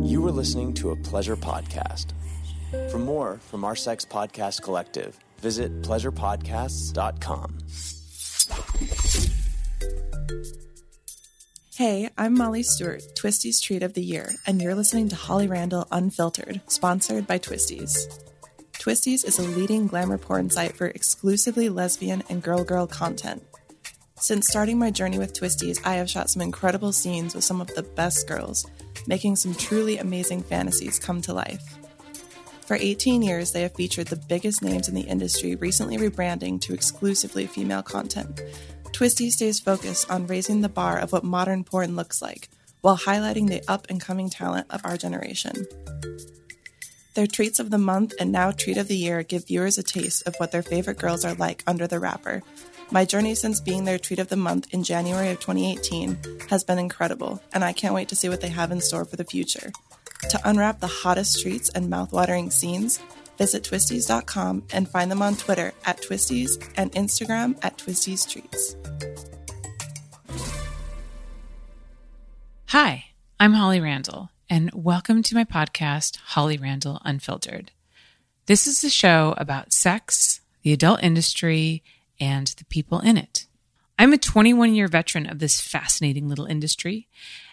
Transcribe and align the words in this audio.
You 0.00 0.24
are 0.28 0.30
listening 0.30 0.74
to 0.74 0.90
a 0.90 0.96
Pleasure 0.96 1.34
Podcast. 1.34 2.10
For 2.88 2.98
more 3.00 3.38
from 3.50 3.64
our 3.64 3.74
Sex 3.74 4.04
Podcast 4.04 4.62
Collective, 4.62 5.18
visit 5.40 5.82
pleasurepodcasts.com. 5.82 7.58
Hey, 11.74 12.08
I'm 12.16 12.34
Molly 12.34 12.62
Stewart, 12.62 13.02
Twistys 13.16 13.60
Treat 13.60 13.82
of 13.82 13.94
the 13.94 14.04
Year, 14.04 14.34
and 14.46 14.62
you're 14.62 14.76
listening 14.76 15.08
to 15.08 15.16
Holly 15.16 15.48
Randall 15.48 15.88
Unfiltered, 15.90 16.60
sponsored 16.68 17.26
by 17.26 17.40
Twistys. 17.40 18.20
Twistys 18.74 19.24
is 19.26 19.40
a 19.40 19.42
leading 19.42 19.88
glamour 19.88 20.18
porn 20.18 20.48
site 20.48 20.76
for 20.76 20.86
exclusively 20.86 21.68
lesbian 21.68 22.22
and 22.30 22.40
girl 22.40 22.62
girl 22.62 22.86
content. 22.86 23.42
Since 24.14 24.46
starting 24.46 24.78
my 24.78 24.92
journey 24.92 25.18
with 25.18 25.34
Twistys, 25.34 25.84
I 25.84 25.94
have 25.96 26.08
shot 26.08 26.30
some 26.30 26.40
incredible 26.40 26.92
scenes 26.92 27.34
with 27.34 27.42
some 27.42 27.60
of 27.60 27.66
the 27.74 27.82
best 27.82 28.28
girls 28.28 28.64
making 29.08 29.36
some 29.36 29.54
truly 29.54 29.98
amazing 29.98 30.42
fantasies 30.42 30.98
come 30.98 31.20
to 31.22 31.34
life. 31.34 31.78
For 32.66 32.76
18 32.76 33.22
years, 33.22 33.52
they 33.52 33.62
have 33.62 33.74
featured 33.74 34.08
the 34.08 34.20
biggest 34.28 34.62
names 34.62 34.88
in 34.88 34.94
the 34.94 35.02
industry, 35.02 35.54
recently 35.54 35.98
rebranding 35.98 36.60
to 36.62 36.74
exclusively 36.74 37.46
female 37.46 37.82
content. 37.82 38.42
Twisty 38.92 39.30
stays 39.30 39.60
focused 39.60 40.10
on 40.10 40.26
raising 40.26 40.62
the 40.62 40.68
bar 40.68 40.98
of 40.98 41.12
what 41.12 41.22
modern 41.22 41.62
porn 41.62 41.94
looks 41.94 42.20
like, 42.20 42.48
while 42.80 42.96
highlighting 42.96 43.48
the 43.48 43.62
up 43.70 43.86
and 43.88 44.00
coming 44.00 44.30
talent 44.30 44.66
of 44.70 44.80
our 44.84 44.96
generation. 44.96 45.66
Their 47.14 47.26
treats 47.26 47.60
of 47.60 47.70
the 47.70 47.78
month 47.78 48.14
and 48.18 48.32
now 48.32 48.50
treat 48.50 48.76
of 48.76 48.88
the 48.88 48.96
year 48.96 49.22
give 49.22 49.46
viewers 49.46 49.78
a 49.78 49.82
taste 49.82 50.26
of 50.26 50.34
what 50.36 50.50
their 50.50 50.62
favorite 50.62 50.98
girls 50.98 51.24
are 51.24 51.34
like 51.34 51.62
under 51.66 51.86
the 51.86 52.00
wrapper, 52.00 52.42
my 52.92 53.04
journey 53.04 53.34
since 53.34 53.60
being 53.60 53.84
their 53.84 53.98
treat 53.98 54.18
of 54.18 54.28
the 54.28 54.36
month 54.36 54.68
in 54.72 54.84
January 54.84 55.30
of 55.30 55.40
2018 55.40 56.16
has 56.48 56.62
been 56.62 56.78
incredible, 56.78 57.42
and 57.52 57.64
I 57.64 57.72
can't 57.72 57.94
wait 57.94 58.08
to 58.08 58.16
see 58.16 58.28
what 58.28 58.40
they 58.40 58.48
have 58.48 58.70
in 58.70 58.80
store 58.80 59.04
for 59.04 59.16
the 59.16 59.24
future. 59.24 59.72
To 60.30 60.48
unwrap 60.48 60.80
the 60.80 60.86
hottest 60.86 61.42
treats 61.42 61.68
and 61.70 61.90
mouthwatering 61.92 62.52
scenes, 62.52 63.00
visit 63.38 63.64
twistys.com 63.64 64.64
and 64.72 64.88
find 64.88 65.10
them 65.10 65.22
on 65.22 65.36
Twitter 65.36 65.72
at 65.84 66.00
twistys 66.00 66.62
and 66.76 66.92
Instagram 66.92 67.56
at 67.62 67.76
twistys 67.76 68.28
treats. 68.30 68.76
Hi, 72.68 73.06
I'm 73.40 73.54
Holly 73.54 73.80
Randall, 73.80 74.30
and 74.48 74.70
welcome 74.72 75.22
to 75.24 75.34
my 75.34 75.44
podcast, 75.44 76.16
Holly 76.24 76.56
Randall 76.56 77.00
Unfiltered. 77.04 77.72
This 78.46 78.68
is 78.68 78.84
a 78.84 78.90
show 78.90 79.34
about 79.36 79.72
sex, 79.72 80.40
the 80.62 80.72
adult 80.72 81.02
industry, 81.02 81.82
and 82.20 82.48
the 82.58 82.64
people 82.66 83.00
in 83.00 83.16
it. 83.16 83.46
I'm 83.98 84.12
a 84.12 84.18
21 84.18 84.74
year 84.74 84.88
veteran 84.88 85.26
of 85.26 85.38
this 85.38 85.60
fascinating 85.60 86.28
little 86.28 86.46
industry. 86.46 87.08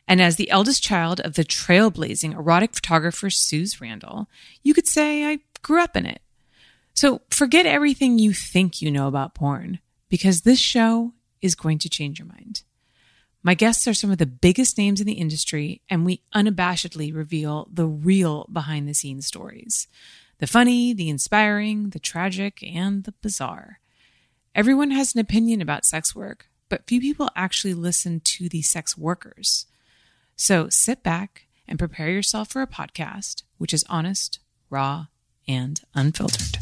And 0.07 0.21
as 0.21 0.35
the 0.35 0.49
eldest 0.51 0.83
child 0.83 1.21
of 1.21 1.35
the 1.35 1.45
trailblazing 1.45 2.33
erotic 2.33 2.73
photographer 2.73 3.29
Suze 3.29 3.79
Randall, 3.79 4.27
you 4.61 4.73
could 4.73 4.87
say 4.87 5.25
I 5.25 5.39
grew 5.61 5.81
up 5.81 5.95
in 5.95 6.05
it. 6.05 6.21
So 6.93 7.21
forget 7.29 7.65
everything 7.65 8.19
you 8.19 8.33
think 8.33 8.81
you 8.81 8.91
know 8.91 9.07
about 9.07 9.33
porn, 9.33 9.79
because 10.09 10.41
this 10.41 10.59
show 10.59 11.13
is 11.41 11.55
going 11.55 11.77
to 11.79 11.89
change 11.89 12.19
your 12.19 12.27
mind. 12.27 12.63
My 13.41 13.53
guests 13.55 13.87
are 13.87 13.93
some 13.93 14.11
of 14.11 14.19
the 14.19 14.25
biggest 14.25 14.77
names 14.77 15.01
in 15.01 15.07
the 15.07 15.13
industry, 15.13 15.81
and 15.89 16.05
we 16.05 16.21
unabashedly 16.35 17.13
reveal 17.13 17.67
the 17.71 17.87
real 17.87 18.47
behind 18.51 18.87
the 18.87 18.93
scenes 18.93 19.25
stories 19.27 19.87
the 20.39 20.47
funny, 20.47 20.93
the 20.93 21.09
inspiring, 21.09 21.91
the 21.91 21.99
tragic, 21.99 22.61
and 22.63 23.05
the 23.05 23.13
bizarre. 23.21 23.79
Everyone 24.55 24.91
has 24.91 25.15
an 25.15 25.19
opinion 25.19 25.63
about 25.63 25.83
sex 25.83 26.15
work, 26.15 26.45
but 26.69 26.85
few 26.85 27.01
people 27.01 27.27
actually 27.35 27.73
listen 27.73 28.19
to 28.19 28.47
the 28.47 28.61
sex 28.61 28.95
workers. 28.95 29.65
So 30.35 30.69
sit 30.69 31.01
back 31.01 31.47
and 31.67 31.79
prepare 31.79 32.11
yourself 32.11 32.49
for 32.51 32.61
a 32.61 32.67
podcast 32.67 33.41
which 33.57 33.73
is 33.73 33.83
honest, 33.89 34.37
raw, 34.69 35.07
and 35.47 35.81
unfiltered. 35.95 36.59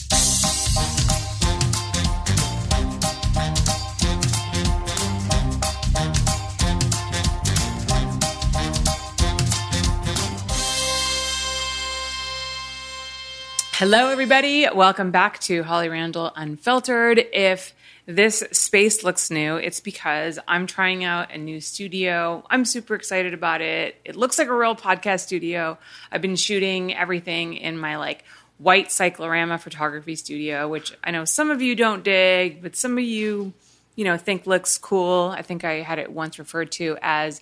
Hello, 13.73 14.07
everybody. 14.07 14.69
Welcome 14.73 15.11
back 15.11 15.39
to 15.41 15.63
Holly 15.63 15.89
Randall 15.89 16.31
Unfiltered. 16.37 17.25
If 17.33 17.73
this 18.11 18.43
space 18.51 19.03
looks 19.05 19.31
new. 19.31 19.55
It's 19.55 19.79
because 19.79 20.37
I'm 20.47 20.67
trying 20.67 21.03
out 21.05 21.31
a 21.31 21.37
new 21.37 21.61
studio. 21.61 22.43
I'm 22.49 22.65
super 22.65 22.93
excited 22.95 23.33
about 23.33 23.61
it. 23.61 23.95
It 24.03 24.15
looks 24.17 24.37
like 24.37 24.49
a 24.49 24.55
real 24.55 24.75
podcast 24.75 25.21
studio. 25.21 25.77
I've 26.11 26.21
been 26.21 26.35
shooting 26.35 26.93
everything 26.93 27.53
in 27.55 27.77
my 27.77 27.95
like 27.95 28.25
white 28.57 28.91
cyclorama 28.91 29.57
photography 29.57 30.15
studio, 30.15 30.67
which 30.67 30.91
I 31.03 31.11
know 31.11 31.23
some 31.23 31.51
of 31.51 31.61
you 31.61 31.73
don't 31.73 32.03
dig, 32.03 32.61
but 32.61 32.75
some 32.75 32.97
of 32.97 33.03
you, 33.05 33.53
you 33.95 34.03
know, 34.03 34.17
think 34.17 34.45
looks 34.45 34.77
cool. 34.77 35.29
I 35.33 35.41
think 35.41 35.63
I 35.63 35.75
had 35.75 35.97
it 35.97 36.11
once 36.11 36.37
referred 36.37 36.73
to 36.73 36.97
as 37.01 37.39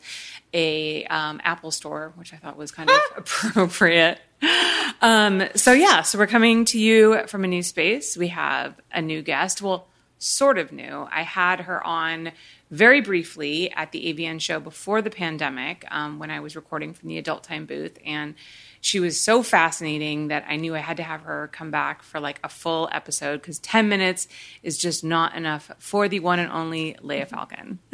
a 0.53 1.03
um, 1.05 1.41
Apple 1.43 1.71
store, 1.71 2.13
which 2.15 2.31
I 2.31 2.37
thought 2.37 2.57
was 2.57 2.69
kind 2.71 2.91
of 2.91 2.99
appropriate. 3.17 4.19
Um, 5.01 5.43
so 5.55 5.71
yeah, 5.71 6.03
so 6.03 6.19
we're 6.19 6.27
coming 6.27 6.65
to 6.65 6.77
you 6.79 7.25
from 7.25 7.43
a 7.43 7.47
new 7.47 7.63
space. 7.63 8.15
We 8.15 8.27
have 8.29 8.79
a 8.93 9.01
new 9.01 9.23
guest. 9.23 9.63
Well, 9.63 9.87
sort 10.19 10.57
of 10.57 10.71
knew. 10.71 11.07
I 11.11 11.23
had 11.23 11.61
her 11.61 11.85
on 11.85 12.33
very 12.69 13.01
briefly 13.01 13.71
at 13.71 13.91
the 13.91 14.13
AVN 14.13 14.39
show 14.41 14.59
before 14.59 15.01
the 15.01 15.09
pandemic 15.09 15.85
um, 15.89 16.19
when 16.19 16.29
I 16.29 16.41
was 16.41 16.55
recording 16.55 16.93
from 16.93 17.09
the 17.09 17.17
Adult 17.17 17.43
Time 17.43 17.65
booth. 17.65 17.97
And 18.05 18.35
she 18.81 18.99
was 18.99 19.19
so 19.19 19.41
fascinating 19.41 20.27
that 20.27 20.45
I 20.47 20.57
knew 20.57 20.75
I 20.75 20.79
had 20.79 20.97
to 20.97 21.03
have 21.03 21.21
her 21.21 21.49
come 21.51 21.71
back 21.71 22.03
for 22.03 22.19
like 22.19 22.39
a 22.43 22.49
full 22.49 22.87
episode 22.91 23.41
because 23.41 23.59
10 23.59 23.89
minutes 23.89 24.27
is 24.61 24.77
just 24.77 25.03
not 25.03 25.35
enough 25.35 25.71
for 25.79 26.07
the 26.07 26.19
one 26.19 26.39
and 26.39 26.51
only 26.51 26.95
Leya 27.01 27.27
Falcon. 27.27 27.79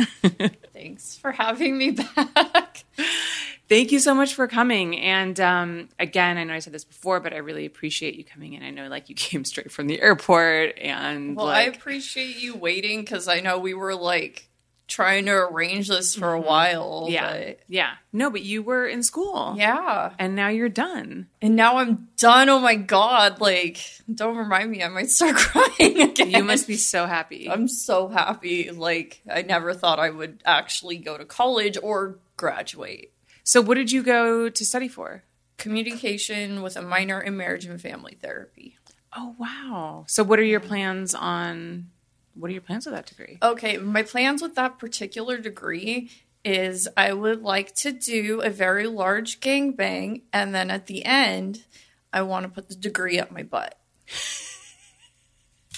Thanks 0.74 1.16
for 1.18 1.32
having 1.32 1.78
me 1.78 1.92
back. 1.92 2.84
Thank 3.68 3.92
you 3.92 4.00
so 4.00 4.14
much 4.14 4.36
for 4.36 4.48
coming. 4.48 5.00
And 5.00 5.40
um, 5.40 5.90
again, 6.00 6.38
I 6.38 6.44
know 6.44 6.54
I 6.54 6.60
said 6.60 6.74
this 6.74 6.84
before, 6.84 7.20
but 7.20 7.34
I 7.34 7.38
really 7.38 7.66
appreciate 7.66 8.16
you 8.16 8.24
coming 8.24 8.54
in. 8.54 8.62
I 8.64 8.70
know 8.70 8.88
like 8.88 9.10
you 9.10 9.16
came 9.16 9.44
straight 9.46 9.72
from 9.72 9.88
the 9.88 10.00
airport 10.02 10.78
and. 10.80 11.36
Well, 11.36 11.48
like, 11.48 11.58
I 11.58 11.72
appreciate 11.76 12.42
you 12.42 12.56
waiting 12.56 13.00
because 13.02 13.28
I 13.28 13.40
know 13.40 13.58
we 13.58 13.74
were 13.74 13.96
like 13.96 14.50
trying 14.88 15.26
to 15.26 15.32
arrange 15.32 15.88
this 15.88 16.14
for 16.14 16.36
a 16.36 16.38
mm-hmm. 16.38 16.48
while. 16.48 17.08
Yeah. 17.10 17.32
But... 17.48 17.60
Yeah. 17.68 17.94
No, 18.14 18.30
but 18.30 18.44
you 18.44 18.62
were 18.62 18.86
in 18.86 19.02
school. 19.02 19.56
Yeah. 19.58 20.14
And 20.20 20.36
now 20.36 20.50
you're 20.50 20.70
done. 20.70 21.28
And 21.42 21.56
now 21.56 21.78
I'm 21.78 22.08
done. 22.18 22.50
Oh 22.50 22.60
my 22.60 22.76
God. 22.76 23.42
Like, 23.42 23.80
don't 24.14 24.38
remind 24.38 24.70
me. 24.70 24.84
I 24.84 24.90
might 24.90 25.10
start 25.10 25.36
crying 25.38 26.02
again. 26.04 26.30
You 26.30 26.44
must 26.44 26.68
be 26.68 26.76
so 26.76 27.08
happy. 27.08 27.50
I'm 27.50 27.68
so 27.68 28.10
happy. 28.10 28.70
Like, 28.70 29.22
I 29.28 29.42
never 29.42 29.74
thought 29.74 29.98
I 29.98 30.12
would 30.12 30.44
actually 30.46 30.98
go 30.98 31.18
to 31.18 31.26
college 31.26 31.80
or 31.82 32.20
graduate. 32.38 33.10
So, 33.48 33.62
what 33.62 33.76
did 33.76 33.92
you 33.92 34.02
go 34.02 34.50
to 34.50 34.66
study 34.66 34.88
for? 34.88 35.24
Communication 35.60 36.64
with 36.64 36.76
a 36.76 36.82
minor 36.82 37.22
in 37.22 37.38
marriage 37.38 37.64
and 37.66 37.80
family 37.80 38.18
therapy. 38.20 38.76
Oh, 39.16 39.36
wow. 39.38 40.04
So, 40.08 40.24
what 40.24 40.40
are 40.40 40.44
your 40.44 40.60
plans 40.60 41.14
on? 41.14 41.92
What 42.34 42.48
are 42.50 42.54
your 42.54 42.64
plans 42.64 42.88
with 42.88 42.96
that 42.96 43.06
degree? 43.06 43.38
Okay, 43.44 43.78
my 43.78 44.02
plans 44.02 44.42
with 44.42 44.56
that 44.56 44.80
particular 44.80 45.38
degree 45.38 46.10
is 46.44 46.88
I 46.98 47.14
would 47.14 47.44
like 47.44 47.76
to 47.76 47.92
do 47.92 48.42
a 48.42 48.50
very 48.50 48.88
large 48.88 49.40
gangbang, 49.42 50.24
and 50.34 50.56
then 50.56 50.72
at 50.72 50.88
the 50.88 51.06
end, 51.06 51.66
I 52.12 52.24
want 52.24 52.48
to 52.48 52.52
put 52.52 52.68
the 52.68 52.74
degree 52.76 53.20
up 53.20 53.30
my 53.30 53.44
butt. 53.44 53.78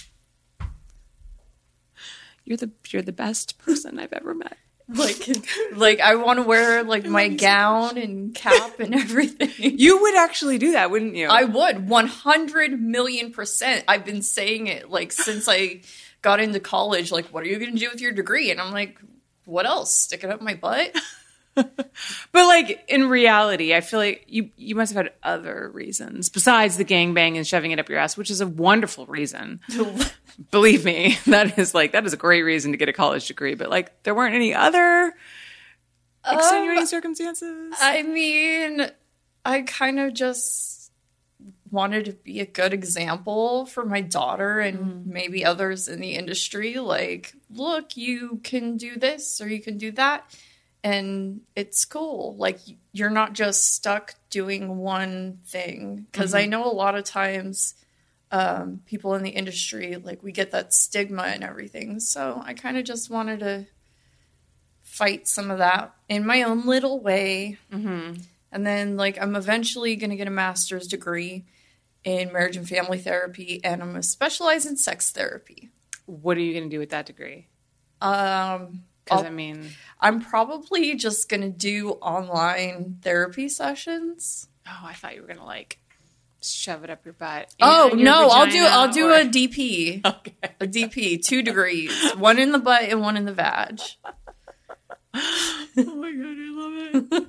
You're 2.45 2.56
the 2.57 2.72
you're 2.91 3.01
the 3.01 3.11
best 3.11 3.57
person 3.57 4.00
I've 4.00 4.13
ever 4.13 4.33
met. 4.33 4.56
Like, 4.89 5.27
like 5.73 5.99
I 5.99 6.15
want 6.15 6.37
to 6.39 6.43
wear 6.43 6.81
like 6.83 7.05
my 7.05 7.27
gown 7.27 7.97
and 7.97 8.33
cap 8.33 8.79
and 8.79 8.95
everything. 8.95 9.51
You 9.57 10.01
would 10.03 10.15
actually 10.15 10.57
do 10.59 10.73
that, 10.73 10.89
wouldn't 10.91 11.15
you? 11.15 11.27
I 11.27 11.44
would, 11.44 11.89
one 11.89 12.07
hundred 12.07 12.79
million 12.81 13.33
percent. 13.33 13.83
I've 13.89 14.06
been 14.06 14.21
saying 14.21 14.67
it 14.67 14.89
like 14.89 15.12
since 15.12 15.50
I 15.50 15.81
got 16.21 16.39
into 16.39 16.62
college. 16.62 17.12
Like, 17.12 17.25
what 17.27 17.44
are 17.44 17.47
you 17.47 17.59
going 17.59 17.73
to 17.73 17.77
do 17.79 17.89
with 17.91 18.00
your 18.00 18.13
degree? 18.13 18.50
And 18.50 18.62
I'm 18.62 18.71
like, 18.71 18.97
what 19.44 19.65
else? 19.65 19.94
Stick 19.94 20.23
it 20.23 20.29
up 20.29 20.41
my 20.41 20.53
butt. 20.53 20.95
but 22.31 22.48
like 22.48 22.83
in 22.88 23.09
reality, 23.09 23.74
I 23.74 23.81
feel 23.81 24.00
like 24.00 24.25
you 24.27 24.50
you 24.57 24.75
must 24.75 24.94
have 24.94 25.06
had 25.06 25.13
other 25.24 25.71
reasons 25.74 26.30
besides 26.30 26.77
the 26.77 26.86
gangbang 26.86 27.36
and 27.36 27.45
shoving 27.48 27.71
it 27.71 27.80
up 27.80 27.89
your 27.89 27.98
ass, 28.00 28.15
which 28.18 28.30
is 28.30 28.42
a 28.42 28.48
wonderful 28.48 29.06
reason. 29.07 29.59
Believe 30.51 30.86
me, 30.86 31.18
that 31.25 31.57
is 31.57 31.74
like 31.74 31.94
that 31.94 32.06
is 32.06 32.13
a 32.13 32.18
great 32.18 32.44
reason 32.44 32.71
to 32.71 32.77
get 32.77 32.89
a 32.89 32.94
college 32.94 33.27
degree. 33.27 33.56
But 33.56 33.69
like 33.69 34.04
there 34.04 34.13
weren't 34.13 34.36
any 34.36 34.54
other 34.54 35.13
extenuating 36.30 36.80
um, 36.81 36.86
circumstances. 36.86 37.75
I 37.81 38.03
mean, 38.03 38.92
I 39.44 39.62
kind 39.62 40.00
of 40.00 40.13
just 40.13 40.75
wanted 41.71 42.06
to 42.06 42.13
be 42.13 42.39
a 42.39 42.45
good 42.45 42.74
example 42.74 43.65
for 43.65 43.83
my 43.83 44.00
daughter 44.01 44.60
and 44.62 44.77
mm. 44.80 45.06
maybe 45.06 45.44
others 45.44 45.88
in 45.88 46.00
the 46.01 46.12
industry. 46.13 46.75
Like, 46.75 47.33
look, 47.50 47.98
you 47.98 48.39
can 48.44 48.77
do 48.77 48.98
this 48.98 49.42
or 49.42 49.50
you 49.50 49.60
can 49.60 49.77
do 49.77 49.92
that 49.94 50.25
and 50.83 51.41
it's 51.56 51.85
cool 51.85 52.35
like 52.38 52.59
you're 52.91 53.09
not 53.09 53.33
just 53.33 53.74
stuck 53.74 54.15
doing 54.29 54.77
one 54.77 55.39
thing 55.45 56.06
because 56.12 56.31
mm-hmm. 56.31 56.44
i 56.44 56.45
know 56.45 56.65
a 56.65 56.74
lot 56.74 56.95
of 56.95 57.03
times 57.03 57.74
um, 58.29 58.81
people 58.85 59.13
in 59.15 59.24
the 59.24 59.29
industry 59.29 59.95
like 59.95 60.21
we 60.21 60.33
get 60.33 60.51
that 60.51 60.74
stigma 60.74 61.24
and 61.24 61.44
everything 61.44 62.00
so 62.01 62.41
i 62.45 62.53
kind 62.53 62.77
of 62.77 62.83
just 62.83 63.09
wanted 63.09 63.39
to 63.39 63.65
fight 64.81 65.27
some 65.27 65.50
of 65.50 65.59
that 65.59 65.94
in 66.09 66.25
my 66.25 66.44
own 66.44 66.65
little 66.65 67.00
way 67.00 67.57
mm-hmm. 67.71 68.13
and 68.51 68.68
then 68.68 68.97
like 68.97 69.21
i'm 69.21 69.35
eventually 69.35 69.95
going 69.95 70.09
to 70.09 70.15
get 70.15 70.27
a 70.27 70.31
master's 70.31 70.88
degree 70.88 71.45
in 72.03 72.31
marriage 72.33 72.57
and 72.57 72.68
family 72.68 72.97
therapy 72.97 73.62
and 73.63 73.81
i'm 73.81 73.91
going 73.91 74.01
to 74.01 74.07
specialize 74.07 74.65
in 74.65 74.75
sex 74.75 75.09
therapy 75.12 75.69
what 76.06 76.35
are 76.38 76.41
you 76.41 76.51
going 76.53 76.65
to 76.69 76.75
do 76.75 76.79
with 76.79 76.89
that 76.89 77.06
degree 77.06 77.47
um 78.01 78.83
because 79.09 79.25
I 79.25 79.30
mean, 79.30 79.69
I'm 80.01 80.19
probably 80.21 80.95
just 80.95 81.30
going 81.30 81.42
to 81.42 81.50
do 81.50 81.92
online 82.01 82.98
therapy 83.01 83.48
sessions. 83.50 84.48
Oh, 84.68 84.80
I 84.83 84.94
thought 84.94 85.15
you 85.15 85.21
were 85.21 85.27
going 85.27 85.39
to 85.39 85.45
like 85.45 85.80
shove 86.42 86.83
it 86.83 86.89
up 86.89 87.04
your 87.06 87.13
butt. 87.13 87.54
oh 87.62 87.88
your 87.94 88.04
no, 88.04 88.27
I'll 88.30 88.48
do 88.51 88.63
I'll 88.63 88.92
do 88.92 89.07
or... 89.09 89.13
a 89.15 89.24
DP. 89.25 90.06
Okay. 90.06 90.33
A 90.59 90.68
DP, 90.68 91.24
two 91.25 91.42
degrees, 91.42 92.12
one 92.12 92.38
in 92.38 92.51
the 92.51 92.59
butt 92.59 92.81
and 92.83 93.01
one 93.01 93.15
in 93.18 93.25
the 93.25 93.33
vag. 93.33 93.80
oh 95.13 95.65
my 95.75 96.12
god, 96.12 96.25
I 96.36 96.92
love 96.92 97.06
it. 97.12 97.27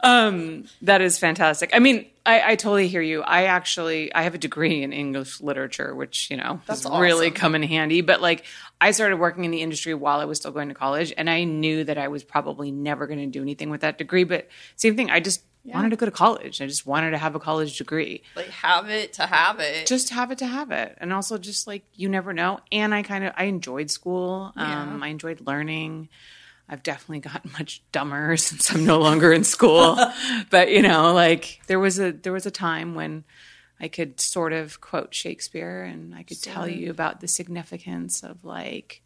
um, 0.00 0.64
that 0.82 1.00
is 1.02 1.18
fantastic. 1.18 1.70
I 1.72 1.80
mean, 1.80 2.06
I, 2.24 2.52
I, 2.52 2.56
totally 2.56 2.86
hear 2.88 3.02
you. 3.02 3.22
I 3.22 3.44
actually 3.44 4.14
I 4.14 4.22
have 4.22 4.34
a 4.34 4.38
degree 4.38 4.82
in 4.84 4.92
English 4.92 5.40
literature, 5.40 5.92
which 5.94 6.30
you 6.30 6.36
know 6.36 6.60
That's 6.66 6.86
awesome. 6.86 7.00
really 7.02 7.30
come 7.32 7.54
in 7.56 7.62
handy. 7.64 8.00
But 8.00 8.20
like, 8.22 8.46
I 8.82 8.92
started 8.92 9.18
working 9.18 9.44
in 9.44 9.50
the 9.50 9.60
industry 9.60 9.92
while 9.94 10.20
I 10.20 10.24
was 10.24 10.38
still 10.38 10.52
going 10.52 10.68
to 10.68 10.74
college, 10.74 11.12
and 11.18 11.28
I 11.28 11.44
knew 11.44 11.84
that 11.84 11.98
I 11.98 12.08
was 12.08 12.24
probably 12.24 12.70
never 12.70 13.06
going 13.06 13.18
to 13.18 13.26
do 13.26 13.42
anything 13.42 13.68
with 13.68 13.82
that 13.82 13.98
degree. 13.98 14.24
But 14.24 14.48
same 14.76 14.96
thing, 14.96 15.10
I 15.10 15.20
just 15.20 15.42
yeah. 15.64 15.74
wanted 15.74 15.90
to 15.90 15.96
go 15.96 16.06
to 16.06 16.12
college. 16.12 16.62
I 16.62 16.66
just 16.66 16.86
wanted 16.86 17.10
to 17.10 17.18
have 17.18 17.34
a 17.34 17.40
college 17.40 17.76
degree. 17.76 18.22
Like 18.36 18.46
have 18.48 18.88
it 18.88 19.12
to 19.14 19.26
have 19.26 19.60
it. 19.60 19.86
Just 19.86 20.08
have 20.10 20.30
it 20.30 20.38
to 20.38 20.46
have 20.46 20.70
it. 20.70 20.96
And 20.98 21.12
also 21.12 21.36
just 21.36 21.66
like 21.66 21.84
you 21.94 22.08
never 22.08 22.32
know. 22.32 22.60
And 22.72 22.94
I 22.94 23.02
kind 23.02 23.24
of 23.24 23.34
I 23.36 23.44
enjoyed 23.44 23.90
school. 23.90 24.50
Yeah. 24.56 24.80
Um, 24.82 25.02
I 25.02 25.08
enjoyed 25.08 25.46
learning. 25.46 26.08
I've 26.66 26.82
definitely 26.82 27.20
gotten 27.20 27.52
much 27.58 27.82
dumber 27.92 28.38
since 28.38 28.70
I'm 28.72 28.86
no 28.86 28.98
longer 28.98 29.30
in 29.30 29.44
school. 29.44 29.98
but 30.50 30.70
you 30.70 30.80
know, 30.80 31.12
like 31.12 31.60
there 31.66 31.78
was 31.80 32.00
a 32.00 32.12
there 32.12 32.32
was 32.32 32.46
a 32.46 32.50
time 32.50 32.94
when 32.94 33.24
I 33.80 33.88
could 33.88 34.20
sort 34.20 34.52
of 34.52 34.80
quote 34.80 35.14
Shakespeare 35.14 35.82
and 35.84 36.14
I 36.14 36.22
could 36.22 36.36
sort 36.36 36.54
tell 36.54 36.64
of. 36.64 36.70
you 36.70 36.90
about 36.90 37.20
the 37.20 37.28
significance 37.28 38.22
of 38.22 38.44
like 38.44 39.02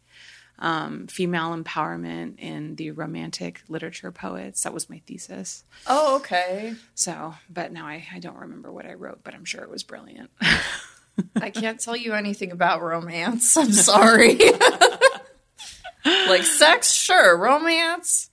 um, 0.59 1.07
female 1.07 1.55
empowerment 1.57 2.39
in 2.39 2.75
the 2.75 2.91
romantic 2.91 3.61
literature 3.69 4.11
poets. 4.11 4.63
That 4.63 4.73
was 4.73 4.89
my 4.89 4.99
thesis. 5.05 5.63
Oh, 5.87 6.17
okay. 6.17 6.73
So, 6.93 7.35
but 7.49 7.71
now 7.71 7.85
I, 7.85 8.05
I 8.13 8.19
don't 8.19 8.37
remember 8.37 8.71
what 8.71 8.85
I 8.85 8.93
wrote, 8.93 9.19
but 9.23 9.33
I'm 9.33 9.45
sure 9.45 9.61
it 9.63 9.69
was 9.69 9.83
brilliant. 9.83 10.29
I 11.37 11.49
can't 11.49 11.79
tell 11.79 11.95
you 11.95 12.13
anything 12.13 12.51
about 12.51 12.81
romance. 12.81 13.55
I'm 13.55 13.71
sorry. 13.71 14.35
like 16.05 16.43
sex, 16.43 16.91
sure. 16.91 17.37
Romance. 17.37 18.29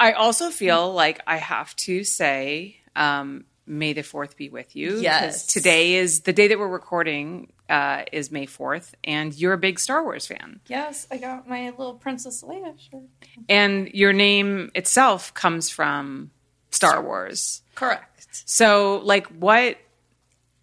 I 0.00 0.12
also 0.12 0.50
feel 0.50 0.92
like 0.94 1.20
I 1.26 1.36
have 1.38 1.74
to 1.76 2.04
say, 2.04 2.76
um, 2.94 3.44
May 3.68 3.92
the 3.92 4.02
fourth 4.02 4.36
be 4.36 4.48
with 4.48 4.74
you. 4.74 4.96
Yes. 4.98 5.46
Today 5.46 5.96
is 5.96 6.20
the 6.20 6.32
day 6.32 6.48
that 6.48 6.58
we're 6.58 6.66
recording 6.66 7.52
uh, 7.68 8.04
is 8.12 8.30
May 8.32 8.46
fourth, 8.46 8.94
and 9.04 9.34
you're 9.36 9.52
a 9.52 9.58
big 9.58 9.78
Star 9.78 10.02
Wars 10.02 10.26
fan. 10.26 10.60
Yes, 10.68 11.06
I 11.10 11.18
got 11.18 11.46
my 11.46 11.66
little 11.76 11.92
Princess 11.92 12.42
Leia 12.42 12.74
shirt. 12.80 13.02
And 13.46 13.88
your 13.90 14.14
name 14.14 14.70
itself 14.74 15.34
comes 15.34 15.68
from 15.68 16.30
Star 16.70 17.02
Wars. 17.02 17.60
Correct. 17.74 18.42
So, 18.48 19.02
like, 19.04 19.26
what? 19.26 19.76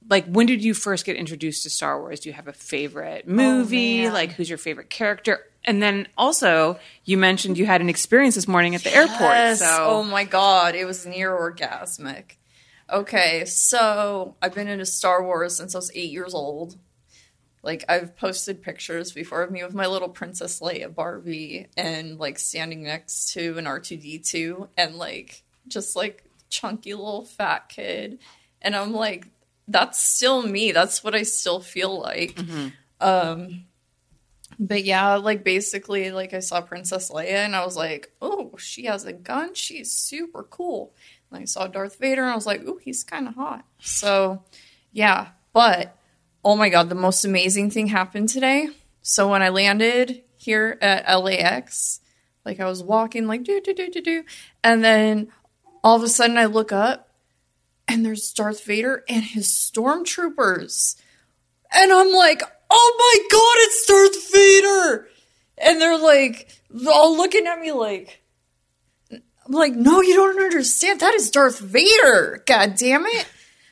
Like, 0.09 0.25
when 0.25 0.47
did 0.47 0.63
you 0.63 0.73
first 0.73 1.05
get 1.05 1.15
introduced 1.15 1.61
to 1.63 1.69
Star 1.69 1.99
Wars? 1.99 2.21
Do 2.21 2.29
you 2.29 2.33
have 2.33 2.47
a 2.47 2.53
favorite 2.53 3.25
oh, 3.27 3.31
movie? 3.31 4.07
Oh, 4.07 4.13
like, 4.13 4.31
who's 4.31 4.49
your 4.49 4.57
favorite 4.57 4.89
character? 4.89 5.39
And 5.63 5.79
then 5.81 6.07
also, 6.17 6.79
you 7.05 7.17
mentioned 7.17 7.59
you 7.59 7.67
had 7.67 7.81
an 7.81 7.89
experience 7.89 8.33
this 8.33 8.47
morning 8.47 8.73
at 8.73 8.81
the 8.83 8.89
yes. 8.91 9.09
airport. 9.61 9.69
So. 9.69 9.85
Oh 9.95 10.03
my 10.03 10.23
God, 10.23 10.73
it 10.75 10.85
was 10.85 11.05
near 11.05 11.31
orgasmic. 11.31 12.37
Okay, 12.91 13.45
so 13.45 14.35
I've 14.41 14.53
been 14.53 14.67
into 14.67 14.85
Star 14.85 15.23
Wars 15.23 15.57
since 15.57 15.73
I 15.73 15.79
was 15.79 15.91
eight 15.95 16.11
years 16.11 16.33
old. 16.33 16.77
Like 17.63 17.83
I've 17.89 18.15
posted 18.15 18.61
pictures 18.61 19.11
before 19.11 19.41
of 19.41 19.49
me 19.49 19.63
with 19.63 19.73
my 19.73 19.87
little 19.87 20.09
Princess 20.09 20.59
Leia 20.59 20.93
Barbie 20.93 21.65
and 21.75 22.19
like 22.19 22.37
standing 22.37 22.83
next 22.83 23.33
to 23.33 23.57
an 23.57 23.65
R 23.65 23.79
two 23.79 23.97
D 23.97 24.19
two 24.19 24.69
and 24.77 24.95
like 24.95 25.41
just 25.67 25.95
like 25.95 26.25
chunky 26.49 26.93
little 26.93 27.25
fat 27.25 27.69
kid, 27.69 28.19
and 28.61 28.75
I'm 28.75 28.93
like, 28.93 29.27
that's 29.67 29.97
still 30.03 30.43
me. 30.43 30.71
That's 30.71 31.03
what 31.03 31.15
I 31.15 31.23
still 31.23 31.59
feel 31.61 31.99
like. 31.99 32.35
Mm-hmm. 32.35 32.67
Um, 33.01 33.63
but 34.59 34.83
yeah, 34.83 35.15
like 35.15 35.43
basically, 35.43 36.11
like 36.11 36.35
I 36.35 36.39
saw 36.39 36.61
Princess 36.61 37.09
Leia 37.09 37.45
and 37.45 37.55
I 37.55 37.65
was 37.65 37.75
like, 37.75 38.11
oh, 38.21 38.51
she 38.59 38.85
has 38.85 39.05
a 39.05 39.11
gun. 39.13 39.55
She's 39.55 39.89
super 39.91 40.43
cool. 40.43 40.93
I 41.35 41.45
saw 41.45 41.67
Darth 41.67 41.97
Vader 41.99 42.21
and 42.23 42.31
I 42.31 42.35
was 42.35 42.45
like, 42.45 42.61
ooh, 42.63 42.77
he's 42.81 43.03
kind 43.03 43.27
of 43.27 43.35
hot. 43.35 43.65
So, 43.79 44.43
yeah. 44.91 45.27
But, 45.53 45.95
oh 46.43 46.55
my 46.55 46.69
God, 46.69 46.89
the 46.89 46.95
most 46.95 47.25
amazing 47.25 47.71
thing 47.71 47.87
happened 47.87 48.29
today. 48.29 48.69
So, 49.01 49.29
when 49.29 49.43
I 49.43 49.49
landed 49.49 50.23
here 50.37 50.77
at 50.81 51.13
LAX, 51.19 51.99
like 52.45 52.59
I 52.59 52.65
was 52.65 52.81
walking, 52.81 53.27
like, 53.27 53.43
do, 53.43 53.59
do, 53.61 53.73
do, 53.73 53.89
do, 53.89 54.01
do. 54.01 54.23
And 54.63 54.83
then 54.83 55.29
all 55.83 55.95
of 55.97 56.03
a 56.03 56.07
sudden 56.09 56.37
I 56.37 56.45
look 56.45 56.71
up 56.71 57.09
and 57.87 58.05
there's 58.05 58.33
Darth 58.33 58.63
Vader 58.63 59.03
and 59.09 59.23
his 59.23 59.47
stormtroopers. 59.49 60.95
And 61.75 61.91
I'm 61.91 62.11
like, 62.13 62.41
oh 62.69 62.95
my 62.99 63.27
God, 63.31 63.57
it's 63.59 63.85
Darth 63.85 64.33
Vader. 64.33 65.07
And 65.57 65.81
they're 65.81 65.97
like, 65.99 66.49
all 66.87 67.15
looking 67.17 67.45
at 67.47 67.59
me 67.59 67.71
like, 67.71 68.21
I'm 69.45 69.53
like, 69.53 69.73
no, 69.73 70.01
you 70.01 70.15
don't 70.15 70.41
understand. 70.41 70.99
That 71.01 71.13
is 71.13 71.29
Darth 71.29 71.59
Vader. 71.59 72.43
God 72.47 72.75
damn 72.77 73.05
it. 73.05 73.27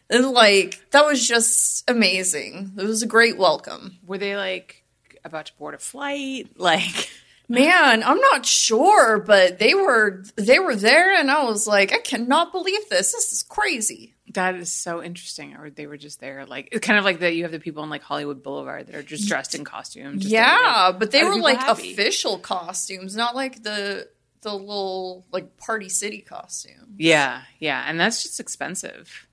And 0.10 0.30
like, 0.30 0.80
that 0.92 1.06
was 1.06 1.28
just 1.28 1.90
amazing. 1.90 2.74
It 2.78 2.84
was 2.84 3.02
a 3.02 3.08
great 3.08 3.38
welcome. 3.40 3.98
Were 4.06 4.20
they 4.20 4.36
like 4.38 4.84
about 5.24 5.48
to 5.48 5.54
board 5.58 5.74
a 5.74 5.80
flight? 5.80 6.48
Like, 6.58 7.10
man, 7.50 8.04
I'm 8.04 8.20
not 8.20 8.46
sure, 8.46 9.20
but 9.20 9.60
they 9.60 9.74
were 9.74 10.24
they 10.38 10.60
were 10.60 10.76
there, 10.78 11.14
and 11.20 11.30
I 11.30 11.44
was 11.44 11.68
like, 11.68 11.92
I 11.94 12.00
cannot 12.00 12.52
believe 12.54 12.88
this. 12.90 13.12
This 13.12 13.34
is 13.34 13.44
crazy. 13.44 14.14
That 14.34 14.56
is 14.56 14.72
so 14.72 15.04
interesting. 15.04 15.56
Or 15.58 15.70
they 15.70 15.86
were 15.88 15.98
just 15.98 16.20
there, 16.22 16.46
like 16.46 16.72
kind 16.82 16.98
of 16.98 17.04
like 17.06 17.20
that. 17.20 17.36
You 17.36 17.44
have 17.44 17.52
the 17.52 17.60
people 17.60 17.84
on 17.84 17.90
like 17.90 18.02
Hollywood 18.02 18.44
Boulevard 18.44 18.88
that 18.88 18.96
are 18.96 19.04
just 19.04 19.28
dressed 19.28 19.56
in 19.56 19.66
costumes. 19.66 20.26
yeah, 20.26 20.94
but 20.98 21.12
they 21.12 21.24
were 21.26 21.36
like 21.38 21.58
happy. 21.60 21.92
official 21.92 22.40
costumes, 22.40 23.14
not 23.16 23.36
like 23.36 23.62
the 23.62 24.08
the 24.44 24.54
little 24.54 25.26
like 25.32 25.58
party 25.58 25.90
city 25.90 26.20
costume. 26.22 26.96
Yeah, 26.98 27.42
yeah, 27.60 27.84
and 27.88 28.00
that's 28.00 28.22
just 28.22 28.40
expensive. 28.40 29.28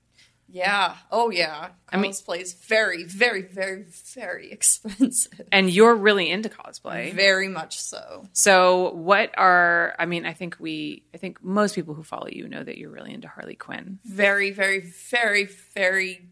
Yeah. 0.53 0.95
Oh 1.11 1.29
yeah. 1.29 1.67
Cosplay 1.93 1.93
I 1.93 1.97
mean, 1.97 2.11
is 2.41 2.53
very, 2.67 3.05
very, 3.05 3.41
very, 3.43 3.83
very 3.87 4.51
expensive. 4.51 5.47
And 5.49 5.69
you're 5.69 5.95
really 5.95 6.29
into 6.29 6.49
cosplay. 6.49 7.13
Very 7.13 7.47
much 7.47 7.79
so. 7.79 8.25
So 8.33 8.91
what 8.93 9.33
are 9.37 9.95
I 9.97 10.05
mean, 10.07 10.25
I 10.25 10.33
think 10.33 10.57
we 10.59 11.05
I 11.13 11.17
think 11.19 11.41
most 11.41 11.73
people 11.75 11.93
who 11.93 12.03
follow 12.03 12.27
you 12.29 12.49
know 12.49 12.63
that 12.63 12.77
you're 12.77 12.89
really 12.89 13.13
into 13.13 13.29
Harley 13.29 13.55
Quinn. 13.55 13.99
Very, 14.03 14.51
very, 14.51 14.79
very, 14.81 15.45
very 15.73 16.27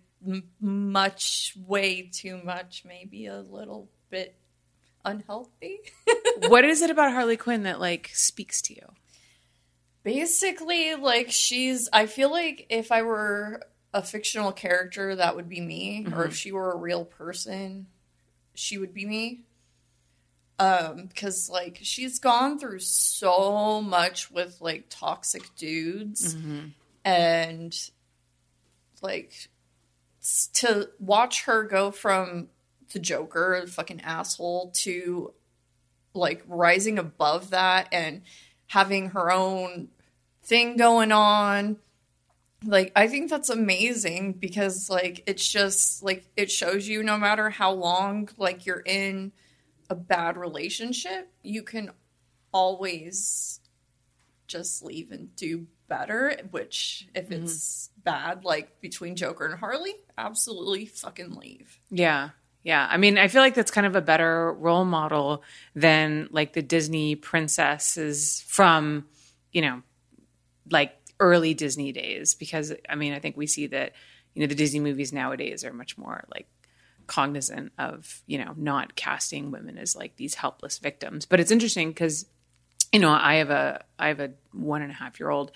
much 0.59 1.53
way 1.65 2.09
too 2.13 2.41
much, 2.43 2.83
maybe 2.85 3.27
a 3.27 3.37
little 3.39 3.89
bit 4.09 4.35
unhealthy. 5.05 5.77
what 6.47 6.65
is 6.65 6.81
it 6.81 6.89
about 6.89 7.11
Harley 7.11 7.37
Quinn 7.37 7.63
that 7.63 7.79
like 7.79 8.09
speaks 8.13 8.61
to 8.63 8.75
you? 8.75 8.81
Basically, 10.03 10.95
like 10.95 11.27
she's. 11.31 11.89
I 11.91 12.05
feel 12.05 12.31
like 12.31 12.65
if 12.69 12.91
I 12.91 13.01
were 13.01 13.61
a 13.93 14.01
fictional 14.01 14.51
character, 14.51 15.15
that 15.15 15.35
would 15.35 15.49
be 15.49 15.61
me, 15.61 16.03
mm-hmm. 16.05 16.13
or 16.13 16.23
if 16.23 16.29
mm-hmm. 16.31 16.35
she 16.35 16.51
were 16.51 16.71
a 16.71 16.77
real 16.77 17.05
person, 17.05 17.87
she 18.55 18.77
would 18.77 18.93
be 18.93 19.05
me. 19.05 19.41
Um, 20.57 21.05
because 21.05 21.49
like 21.49 21.79
she's 21.81 22.19
gone 22.19 22.59
through 22.59 22.79
so 22.79 23.81
much 23.81 24.29
with 24.29 24.59
like 24.61 24.85
toxic 24.89 25.55
dudes, 25.55 26.35
mm-hmm. 26.35 26.67
and 27.05 27.75
like 29.01 29.49
to 30.53 30.89
watch 30.99 31.45
her 31.45 31.63
go 31.63 31.91
from 31.91 32.47
the 32.91 32.99
Joker, 32.99 33.61
the 33.65 33.71
fucking 33.71 34.01
asshole, 34.01 34.71
to 34.75 35.33
like 36.13 36.43
rising 36.47 36.97
above 36.99 37.51
that 37.51 37.87
and 37.91 38.21
having 38.67 39.09
her 39.09 39.31
own 39.31 39.89
thing 40.43 40.77
going 40.77 41.11
on 41.11 41.77
like 42.65 42.91
i 42.95 43.07
think 43.07 43.29
that's 43.29 43.49
amazing 43.49 44.33
because 44.33 44.89
like 44.89 45.23
it's 45.27 45.47
just 45.47 46.03
like 46.03 46.25
it 46.35 46.49
shows 46.51 46.87
you 46.87 47.03
no 47.03 47.17
matter 47.17 47.49
how 47.49 47.71
long 47.71 48.27
like 48.37 48.65
you're 48.65 48.81
in 48.85 49.31
a 49.89 49.95
bad 49.95 50.37
relationship 50.37 51.29
you 51.43 51.61
can 51.63 51.91
always 52.51 53.59
just 54.47 54.83
leave 54.83 55.11
and 55.11 55.35
do 55.35 55.67
better 55.87 56.35
which 56.51 57.07
if 57.15 57.25
mm-hmm. 57.29 57.43
it's 57.43 57.89
bad 58.03 58.43
like 58.43 58.79
between 58.81 59.15
joker 59.15 59.45
and 59.45 59.59
harley 59.59 59.93
absolutely 60.17 60.85
fucking 60.85 61.35
leave 61.35 61.79
yeah 61.91 62.29
yeah. 62.63 62.85
I 62.89 62.97
mean, 62.97 63.17
I 63.17 63.27
feel 63.29 63.41
like 63.41 63.53
that's 63.53 63.71
kind 63.71 63.87
of 63.87 63.95
a 63.95 64.01
better 64.01 64.51
role 64.59 64.85
model 64.85 65.43
than 65.75 66.27
like 66.31 66.53
the 66.53 66.61
Disney 66.61 67.15
princesses 67.15 68.43
from, 68.47 69.05
you 69.53 69.61
know, 69.61 69.81
like 70.69 70.93
early 71.19 71.53
Disney 71.53 71.91
days. 71.91 72.35
Because 72.35 72.73
I 72.89 72.95
mean, 72.95 73.13
I 73.13 73.19
think 73.19 73.37
we 73.37 73.47
see 73.47 73.67
that, 73.67 73.93
you 74.33 74.41
know, 74.41 74.47
the 74.47 74.55
Disney 74.55 74.81
movies 74.81 75.13
nowadays 75.13 75.63
are 75.63 75.73
much 75.73 75.97
more 75.97 76.25
like 76.33 76.47
cognizant 77.07 77.71
of, 77.77 78.21
you 78.27 78.43
know, 78.43 78.53
not 78.57 78.95
casting 78.95 79.51
women 79.51 79.77
as 79.77 79.95
like 79.95 80.17
these 80.17 80.35
helpless 80.35 80.79
victims. 80.79 81.25
But 81.25 81.39
it's 81.39 81.51
interesting 81.51 81.89
because 81.89 82.25
you 82.91 82.99
know, 82.99 83.11
I 83.11 83.35
have 83.35 83.49
a 83.49 83.83
I 83.97 84.07
have 84.07 84.19
a 84.19 84.31
one 84.51 84.81
and 84.81 84.91
a 84.91 84.95
half 84.95 85.19
year 85.19 85.29
old, 85.29 85.51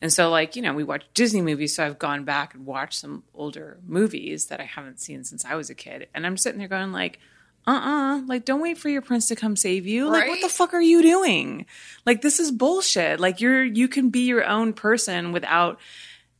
and 0.00 0.12
so 0.12 0.30
like 0.30 0.56
you 0.56 0.62
know 0.62 0.72
we 0.72 0.82
watch 0.84 1.04
Disney 1.12 1.42
movies, 1.42 1.74
so 1.74 1.84
I've 1.84 1.98
gone 1.98 2.24
back 2.24 2.54
and 2.54 2.64
watched 2.64 3.00
some 3.00 3.22
older 3.34 3.78
movies 3.86 4.46
that 4.46 4.60
I 4.60 4.64
haven't 4.64 4.98
seen 5.00 5.24
since 5.24 5.44
I 5.44 5.54
was 5.56 5.68
a 5.68 5.74
kid, 5.74 6.08
and 6.14 6.26
I'm 6.26 6.36
sitting 6.36 6.58
there 6.58 6.68
going 6.68 6.92
like. 6.92 7.18
Uh-uh 7.66 8.22
like 8.26 8.46
don't 8.46 8.62
wait 8.62 8.78
for 8.78 8.88
your 8.88 9.02
prince 9.02 9.28
to 9.28 9.36
come 9.36 9.54
save 9.54 9.86
you 9.86 10.06
right? 10.08 10.12
like 10.20 10.28
what 10.30 10.40
the 10.40 10.48
fuck 10.48 10.72
are 10.72 10.80
you 10.80 11.02
doing 11.02 11.66
like 12.06 12.22
this 12.22 12.40
is 12.40 12.50
bullshit 12.50 13.20
like 13.20 13.42
you're 13.42 13.62
you 13.62 13.86
can 13.86 14.08
be 14.08 14.20
your 14.20 14.46
own 14.46 14.72
person 14.72 15.30
without 15.30 15.78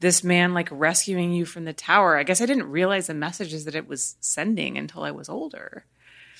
this 0.00 0.24
man 0.24 0.54
like 0.54 0.70
rescuing 0.72 1.30
you 1.30 1.44
from 1.44 1.66
the 1.66 1.74
tower 1.74 2.16
i 2.16 2.22
guess 2.22 2.40
i 2.40 2.46
didn't 2.46 2.70
realize 2.70 3.06
the 3.08 3.12
messages 3.12 3.66
that 3.66 3.74
it 3.74 3.86
was 3.86 4.16
sending 4.20 4.78
until 4.78 5.02
i 5.02 5.10
was 5.10 5.28
older 5.28 5.84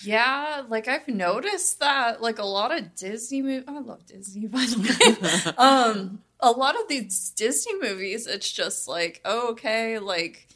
yeah, 0.05 0.63
like 0.69 0.89
I've 0.89 1.09
noticed 1.09 1.81
that 1.81 2.23
like 2.23 2.39
a 2.39 2.45
lot 2.45 2.77
of 2.77 2.95
Disney 2.95 3.43
movies. 3.43 3.65
I 3.69 3.79
love 3.81 4.07
Disney 4.07 4.47
by 4.47 4.59
the 4.65 5.55
way. 5.57 5.57
um, 5.57 6.23
a 6.41 6.51
lot 6.51 6.81
of 6.81 6.89
these 6.89 7.31
Disney 7.31 7.75
movies, 7.81 8.27
it's 8.27 8.51
just 8.51 8.89
like 8.89 9.21
oh, 9.25 9.51
okay, 9.51 9.99
like 9.99 10.49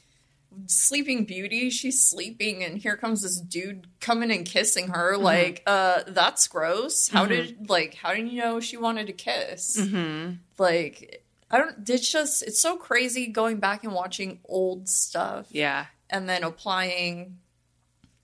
Sleeping 0.67 1.25
Beauty, 1.25 1.69
she's 1.71 2.05
sleeping, 2.09 2.63
and 2.63 2.79
here 2.79 2.97
comes 2.97 3.23
this 3.23 3.39
dude 3.41 3.87
coming 4.01 4.31
and 4.31 4.47
kissing 4.47 4.89
her. 4.89 5.15
Mm-hmm. 5.15 5.23
Like, 5.23 5.63
uh, 5.67 6.03
that's 6.07 6.47
gross. 6.47 7.09
How 7.09 7.23
mm-hmm. 7.27 7.29
did 7.33 7.69
like 7.71 7.95
how 7.95 8.15
did 8.15 8.31
you 8.31 8.41
know 8.41 8.61
she 8.61 8.77
wanted 8.77 9.07
to 9.07 9.13
kiss? 9.13 9.79
Mm-hmm. 9.81 10.33
Like. 10.59 11.21
I 11.51 11.59
don't. 11.59 11.89
It's 11.89 12.11
just 12.11 12.43
it's 12.43 12.61
so 12.61 12.77
crazy 12.77 13.29
going 13.29 13.59
back 13.59 13.85
and 13.85 13.93
watching 13.93 14.41
old 14.45 14.89
stuff. 14.89 15.47
Yeah, 15.51 15.87
and 16.11 16.29
then 16.29 16.43
applying 16.43 17.39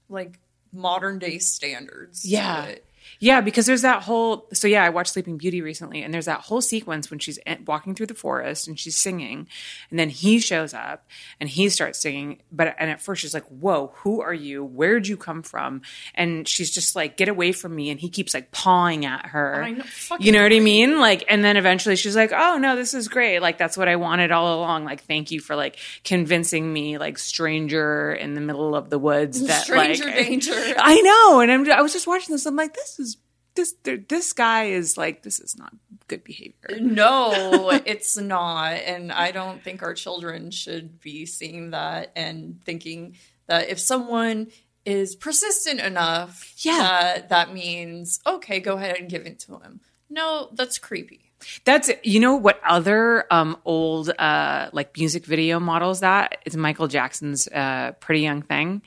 like 0.09 0.41
modern 0.73 1.19
day 1.19 1.39
standards. 1.39 2.25
Yeah. 2.25 2.65
It. 2.67 2.85
Yeah, 3.23 3.43
because 3.43 3.67
there's 3.67 3.83
that 3.83 4.03
whole. 4.03 4.49
So 4.55 4.67
yeah, 4.67 4.83
I 4.83 4.89
watched 4.89 5.13
Sleeping 5.13 5.37
Beauty 5.37 5.61
recently, 5.61 6.03
and 6.03 6.13
there's 6.13 6.25
that 6.25 6.41
whole 6.41 6.63
sequence 6.63 7.11
when 7.11 7.19
she's 7.19 7.39
walking 7.67 7.95
through 7.95 8.07
the 8.07 8.15
forest 8.15 8.67
and 8.67 8.79
she's 8.81 8.97
singing, 8.97 9.47
and 9.91 9.99
then 9.99 10.09
he 10.09 10.39
shows 10.41 10.73
up 10.73 11.07
and 11.39 11.49
he 11.51 11.69
starts 11.69 11.99
singing. 11.99 12.39
But 12.51 12.75
and 12.79 12.91
at 12.91 13.03
first 13.03 13.21
she's 13.21 13.35
like, 13.35 13.45
"Whoa, 13.49 13.93
who 13.97 14.23
are 14.23 14.33
you? 14.33 14.65
Where'd 14.65 15.07
you 15.07 15.19
come 15.19 15.43
from?" 15.43 15.83
And 16.15 16.49
she's 16.49 16.71
just 16.71 16.97
like, 16.97 17.19
"Get 17.19 17.29
away 17.29 17.53
from 17.53 17.75
me!" 17.75 17.91
And 17.91 18.01
he 18.01 18.09
keeps 18.09 18.33
like 18.33 18.53
pawing 18.53 19.05
at 19.05 19.27
her. 19.27 19.69
Know, 19.71 19.85
you 20.19 20.33
know 20.33 20.43
what 20.43 20.55
I 20.55 20.61
mean? 20.61 20.99
Like, 20.99 21.25
and 21.29 21.45
then 21.45 21.59
eventually 21.59 21.97
she's 21.97 22.17
like, 22.17 22.33
"Oh 22.35 22.57
no, 22.57 22.75
this 22.75 22.95
is 22.95 23.07
great. 23.09 23.41
Like 23.41 23.59
that's 23.59 23.77
what 23.77 23.87
I 23.87 23.97
wanted 23.97 24.33
all 24.33 24.59
along. 24.61 24.87
Like 24.87 25.05
thank 25.05 25.31
you 25.31 25.41
for 25.41 25.55
like 25.55 25.77
convincing 26.05 26.73
me, 26.73 26.97
like 26.97 27.19
stranger 27.19 28.15
in 28.15 28.33
the 28.33 28.41
middle 28.41 28.75
of 28.75 28.89
the 28.89 28.99
woods 28.99 29.43
that 29.47 29.65
stranger 29.65 30.07
like, 30.07 30.15
danger." 30.15 30.53
I, 30.53 30.75
I 30.79 31.01
know, 31.03 31.41
and 31.41 31.53
I'm, 31.53 31.71
I 31.71 31.83
was 31.83 31.93
just 31.93 32.07
watching 32.07 32.35
this. 32.35 32.47
I'm 32.47 32.57
like, 32.57 32.73
this 32.73 32.99
is 32.99 33.10
this 33.55 33.75
this 34.09 34.33
guy 34.33 34.65
is 34.65 34.97
like 34.97 35.23
this 35.23 35.41
is 35.41 35.57
not 35.57 35.73
good 36.09 36.23
behavior. 36.25 36.79
No, 36.81 37.71
it's 37.87 38.17
not, 38.17 38.73
and 38.75 39.13
I 39.13 39.33
don't 39.33 39.63
think 39.63 39.83
our 39.83 39.95
children 39.95 40.51
should 40.51 41.01
be 41.01 41.27
seeing 41.27 41.71
that 41.71 42.13
and 42.17 42.61
thinking 42.65 43.17
that 43.47 43.69
if 43.69 43.79
someone 43.79 44.49
is 44.85 45.15
persistent 45.17 45.81
enough, 45.81 46.53
yeah, 46.59 46.79
that, 47.15 47.29
that 47.31 47.53
means 47.53 48.21
okay, 48.27 48.61
go 48.61 48.77
ahead 48.77 48.99
and 48.99 49.11
give 49.11 49.27
it 49.27 49.39
to 49.41 49.59
him. 49.59 49.81
No, 50.09 50.51
that's 50.53 50.79
creepy. 50.79 51.33
That's 51.65 51.91
you 52.03 52.21
know 52.21 52.37
what 52.37 52.61
other 52.65 53.25
um, 53.33 53.57
old 53.65 54.11
uh, 54.19 54.71
like 54.73 54.97
music 54.97 55.25
video 55.27 55.59
models 55.59 56.01
that 56.01 56.39
is 56.47 56.57
Michael 56.57 56.89
Jackson's 56.89 57.49
uh, 57.49 57.93
Pretty 58.01 58.21
Young 58.23 58.43
Thing. 58.43 58.83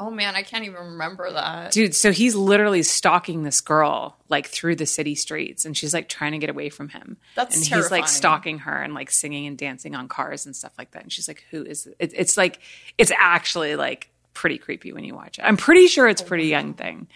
Oh 0.00 0.10
man, 0.10 0.34
I 0.34 0.42
can't 0.42 0.64
even 0.64 0.78
remember 0.80 1.30
that. 1.30 1.72
Dude, 1.72 1.94
so 1.94 2.10
he's 2.10 2.34
literally 2.34 2.82
stalking 2.82 3.42
this 3.42 3.60
girl 3.60 4.16
like 4.30 4.46
through 4.48 4.76
the 4.76 4.86
city 4.86 5.14
streets 5.14 5.66
and 5.66 5.76
she's 5.76 5.92
like 5.92 6.08
trying 6.08 6.32
to 6.32 6.38
get 6.38 6.48
away 6.48 6.70
from 6.70 6.88
him. 6.88 7.18
That's 7.34 7.54
and 7.56 7.64
terrifying. 7.66 7.84
he's 7.84 7.90
like 7.90 8.08
stalking 8.08 8.58
her 8.60 8.82
and 8.82 8.94
like 8.94 9.10
singing 9.10 9.46
and 9.46 9.58
dancing 9.58 9.94
on 9.94 10.08
cars 10.08 10.46
and 10.46 10.56
stuff 10.56 10.72
like 10.78 10.92
that. 10.92 11.02
And 11.02 11.12
she's 11.12 11.28
like, 11.28 11.44
Who 11.50 11.62
is 11.64 11.86
it? 11.86 11.96
It's 12.16 12.38
like 12.38 12.60
it's 12.96 13.12
actually 13.18 13.76
like 13.76 14.08
pretty 14.32 14.56
creepy 14.56 14.94
when 14.94 15.04
you 15.04 15.14
watch 15.14 15.38
it. 15.38 15.42
I'm 15.42 15.58
pretty 15.58 15.86
sure 15.86 16.08
it's 16.08 16.22
oh, 16.22 16.26
pretty 16.26 16.44
wow. 16.50 16.60
young 16.60 16.74
thing. 16.74 17.06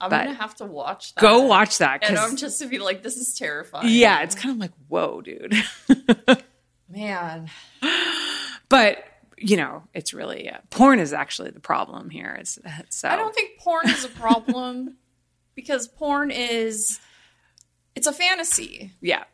I'm 0.00 0.08
gonna 0.08 0.32
have 0.32 0.54
to 0.56 0.64
watch 0.64 1.14
that. 1.14 1.20
Go 1.20 1.40
watch 1.42 1.76
that. 1.78 2.04
And 2.08 2.16
I'm 2.16 2.36
just 2.36 2.58
to 2.62 2.68
be 2.68 2.78
like, 2.78 3.02
this 3.02 3.18
is 3.18 3.34
terrifying. 3.38 3.86
Yeah, 3.90 4.22
it's 4.22 4.34
kind 4.34 4.52
of 4.52 4.56
like, 4.58 4.72
whoa, 4.88 5.20
dude. 5.20 5.54
man. 6.88 7.50
But 8.70 9.04
you 9.42 9.56
know, 9.56 9.82
it's 9.92 10.14
really 10.14 10.48
uh, 10.48 10.58
porn 10.70 10.98
is 11.00 11.12
actually 11.12 11.50
the 11.50 11.60
problem 11.60 12.10
here. 12.10 12.36
It's 12.40 12.58
so 12.90 13.08
I 13.08 13.16
don't 13.16 13.34
think 13.34 13.58
porn 13.58 13.88
is 13.88 14.04
a 14.04 14.08
problem 14.08 14.96
because 15.54 15.88
porn 15.88 16.30
is 16.30 17.00
it's 17.94 18.06
a 18.06 18.12
fantasy. 18.12 18.92
Yeah. 19.00 19.24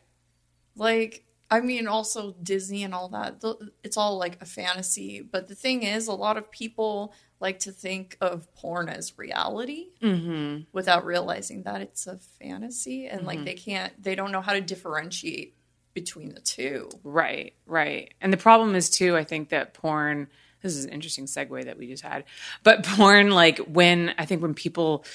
Like 0.75 1.25
I 1.51 1.61
mean 1.61 1.87
also 1.87 2.35
Disney 2.41 2.83
and 2.83 2.93
all 2.93 3.09
that 3.09 3.43
it's 3.83 3.97
all 3.97 4.17
like 4.17 4.41
a 4.41 4.45
fantasy, 4.45 5.21
but 5.21 5.47
the 5.47 5.55
thing 5.55 5.83
is 5.83 6.07
a 6.07 6.13
lot 6.13 6.37
of 6.37 6.49
people 6.51 7.13
like 7.39 7.59
to 7.59 7.71
think 7.71 8.17
of 8.19 8.53
porn 8.55 8.89
as 8.89 9.17
reality 9.17 9.89
mm-hmm. 10.01 10.61
without 10.73 11.05
realizing 11.05 11.63
that 11.63 11.81
it's 11.81 12.05
a 12.07 12.17
fantasy 12.41 13.05
and 13.05 13.19
mm-hmm. 13.19 13.27
like 13.27 13.45
they 13.45 13.53
can't 13.53 14.01
they 14.01 14.15
don't 14.15 14.31
know 14.31 14.41
how 14.41 14.53
to 14.53 14.61
differentiate 14.61 15.55
between 15.99 16.33
the 16.33 16.39
two. 16.39 16.89
Right, 17.03 17.53
right. 17.65 18.13
And 18.21 18.31
the 18.31 18.37
problem 18.37 18.73
is 18.73 18.89
too, 18.89 19.17
I 19.17 19.25
think 19.25 19.49
that 19.49 19.73
porn 19.73 20.27
this 20.61 20.75
is 20.75 20.83
an 20.83 20.91
interesting 20.91 21.25
segue 21.25 21.63
that 21.65 21.77
we 21.77 21.87
just 21.87 22.03
had. 22.03 22.25
But 22.63 22.85
porn, 22.85 23.31
like 23.31 23.59
when 23.59 24.13
I 24.17 24.25
think 24.25 24.41
when 24.41 24.53
people 24.53 25.05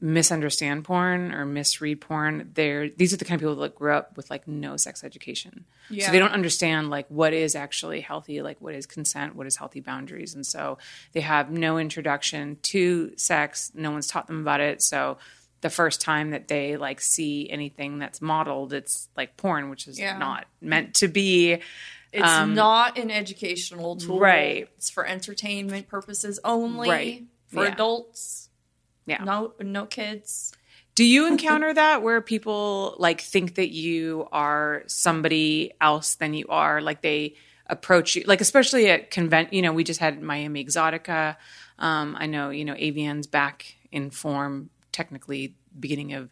misunderstand 0.00 0.84
porn 0.84 1.32
or 1.32 1.44
misread 1.44 2.00
porn, 2.00 2.50
they're 2.54 2.88
these 2.88 3.12
are 3.12 3.16
the 3.16 3.24
kind 3.24 3.40
of 3.40 3.40
people 3.48 3.62
that 3.62 3.74
grew 3.74 3.92
up 3.94 4.16
with 4.16 4.30
like 4.30 4.46
no 4.48 4.76
sex 4.76 5.02
education. 5.02 5.64
Yeah. 5.90 6.06
So 6.06 6.12
they 6.12 6.18
don't 6.20 6.32
understand 6.32 6.88
like 6.90 7.06
what 7.08 7.32
is 7.32 7.56
actually 7.56 8.00
healthy, 8.00 8.40
like 8.42 8.60
what 8.60 8.74
is 8.76 8.86
consent, 8.86 9.34
what 9.34 9.46
is 9.48 9.56
healthy 9.56 9.80
boundaries. 9.80 10.34
And 10.36 10.46
so 10.46 10.78
they 11.14 11.20
have 11.20 11.50
no 11.50 11.78
introduction 11.78 12.58
to 12.62 13.12
sex. 13.16 13.72
No 13.74 13.90
one's 13.90 14.06
taught 14.06 14.28
them 14.28 14.40
about 14.40 14.60
it. 14.60 14.82
So 14.82 15.18
the 15.60 15.70
first 15.70 16.00
time 16.00 16.30
that 16.30 16.48
they 16.48 16.76
like 16.76 17.00
see 17.00 17.48
anything 17.50 17.98
that's 17.98 18.20
modeled, 18.20 18.72
it's 18.72 19.08
like 19.16 19.36
porn, 19.36 19.70
which 19.70 19.88
is 19.88 19.98
yeah. 19.98 20.16
not 20.18 20.46
meant 20.60 20.94
to 20.94 21.08
be. 21.08 21.58
It's 22.12 22.22
um, 22.28 22.54
not 22.54 22.96
an 22.98 23.10
educational 23.10 23.96
tool. 23.96 24.18
Right. 24.20 24.68
It's 24.76 24.88
for 24.88 25.04
entertainment 25.06 25.88
purposes 25.88 26.38
only. 26.44 26.88
Right. 26.88 27.24
For 27.48 27.64
yeah. 27.64 27.72
adults. 27.72 28.48
Yeah. 29.06 29.24
No 29.24 29.54
no 29.60 29.86
kids. 29.86 30.52
Do 30.94 31.04
you 31.04 31.26
encounter 31.28 31.72
that 31.74 32.02
where 32.02 32.20
people 32.20 32.94
like 32.98 33.20
think 33.20 33.54
that 33.56 33.70
you 33.70 34.28
are 34.32 34.82
somebody 34.86 35.72
else 35.80 36.14
than 36.16 36.34
you 36.34 36.46
are? 36.48 36.80
Like 36.80 37.02
they 37.02 37.34
approach 37.70 38.16
you 38.16 38.24
like 38.26 38.40
especially 38.40 38.88
at 38.90 39.10
convent 39.10 39.52
you 39.52 39.62
know, 39.62 39.72
we 39.72 39.84
just 39.84 40.00
had 40.00 40.22
Miami 40.22 40.64
Exotica. 40.64 41.36
Um, 41.78 42.16
I 42.18 42.26
know, 42.26 42.50
you 42.50 42.64
know, 42.64 42.74
AVN's 42.74 43.26
back 43.26 43.74
in 43.92 44.10
form 44.10 44.68
technically 44.98 45.54
beginning 45.78 46.12
of 46.14 46.28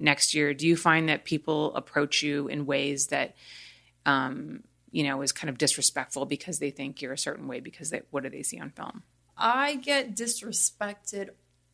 next 0.00 0.34
year. 0.34 0.52
Do 0.52 0.66
you 0.66 0.76
find 0.76 1.08
that 1.08 1.22
people 1.24 1.72
approach 1.76 2.20
you 2.20 2.48
in 2.48 2.66
ways 2.66 3.06
that, 3.08 3.36
um, 4.06 4.64
you 4.90 5.04
know, 5.04 5.22
is 5.22 5.30
kind 5.30 5.48
of 5.48 5.56
disrespectful 5.56 6.26
because 6.26 6.58
they 6.58 6.70
think 6.70 7.00
you're 7.00 7.12
a 7.12 7.18
certain 7.26 7.46
way 7.46 7.60
because 7.60 7.90
they, 7.90 8.00
what 8.10 8.24
do 8.24 8.28
they 8.28 8.42
see 8.42 8.58
on 8.58 8.70
film? 8.70 9.04
I 9.36 9.76
get 9.76 10.16
disrespected 10.16 11.28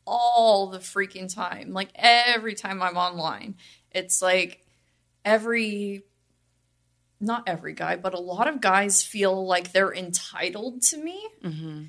all 0.06 0.66
the 0.66 0.80
freaking 0.80 1.34
time. 1.34 1.72
Like 1.72 1.88
every 1.94 2.54
time 2.54 2.82
I'm 2.82 2.98
online, 2.98 3.54
it's 3.90 4.20
like 4.20 4.66
every 5.24 6.02
not 7.20 7.44
every 7.48 7.72
guy, 7.72 7.96
but 7.96 8.12
a 8.12 8.20
lot 8.20 8.48
of 8.48 8.60
guys 8.60 9.02
feel 9.02 9.46
like 9.46 9.72
they're 9.72 9.94
entitled 9.94 10.82
to 10.82 10.98
me. 10.98 11.26
Mm-hmm. 11.42 11.84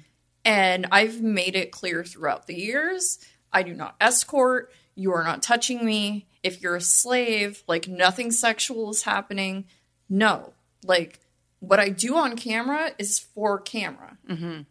And 0.45 0.85
I've 0.93 1.19
made 1.21 1.55
it 1.57 1.71
clear 1.71 2.05
throughout 2.05 2.47
the 2.47 2.53
years 2.53 3.19
I 3.55 3.63
do 3.63 3.73
not 3.73 3.95
escort. 4.01 4.69
You 4.95 5.13
are 5.13 5.23
not 5.23 5.41
touching 5.41 5.83
me. 5.85 6.27
If 6.43 6.61
you're 6.61 6.75
a 6.75 6.81
slave, 6.81 7.63
like 7.67 7.87
nothing 7.87 8.31
sexual 8.31 8.89
is 8.91 9.01
happening. 9.03 9.63
No. 10.09 10.53
Like 10.83 11.21
what 11.61 11.79
I 11.79 11.87
do 11.89 12.17
on 12.17 12.35
camera 12.35 12.91
is 12.99 13.17
for 13.17 13.59
camera. 13.61 14.17
Mm-hmm. 14.29 14.61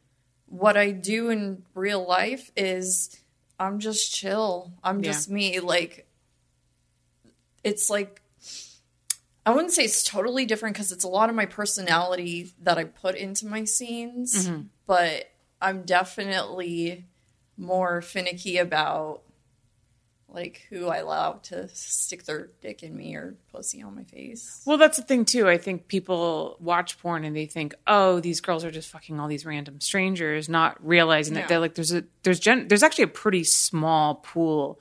What 0.46 0.76
I 0.76 0.90
do 0.90 1.30
in 1.30 1.62
real 1.74 2.06
life 2.06 2.52
is 2.58 3.18
I'm 3.58 3.78
just 3.78 4.14
chill. 4.14 4.70
I'm 4.84 5.02
just 5.02 5.30
me. 5.30 5.60
Like, 5.60 6.06
it's 7.64 7.88
like, 7.88 8.20
I 9.46 9.50
wouldn't 9.52 9.72
say 9.72 9.84
it's 9.84 10.04
totally 10.04 10.44
different 10.44 10.74
because 10.76 10.92
it's 10.92 11.04
a 11.04 11.08
lot 11.08 11.30
of 11.30 11.34
my 11.34 11.46
personality 11.46 12.52
that 12.62 12.76
I 12.76 12.84
put 12.84 13.14
into 13.14 13.46
my 13.46 13.64
scenes, 13.64 14.46
mm-hmm. 14.46 14.62
but 14.86 15.24
I'm 15.62 15.82
definitely 15.82 17.06
more 17.56 18.02
finicky 18.02 18.58
about 18.58 19.22
like 20.28 20.66
who 20.68 20.88
I 20.88 20.96
allow 20.96 21.34
to 21.44 21.68
stick 21.68 22.24
their 22.24 22.50
dick 22.60 22.82
in 22.82 22.96
me 22.96 23.14
or 23.14 23.36
pussy 23.52 23.82
on 23.82 23.94
my 23.94 24.02
face. 24.02 24.62
Well, 24.66 24.78
that's 24.78 24.96
the 24.96 25.04
thing 25.04 25.24
too. 25.24 25.48
I 25.48 25.58
think 25.58 25.86
people 25.86 26.56
watch 26.58 26.98
porn 26.98 27.24
and 27.24 27.36
they 27.36 27.46
think, 27.46 27.74
"Oh, 27.86 28.18
these 28.18 28.40
girls 28.40 28.64
are 28.64 28.70
just 28.70 28.90
fucking 28.90 29.20
all 29.20 29.28
these 29.28 29.46
random 29.46 29.80
strangers," 29.80 30.48
not 30.48 30.84
realizing 30.84 31.34
yeah. 31.34 31.42
that 31.42 31.48
they're 31.48 31.60
like 31.60 31.74
there's 31.76 31.92
a 31.92 32.04
there's 32.24 32.40
gen- 32.40 32.66
there's 32.68 32.82
actually 32.82 33.04
a 33.04 33.08
pretty 33.08 33.44
small 33.44 34.16
pool 34.16 34.80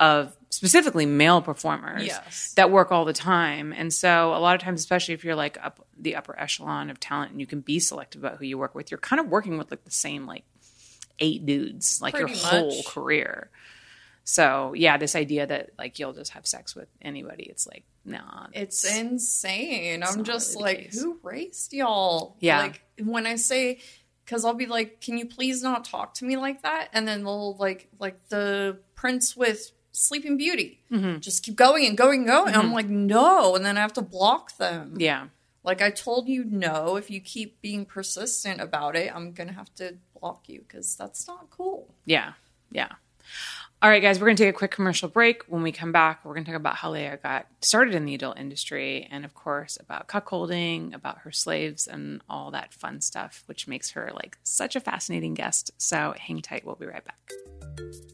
of 0.00 0.36
specifically 0.50 1.06
male 1.06 1.40
performers 1.42 2.06
yes. 2.06 2.52
that 2.56 2.70
work 2.70 2.90
all 2.90 3.04
the 3.04 3.12
time. 3.12 3.72
And 3.72 3.92
so 3.92 4.34
a 4.34 4.38
lot 4.38 4.54
of 4.56 4.60
times, 4.62 4.80
especially 4.80 5.14
if 5.14 5.24
you're 5.24 5.36
like 5.36 5.58
up 5.62 5.86
the 5.98 6.16
upper 6.16 6.38
echelon 6.38 6.90
of 6.90 6.98
talent 6.98 7.30
and 7.32 7.40
you 7.40 7.46
can 7.46 7.60
be 7.60 7.78
selective 7.78 8.24
about 8.24 8.38
who 8.38 8.44
you 8.44 8.56
work 8.58 8.74
with, 8.74 8.90
you're 8.90 8.98
kind 8.98 9.20
of 9.20 9.28
working 9.28 9.56
with 9.58 9.70
like 9.70 9.84
the 9.84 9.90
same 9.92 10.26
like 10.26 10.44
eight 11.18 11.46
dudes 11.46 12.00
like 12.02 12.14
Pretty 12.14 12.32
your 12.32 12.42
much. 12.42 12.50
whole 12.52 12.82
career. 12.84 13.50
So 14.24 14.72
yeah, 14.74 14.96
this 14.96 15.14
idea 15.14 15.46
that 15.46 15.70
like 15.78 15.98
you'll 15.98 16.12
just 16.14 16.32
have 16.32 16.46
sex 16.46 16.74
with 16.74 16.88
anybody, 17.02 17.44
it's 17.44 17.66
like 17.66 17.84
nah. 18.04 18.46
It's, 18.52 18.84
insane. 18.84 20.02
It's 20.02 20.16
I'm 20.16 20.24
just 20.24 20.56
like, 20.56 20.92
who 20.94 21.18
raised 21.22 21.72
y'all? 21.72 22.36
Yeah. 22.40 22.60
Like 22.60 22.82
when 23.02 23.26
I 23.26 23.36
say, 23.36 23.80
because 24.24 24.44
I'll 24.44 24.54
be 24.54 24.66
like, 24.66 25.00
can 25.00 25.18
you 25.18 25.26
please 25.26 25.62
not 25.62 25.84
talk 25.84 26.14
to 26.14 26.24
me 26.24 26.36
like 26.36 26.62
that? 26.62 26.88
And 26.92 27.06
then 27.06 27.22
they'll 27.24 27.56
like 27.56 27.88
like 27.98 28.28
the 28.30 28.78
prince 28.94 29.36
with 29.36 29.70
Sleeping 29.92 30.36
Beauty, 30.38 30.80
mm-hmm. 30.90 31.20
just 31.20 31.44
keep 31.44 31.54
going 31.54 31.84
and 31.86 31.96
going 31.96 32.20
and 32.20 32.26
going. 32.26 32.38
Mm-hmm. 32.38 32.48
And 32.48 32.56
I'm 32.56 32.62
mm-hmm. 32.64 32.74
like, 32.74 32.88
no. 32.88 33.54
And 33.56 33.64
then 33.64 33.76
I 33.76 33.80
have 33.82 33.92
to 33.94 34.02
block 34.02 34.56
them. 34.56 34.94
Yeah. 34.96 35.26
Like 35.64 35.82
I 35.82 35.90
told 35.90 36.28
you 36.28 36.44
no. 36.44 36.96
If 36.96 37.10
you 37.10 37.20
keep 37.20 37.60
being 37.60 37.84
persistent 37.84 38.60
about 38.62 38.96
it, 38.96 39.14
I'm 39.14 39.32
gonna 39.32 39.52
have 39.52 39.72
to 39.76 39.96
block 40.24 40.48
you 40.48 40.60
because 40.66 40.96
that's 40.96 41.28
not 41.28 41.50
cool. 41.50 41.86
Yeah. 42.06 42.32
Yeah. 42.72 42.88
All 43.82 43.90
right, 43.90 44.00
guys, 44.00 44.18
we're 44.18 44.24
going 44.26 44.36
to 44.36 44.44
take 44.44 44.54
a 44.54 44.56
quick 44.56 44.70
commercial 44.70 45.08
break. 45.10 45.42
When 45.44 45.62
we 45.62 45.70
come 45.70 45.92
back, 45.92 46.24
we're 46.24 46.32
going 46.32 46.46
to 46.46 46.50
talk 46.50 46.58
about 46.58 46.76
how 46.76 46.92
Leya 46.94 47.22
got 47.22 47.44
started 47.60 47.94
in 47.94 48.06
the 48.06 48.14
adult 48.14 48.38
industry 48.38 49.06
and, 49.10 49.26
of 49.26 49.34
course, 49.34 49.76
about 49.78 50.08
cuckolding, 50.08 50.94
about 50.94 51.18
her 51.18 51.32
slaves, 51.32 51.86
and 51.86 52.22
all 52.26 52.50
that 52.52 52.72
fun 52.72 53.02
stuff, 53.02 53.42
which 53.44 53.68
makes 53.68 53.90
her 53.90 54.10
like 54.14 54.38
such 54.42 54.74
a 54.76 54.80
fascinating 54.80 55.34
guest. 55.34 55.72
So 55.76 56.14
hang 56.18 56.40
tight. 56.40 56.64
We'll 56.64 56.76
be 56.76 56.86
right 56.86 57.04
back. 57.04 58.13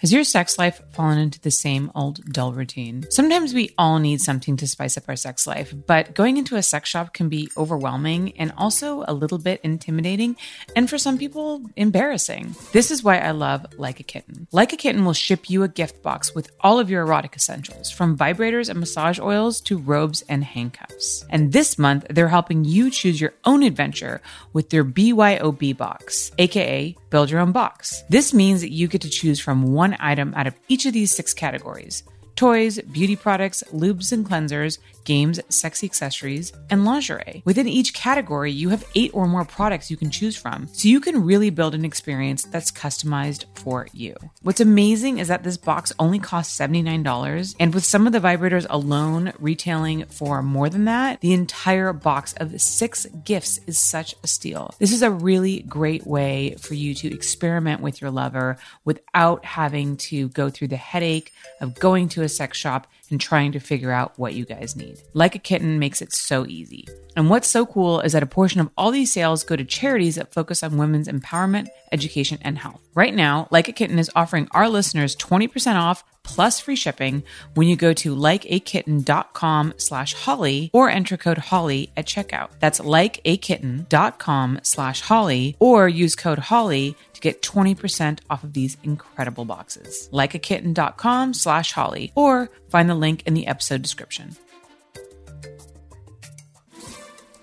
Has 0.00 0.12
your 0.12 0.24
sex 0.24 0.58
life 0.58 0.78
fallen 0.92 1.16
into 1.16 1.40
the 1.40 1.50
same 1.50 1.90
old 1.94 2.22
dull 2.30 2.52
routine? 2.52 3.06
Sometimes 3.08 3.54
we 3.54 3.70
all 3.78 3.98
need 3.98 4.20
something 4.20 4.54
to 4.58 4.66
spice 4.66 4.98
up 4.98 5.04
our 5.08 5.16
sex 5.16 5.46
life, 5.46 5.72
but 5.86 6.14
going 6.14 6.36
into 6.36 6.56
a 6.56 6.62
sex 6.62 6.90
shop 6.90 7.14
can 7.14 7.30
be 7.30 7.48
overwhelming 7.56 8.36
and 8.38 8.52
also 8.58 9.04
a 9.08 9.14
little 9.14 9.38
bit 9.38 9.58
intimidating, 9.64 10.36
and 10.76 10.90
for 10.90 10.98
some 10.98 11.16
people, 11.16 11.62
embarrassing. 11.76 12.54
This 12.72 12.90
is 12.90 13.02
why 13.02 13.16
I 13.20 13.30
love 13.30 13.64
Like 13.78 13.98
a 13.98 14.02
Kitten. 14.02 14.46
Like 14.52 14.74
a 14.74 14.76
Kitten 14.76 15.06
will 15.06 15.14
ship 15.14 15.48
you 15.48 15.62
a 15.62 15.68
gift 15.68 16.02
box 16.02 16.34
with 16.34 16.50
all 16.60 16.78
of 16.78 16.90
your 16.90 17.00
erotic 17.00 17.34
essentials, 17.34 17.90
from 17.90 18.18
vibrators 18.18 18.68
and 18.68 18.78
massage 18.78 19.18
oils 19.18 19.62
to 19.62 19.78
robes 19.78 20.22
and 20.28 20.44
handcuffs. 20.44 21.24
And 21.30 21.54
this 21.54 21.78
month, 21.78 22.04
they're 22.10 22.28
helping 22.28 22.64
you 22.66 22.90
choose 22.90 23.18
your 23.18 23.32
own 23.46 23.62
adventure 23.62 24.20
with 24.52 24.68
their 24.68 24.84
BYOB 24.84 25.74
box, 25.78 26.32
aka 26.36 26.94
Build 27.08 27.30
Your 27.30 27.40
Own 27.40 27.52
Box. 27.52 28.02
This 28.10 28.34
means 28.34 28.60
that 28.60 28.72
you 28.72 28.88
get 28.88 29.00
to 29.00 29.08
choose 29.08 29.40
from 29.40 29.72
one 29.72 29.85
one 29.92 29.96
item 30.00 30.34
out 30.34 30.46
of 30.48 30.54
each 30.66 30.84
of 30.86 30.92
these 30.92 31.14
six 31.14 31.32
categories 31.34 32.02
toys, 32.36 32.78
beauty 32.82 33.16
products, 33.16 33.64
lubes 33.72 34.12
and 34.12 34.24
cleansers, 34.26 34.78
games, 35.04 35.40
sexy 35.48 35.86
accessories, 35.86 36.52
and 36.68 36.84
lingerie. 36.84 37.40
Within 37.44 37.66
each 37.68 37.94
category, 37.94 38.50
you 38.52 38.68
have 38.70 38.84
eight 38.94 39.10
or 39.14 39.26
more 39.26 39.44
products 39.44 39.90
you 39.90 39.96
can 39.96 40.10
choose 40.10 40.36
from, 40.36 40.68
so 40.72 40.88
you 40.88 41.00
can 41.00 41.24
really 41.24 41.48
build 41.50 41.74
an 41.74 41.84
experience 41.84 42.42
that's 42.44 42.70
customized 42.72 43.44
for 43.54 43.86
you. 43.92 44.14
What's 44.42 44.60
amazing 44.60 45.18
is 45.18 45.28
that 45.28 45.44
this 45.44 45.56
box 45.56 45.92
only 46.00 46.18
costs 46.18 46.58
$79, 46.58 47.54
and 47.60 47.72
with 47.72 47.84
some 47.84 48.06
of 48.06 48.12
the 48.12 48.20
vibrators 48.20 48.66
alone 48.68 49.32
retailing 49.38 50.04
for 50.06 50.42
more 50.42 50.68
than 50.68 50.84
that, 50.86 51.20
the 51.20 51.32
entire 51.34 51.92
box 51.92 52.34
of 52.38 52.60
six 52.60 53.06
gifts 53.24 53.60
is 53.66 53.78
such 53.78 54.14
a 54.24 54.26
steal. 54.26 54.74
This 54.80 54.92
is 54.92 55.02
a 55.02 55.10
really 55.10 55.60
great 55.60 56.04
way 56.06 56.56
for 56.58 56.74
you 56.74 56.94
to 56.96 57.14
experiment 57.14 57.80
with 57.80 58.00
your 58.00 58.10
lover 58.10 58.58
without 58.84 59.44
having 59.44 59.96
to 59.96 60.28
go 60.30 60.50
through 60.50 60.68
the 60.68 60.76
headache 60.76 61.32
of 61.60 61.76
going 61.78 62.08
to 62.10 62.22
a 62.22 62.25
a 62.26 62.28
sex 62.28 62.58
shop 62.58 62.86
and 63.08 63.18
trying 63.18 63.52
to 63.52 63.58
figure 63.60 63.90
out 63.92 64.18
what 64.18 64.34
you 64.34 64.44
guys 64.44 64.76
need. 64.76 64.98
Like 65.14 65.34
a 65.34 65.38
Kitten 65.38 65.78
makes 65.78 66.02
it 66.02 66.12
so 66.12 66.44
easy. 66.46 66.84
And 67.16 67.30
what's 67.30 67.48
so 67.48 67.64
cool 67.64 68.00
is 68.00 68.12
that 68.12 68.22
a 68.22 68.26
portion 68.26 68.60
of 68.60 68.68
all 68.76 68.90
these 68.90 69.10
sales 69.10 69.42
go 69.42 69.56
to 69.56 69.64
charities 69.64 70.16
that 70.16 70.34
focus 70.34 70.62
on 70.62 70.76
women's 70.76 71.08
empowerment, 71.08 71.68
education, 71.90 72.36
and 72.42 72.58
health. 72.58 72.82
Right 72.94 73.14
now, 73.14 73.48
Like 73.50 73.68
a 73.68 73.72
Kitten 73.72 73.98
is 73.98 74.10
offering 74.14 74.48
our 74.50 74.68
listeners 74.68 75.16
20% 75.16 75.76
off 75.80 76.04
plus 76.24 76.60
free 76.60 76.76
shipping 76.76 77.22
when 77.54 77.68
you 77.68 77.74
go 77.76 77.94
to 77.94 78.14
likeakitten.com 78.14 79.74
slash 79.78 80.12
holly 80.12 80.68
or 80.74 80.90
enter 80.90 81.16
code 81.16 81.38
holly 81.38 81.90
at 81.96 82.04
checkout. 82.04 82.50
That's 82.60 82.80
likeakitten.com 82.80 84.60
slash 84.62 85.00
holly 85.00 85.56
or 85.58 85.88
use 85.88 86.16
code 86.16 86.38
holly 86.40 86.96
to 87.14 87.20
get 87.22 87.40
20% 87.42 88.18
off 88.28 88.44
of 88.44 88.52
these 88.52 88.76
incredible 88.82 89.46
boxes. 89.46 90.10
Likeakitten.com 90.12 91.32
slash 91.32 91.72
holly 91.72 92.12
or 92.14 92.50
find 92.68 92.90
the 92.90 92.94
link 92.94 93.22
in 93.24 93.32
the 93.32 93.46
episode 93.46 93.80
description. 93.80 94.36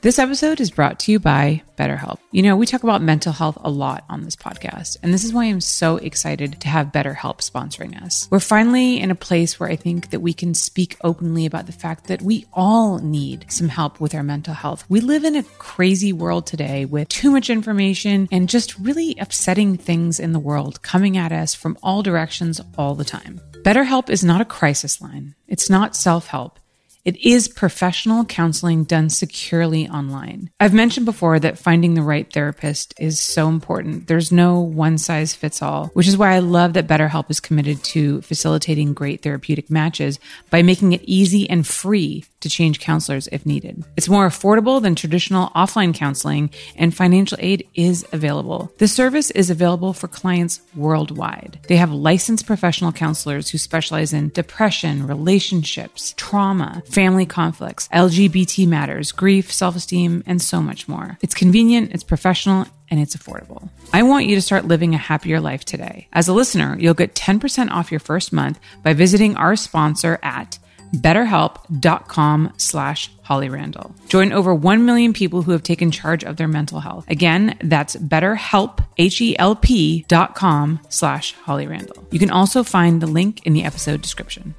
This 0.04 0.20
episode 0.20 0.60
is 0.60 0.70
brought 0.70 1.00
to 1.00 1.14
you 1.14 1.20
by 1.22 1.64
BetterHelp. 1.78 2.18
You 2.34 2.42
know, 2.42 2.58
we 2.58 2.66
talk 2.66 2.84
about 2.84 3.02
mental 3.02 3.32
health 3.32 3.58
a 3.62 3.70
lot 3.70 4.04
on 4.10 4.24
this 4.26 4.36
podcast, 4.36 4.98
and 5.02 5.14
this 5.14 5.24
is 5.24 5.32
why 5.32 5.46
I'm 5.46 5.62
so 5.62 5.96
excited 5.96 6.60
to 6.60 6.68
have 6.68 6.92
BetterHelp 6.92 7.38
sponsoring 7.38 7.96
us. 8.04 8.28
We're 8.30 8.42
finally 8.42 9.00
in 9.00 9.12
a 9.12 9.16
place 9.16 9.62
where 9.62 9.70
I 9.70 9.78
think 9.78 10.10
that 10.10 10.20
we 10.20 10.34
can 10.34 10.56
speak 10.56 10.98
openly 11.06 11.46
about 11.46 11.68
the 11.68 11.72
fact 11.72 12.08
that 12.08 12.22
we 12.22 12.46
all 12.52 13.00
need 13.00 13.46
some 13.50 13.70
help 13.70 14.02
with 14.02 14.14
our 14.14 14.24
mental 14.24 14.54
health. 14.54 14.84
We 14.90 15.00
live 15.00 15.24
in 15.24 15.38
a 15.38 15.44
crazy 15.44 16.12
world 16.12 16.46
today 16.48 16.84
with 16.84 17.08
too 17.08 17.32
much 17.32 17.50
information 17.50 18.28
and 18.30 18.50
just 18.50 18.78
really 18.78 19.16
upsetting 19.22 19.78
things 19.78 20.20
in 20.20 20.34
the 20.34 20.38
world 20.48 20.82
coming 20.82 21.16
at 21.16 21.32
us 21.32 21.56
from 21.56 21.78
all 21.82 22.04
directions 22.04 22.60
all 22.78 22.94
the 22.94 23.06
time. 23.06 23.40
BetterHelp 23.62 24.10
is 24.10 24.22
not 24.22 24.42
a 24.42 24.46
crisis 24.46 25.00
line. 25.02 25.34
It's 25.48 25.70
not 25.70 25.96
self 25.96 26.28
help. 26.28 26.60
It 27.06 27.18
is 27.18 27.50
professional 27.50 28.24
counseling 28.24 28.86
done 28.86 29.10
securely 29.10 29.90
online. 29.90 30.52
I've 30.62 30.74
mentioned 30.74 31.06
before 31.06 31.38
that 31.38 31.60
finding 31.60 31.96
the 31.96 32.02
right 32.02 32.32
therapist 32.32 32.94
is 32.98 33.20
so 33.20 33.50
important. 33.50 34.08
There's 34.08 34.32
no 34.32 34.62
one 34.62 34.98
size 34.98 35.34
fits 35.34 35.62
all, 35.62 35.88
which 35.88 36.08
is 36.08 36.18
why 36.18 36.34
I 36.34 36.40
love 36.40 36.72
that 36.74 36.88
BetterHelp 36.88 37.30
is 37.30 37.42
committed 37.42 37.84
to 37.86 38.22
facilitating 38.22 38.94
great 38.94 39.22
therapeutic 39.22 39.70
matches 39.70 40.18
by 40.50 40.62
making 40.64 40.94
it 40.94 41.02
easy 41.04 41.50
and 41.50 41.68
free 41.68 42.24
to 42.40 42.50
change 42.50 42.80
counselors 42.80 43.28
if 43.34 43.46
needed. 43.46 43.84
It's 43.98 44.10
more 44.10 44.28
affordable 44.28 44.82
than 44.82 44.96
traditional 44.96 45.48
offline 45.50 45.94
counseling, 45.94 46.52
and 46.78 46.94
financial 46.96 47.38
aid 47.42 47.68
is 47.76 48.06
available. 48.14 48.72
The 48.80 48.88
service 48.88 49.30
is 49.32 49.50
available 49.50 49.92
for 49.94 50.08
clients 50.10 50.62
worldwide. 50.76 51.60
They 51.68 51.78
have 51.78 51.92
licensed 51.92 52.46
professional 52.46 52.92
counselors 52.94 53.50
who 53.50 53.58
specialize 53.58 54.12
in 54.14 54.30
depression, 54.30 55.06
relationships, 55.08 56.14
trauma 56.18 56.82
family 56.94 57.26
conflicts, 57.26 57.88
LGBT 57.90 58.68
matters, 58.68 59.12
grief, 59.12 59.52
self 59.52 59.76
esteem, 59.76 60.24
and 60.26 60.42
so 60.42 60.62
much 60.62 60.88
more. 60.88 61.18
It's 61.22 61.34
convenient, 61.34 61.92
it's 61.92 62.04
professional, 62.04 62.66
and 62.90 63.00
it's 63.00 63.16
affordable. 63.16 63.70
I 63.92 64.04
want 64.04 64.28
you 64.28 64.36
to 64.36 64.42
start 64.42 64.66
living 64.66 64.94
a 64.94 64.98
happier 65.00 65.40
life 65.42 65.66
today. 65.66 66.08
As 66.14 66.28
a 66.28 66.34
listener, 66.34 66.78
you'll 66.80 66.94
get 66.94 67.16
10% 67.16 67.72
off 67.72 67.92
your 67.92 68.00
first 68.00 68.32
month 68.32 68.60
by 68.84 68.94
visiting 68.94 69.36
our 69.36 69.56
sponsor 69.56 70.20
at 70.22 70.60
betterhelp.com 70.96 72.54
slash 72.58 73.12
hollyrandall. 73.28 73.94
Join 74.10 74.32
over 74.32 74.54
1 74.54 74.86
million 74.86 75.12
people 75.12 75.42
who 75.42 75.52
have 75.54 75.64
taken 75.64 75.90
charge 75.90 76.24
of 76.24 76.38
their 76.38 76.48
mental 76.48 76.82
health. 76.82 77.10
Again, 77.10 77.58
that's 77.64 77.96
betterhelp, 77.96 78.86
H-E-L-P 79.00 80.06
dot 80.08 80.36
com 80.36 80.80
slash 80.90 81.34
hollyrandall. 81.48 82.06
You 82.12 82.20
can 82.20 82.30
also 82.30 82.62
find 82.64 83.02
the 83.02 83.08
link 83.08 83.44
in 83.48 83.54
the 83.54 83.64
episode 83.64 84.04
description. 84.04 84.54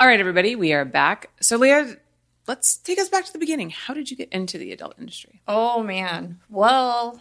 All 0.00 0.06
right, 0.06 0.20
everybody, 0.20 0.54
we 0.54 0.72
are 0.74 0.84
back. 0.84 1.28
So, 1.40 1.58
Leya, 1.58 1.96
let's 2.46 2.76
take 2.76 3.00
us 3.00 3.08
back 3.08 3.24
to 3.24 3.32
the 3.32 3.38
beginning. 3.40 3.70
How 3.70 3.94
did 3.94 4.12
you 4.12 4.16
get 4.16 4.28
into 4.28 4.56
the 4.56 4.70
adult 4.70 4.94
industry? 5.00 5.40
Oh, 5.48 5.82
man. 5.82 6.38
Well, 6.48 7.20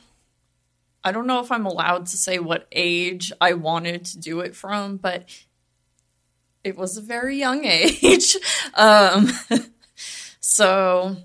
I 1.03 1.11
don't 1.11 1.25
know 1.25 1.39
if 1.39 1.51
I'm 1.51 1.65
allowed 1.65 2.05
to 2.05 2.17
say 2.17 2.37
what 2.37 2.67
age 2.71 3.31
I 3.41 3.53
wanted 3.53 4.05
to 4.05 4.19
do 4.19 4.41
it 4.41 4.55
from, 4.55 4.97
but 4.97 5.27
it 6.63 6.77
was 6.77 6.97
a 6.97 7.01
very 7.01 7.37
young 7.39 7.65
age. 7.65 8.37
um, 8.75 9.27
so, 10.39 11.17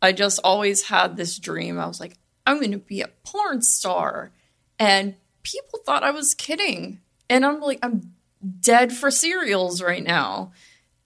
I 0.00 0.12
just 0.12 0.38
always 0.44 0.84
had 0.86 1.16
this 1.16 1.40
dream. 1.40 1.76
I 1.80 1.86
was 1.86 1.98
like, 1.98 2.16
I'm 2.46 2.58
going 2.60 2.70
to 2.70 2.78
be 2.78 3.00
a 3.00 3.08
porn 3.24 3.62
star. 3.62 4.30
And 4.78 5.16
people 5.42 5.80
thought 5.80 6.04
I 6.04 6.12
was 6.12 6.34
kidding. 6.36 7.00
And 7.28 7.44
I'm 7.44 7.60
like, 7.60 7.80
I'm 7.82 8.14
dead 8.60 8.92
for 8.92 9.10
cereals 9.10 9.82
right 9.82 10.04
now. 10.04 10.52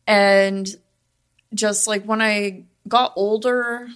And 0.08 0.66
just 1.54 1.86
like 1.86 2.04
when 2.06 2.20
I 2.22 2.64
got 2.88 3.12
older 3.14 3.86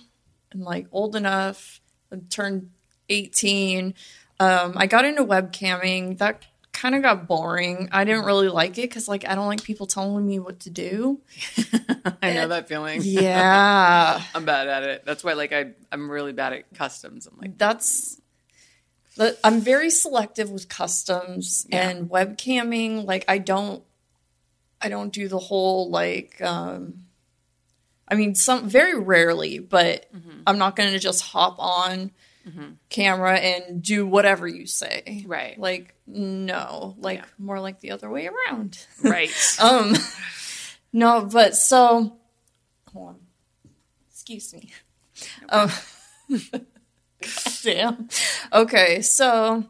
and 0.52 0.62
like 0.62 0.86
old 0.92 1.16
enough, 1.16 1.80
and 2.12 2.30
turned 2.30 2.70
18, 3.08 3.94
um, 4.38 4.74
I 4.76 4.86
got 4.86 5.06
into 5.06 5.24
webcamming. 5.24 6.18
That 6.18 6.44
kind 6.72 6.94
of 6.94 7.00
got 7.00 7.26
boring. 7.26 7.88
I 7.92 8.04
didn't 8.04 8.26
really 8.26 8.48
like 8.48 8.72
it 8.76 8.82
because, 8.82 9.08
like, 9.08 9.26
I 9.26 9.34
don't 9.34 9.46
like 9.46 9.62
people 9.62 9.86
telling 9.86 10.26
me 10.26 10.38
what 10.38 10.60
to 10.60 10.70
do. 10.70 11.20
I 12.22 12.34
know 12.34 12.48
that 12.48 12.68
feeling. 12.68 13.00
Yeah, 13.02 14.20
I'm 14.34 14.44
bad 14.44 14.68
at 14.68 14.82
it. 14.82 15.04
That's 15.06 15.24
why, 15.24 15.32
like, 15.32 15.54
I 15.54 15.70
I'm 15.90 16.10
really 16.10 16.34
bad 16.34 16.52
at 16.52 16.74
customs. 16.74 17.26
I'm 17.26 17.38
like, 17.38 17.56
that's. 17.56 18.20
I'm 19.42 19.62
very 19.62 19.88
selective 19.88 20.50
with 20.50 20.68
customs 20.68 21.66
yeah. 21.70 21.88
and 21.88 22.10
webcamming. 22.10 23.06
Like, 23.06 23.24
I 23.26 23.38
don't 23.38 23.82
I 24.82 24.88
don't 24.88 25.12
do 25.12 25.28
the 25.28 25.38
whole 25.38 25.88
like. 25.88 26.40
Um, 26.42 27.04
I 28.08 28.14
mean, 28.16 28.34
some 28.34 28.68
very 28.68 28.98
rarely, 28.98 29.60
but 29.60 30.12
mm-hmm. 30.14 30.40
I'm 30.46 30.58
not 30.58 30.74
going 30.76 30.90
to 30.92 30.98
just 30.98 31.22
hop 31.22 31.56
on 31.58 32.10
mm-hmm. 32.46 32.72
camera 32.90 33.36
and 33.38 33.80
do 33.80 34.06
whatever 34.06 34.46
you 34.46 34.66
say. 34.66 35.24
Right. 35.26 35.58
Like 35.58 35.94
no, 36.06 36.96
like 36.98 37.20
yeah. 37.20 37.24
more 37.38 37.60
like 37.60 37.80
the 37.80 37.92
other 37.92 38.10
way 38.10 38.28
around. 38.28 38.84
Right. 39.02 39.30
um. 39.60 39.94
No, 40.92 41.24
but 41.24 41.56
so. 41.56 42.16
Hold 42.92 43.08
on. 43.10 43.16
Excuse 44.12 44.52
me. 44.52 44.70
No 45.50 45.68
damn. 47.62 48.08
Okay, 48.52 49.00
so 49.02 49.64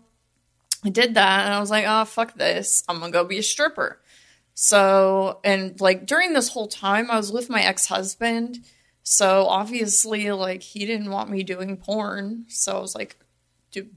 I 0.85 0.89
did 0.89 1.15
that, 1.15 1.45
and 1.45 1.55
I 1.55 1.61
was 1.61 1.71
like, 1.71 1.85
oh 1.87 2.05
fuck 2.07 2.35
this, 2.35 2.83
I'm 2.89 2.99
gonna 2.99 3.13
go 3.13 3.23
be 3.25 3.39
a 3.39 3.43
stripper. 3.43 4.01
So, 4.55 5.41
and 5.45 5.81
like 5.81 6.07
during 6.07 6.33
this 6.33 6.49
whole 6.49 6.69
time, 6.69 7.11
I 7.11 7.17
was 7.17 7.33
with 7.33 7.49
my 7.49 7.63
ex 7.63 7.87
husband. 7.87 8.59
So 9.05 9.47
obviously, 9.47 10.31
like, 10.31 10.63
he 10.63 10.87
didn't 10.87 11.11
want 11.11 11.29
me 11.31 11.43
doing 11.43 11.77
porn. 11.77 12.45
So 12.49 12.77
I 12.77 12.81
was 12.81 12.95
like, 12.95 13.17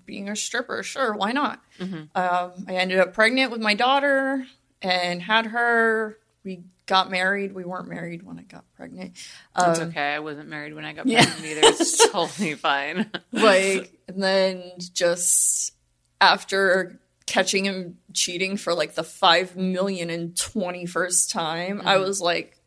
being 0.06 0.30
a 0.30 0.36
stripper, 0.36 0.82
sure, 0.84 1.14
why 1.16 1.34
not? 1.34 1.62
Mm-hmm. 1.80 2.18
Um, 2.18 2.66
I 2.68 2.76
ended 2.78 3.00
up 3.00 3.14
pregnant 3.14 3.52
with 3.52 3.62
my 3.62 3.74
daughter 3.74 4.46
and 4.82 5.22
had 5.22 5.48
her. 5.48 6.18
We 6.46 6.64
got 6.86 7.12
married. 7.12 7.54
We 7.54 7.66
weren't 7.66 7.90
married 7.90 8.24
when 8.24 8.40
I 8.40 8.44
got 8.44 8.64
pregnant. 8.78 9.16
Um, 9.54 9.66
That's 9.68 9.80
okay. 9.82 10.14
I 10.16 10.20
wasn't 10.20 10.48
married 10.48 10.76
when 10.76 10.86
I 10.86 10.94
got 10.94 11.04
pregnant 11.06 11.30
yeah. 11.42 11.48
either. 11.50 11.62
It's 11.66 12.10
totally 12.10 12.54
fine. 12.54 13.10
like, 13.34 13.92
and 14.08 14.24
then 14.24 14.64
just 14.94 15.74
after 16.22 16.98
catching 17.26 17.66
him 17.66 17.98
cheating 18.14 18.58
for 18.58 18.74
like 18.74 18.94
the 18.96 19.04
five 19.04 19.56
million 19.56 20.10
and 20.10 20.36
twenty 20.38 20.86
first 20.86 21.32
time, 21.32 21.80
mm-hmm. 21.80 21.88
I 21.88 21.98
was 21.98 22.22
like, 22.22 22.58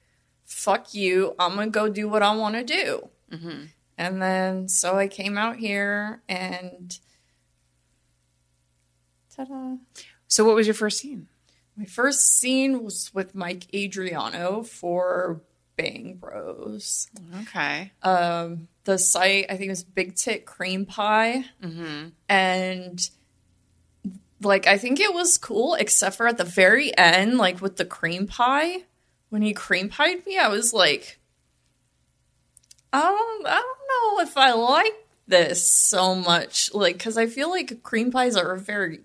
fuck 0.45 0.95
you, 0.95 1.35
I'm 1.39 1.55
gonna 1.55 1.69
go 1.71 1.89
do 1.89 2.09
what 2.09 2.23
I 2.23 2.35
wanna 2.35 2.65
do. 2.65 3.09
Mm-hmm. 3.33 3.65
And 3.97 4.23
then 4.23 4.69
so 4.69 4.97
I 4.97 5.09
came 5.09 5.37
out 5.39 5.57
here 5.57 6.23
and 6.29 6.97
ta 9.35 9.45
da. 9.45 9.75
So, 10.31 10.45
what 10.45 10.55
was 10.57 10.67
your 10.67 10.75
first 10.75 10.99
scene? 11.01 11.29
My 11.77 11.85
first 11.87 12.39
scene 12.39 12.83
was 12.83 13.13
with 13.15 13.35
Mike 13.37 13.67
Adriano 13.73 14.63
for 14.65 15.41
Bang 15.77 16.17
Bros. 16.21 17.09
Okay. 17.43 17.93
Um, 18.03 18.67
the 18.85 18.99
site, 18.99 19.47
I 19.49 19.57
think 19.57 19.69
it 19.69 19.71
was 19.71 19.85
Big 19.85 20.17
Tit 20.17 20.45
Cream 20.45 20.85
Pie. 20.87 21.45
Mm-hmm. 21.63 22.09
And 22.29 23.11
like 24.41 24.67
I 24.67 24.79
think 24.79 25.01
it 25.01 25.13
was 25.13 25.39
cool, 25.39 25.75
except 25.75 26.17
for 26.17 26.29
at 26.29 26.39
the 26.39 26.45
very 26.45 26.97
end, 26.97 27.39
like 27.39 27.61
with 27.61 27.77
the 27.77 27.85
cream 27.85 28.27
pie. 28.27 28.85
When 29.31 29.43
he 29.43 29.53
cream 29.53 29.91
pied 29.91 30.25
me, 30.27 30.39
I 30.39 30.49
was 30.49 30.73
like, 30.73 31.19
I 32.93 33.01
um, 33.09 33.15
don't, 33.17 33.47
I 33.47 33.61
don't 33.61 34.17
know 34.17 34.23
if 34.23 34.37
I 34.39 34.53
like 34.53 35.07
this 35.27 35.67
so 35.71 36.15
much, 36.15 36.73
like 36.73 36.95
because 36.97 37.19
I 37.19 37.27
feel 37.27 37.51
like 37.51 37.83
cream 37.83 38.11
pies 38.11 38.37
are 38.37 38.53
a 38.53 38.59
very 38.59 39.01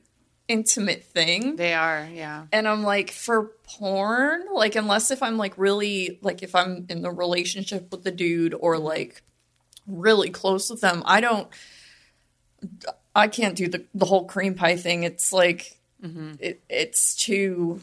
intimate 0.47 1.03
thing. 1.03 1.55
They 1.55 1.73
are, 1.73 2.07
yeah. 2.11 2.45
And 2.53 2.67
I'm 2.67 2.83
like, 2.83 3.09
for 3.11 3.51
porn, 3.63 4.43
like 4.53 4.75
unless 4.75 5.11
if 5.11 5.21
I'm 5.23 5.37
like 5.37 5.57
really 5.57 6.19
like 6.21 6.43
if 6.43 6.55
I'm 6.55 6.85
in 6.89 7.01
the 7.01 7.11
relationship 7.11 7.91
with 7.91 8.03
the 8.03 8.11
dude 8.11 8.53
or 8.57 8.77
like 8.77 9.23
really 9.87 10.29
close 10.29 10.69
with 10.69 10.79
them, 10.79 11.01
I 11.05 11.19
don't 11.19 11.49
I 13.15 13.27
can't 13.27 13.55
do 13.55 13.67
the 13.67 13.85
the 13.93 14.05
whole 14.05 14.25
cream 14.25 14.55
pie 14.55 14.75
thing. 14.77 15.03
It's 15.03 15.31
like 15.31 15.77
mm-hmm. 16.03 16.33
it, 16.39 16.61
it's 16.69 17.15
too 17.15 17.81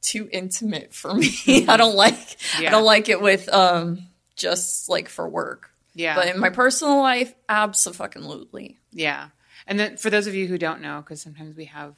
too 0.00 0.28
intimate 0.32 0.92
for 0.92 1.14
me. 1.14 1.28
Mm-hmm. 1.28 1.70
I 1.70 1.76
don't 1.76 1.94
like 1.96 2.16
yeah. 2.58 2.68
I 2.68 2.70
don't 2.72 2.84
like 2.84 3.08
it 3.08 3.20
with 3.20 3.48
um 3.52 4.02
just 4.36 4.88
like 4.88 5.08
for 5.08 5.28
work. 5.28 5.70
Yeah. 5.94 6.14
But 6.14 6.28
in 6.28 6.40
my 6.40 6.48
personal 6.50 6.98
life, 6.98 7.34
absolutely. 7.48 8.78
Yeah. 8.92 9.28
And 9.66 9.78
then 9.78 9.96
for 9.96 10.10
those 10.10 10.26
of 10.26 10.34
you 10.34 10.46
who 10.48 10.58
don't 10.58 10.80
know, 10.80 11.00
because 11.02 11.20
sometimes 11.22 11.54
we 11.54 11.66
have 11.66 11.94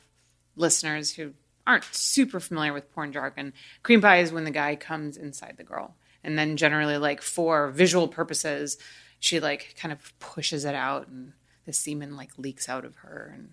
listeners 0.56 1.12
who 1.12 1.32
aren't 1.66 1.84
super 1.92 2.40
familiar 2.40 2.72
with 2.74 2.92
porn 2.92 3.12
jargon, 3.12 3.54
cream 3.82 4.02
pie 4.02 4.18
is 4.18 4.32
when 4.32 4.44
the 4.44 4.50
guy 4.50 4.76
comes 4.76 5.16
inside 5.16 5.54
the 5.56 5.64
girl. 5.64 5.94
And 6.24 6.36
then 6.38 6.56
generally, 6.58 6.96
like 6.98 7.22
for 7.22 7.68
visual 7.70 8.06
purposes, 8.08 8.76
she 9.20 9.40
like 9.40 9.76
kind 9.80 9.92
of 9.92 10.18
pushes 10.18 10.64
it 10.66 10.74
out 10.74 11.06
and 11.08 11.32
the 11.64 11.72
semen 11.72 12.16
like 12.16 12.30
leaks 12.38 12.68
out 12.68 12.84
of 12.84 12.96
her 12.96 13.32
and 13.34 13.50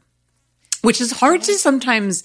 which 0.82 1.00
is 1.00 1.12
hard 1.12 1.44
to 1.44 1.54
sometimes 1.56 2.24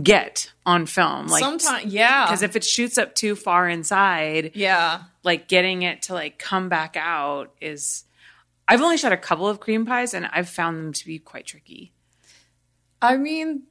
get 0.00 0.52
on 0.64 0.86
film 0.86 1.26
like 1.26 1.42
sometimes 1.42 1.92
yeah 1.92 2.26
because 2.26 2.42
if 2.42 2.54
it 2.56 2.64
shoots 2.64 2.98
up 2.98 3.14
too 3.14 3.34
far 3.34 3.68
inside 3.68 4.50
yeah 4.54 5.02
like 5.24 5.48
getting 5.48 5.82
it 5.82 6.02
to 6.02 6.14
like 6.14 6.38
come 6.38 6.68
back 6.68 6.96
out 6.98 7.52
is 7.60 8.04
i've 8.68 8.82
only 8.82 8.96
shot 8.96 9.12
a 9.12 9.16
couple 9.16 9.48
of 9.48 9.60
cream 9.60 9.86
pies 9.86 10.12
and 10.14 10.26
i've 10.32 10.48
found 10.48 10.76
them 10.76 10.92
to 10.92 11.06
be 11.06 11.18
quite 11.18 11.46
tricky 11.46 11.92
i 13.00 13.16
mean 13.16 13.62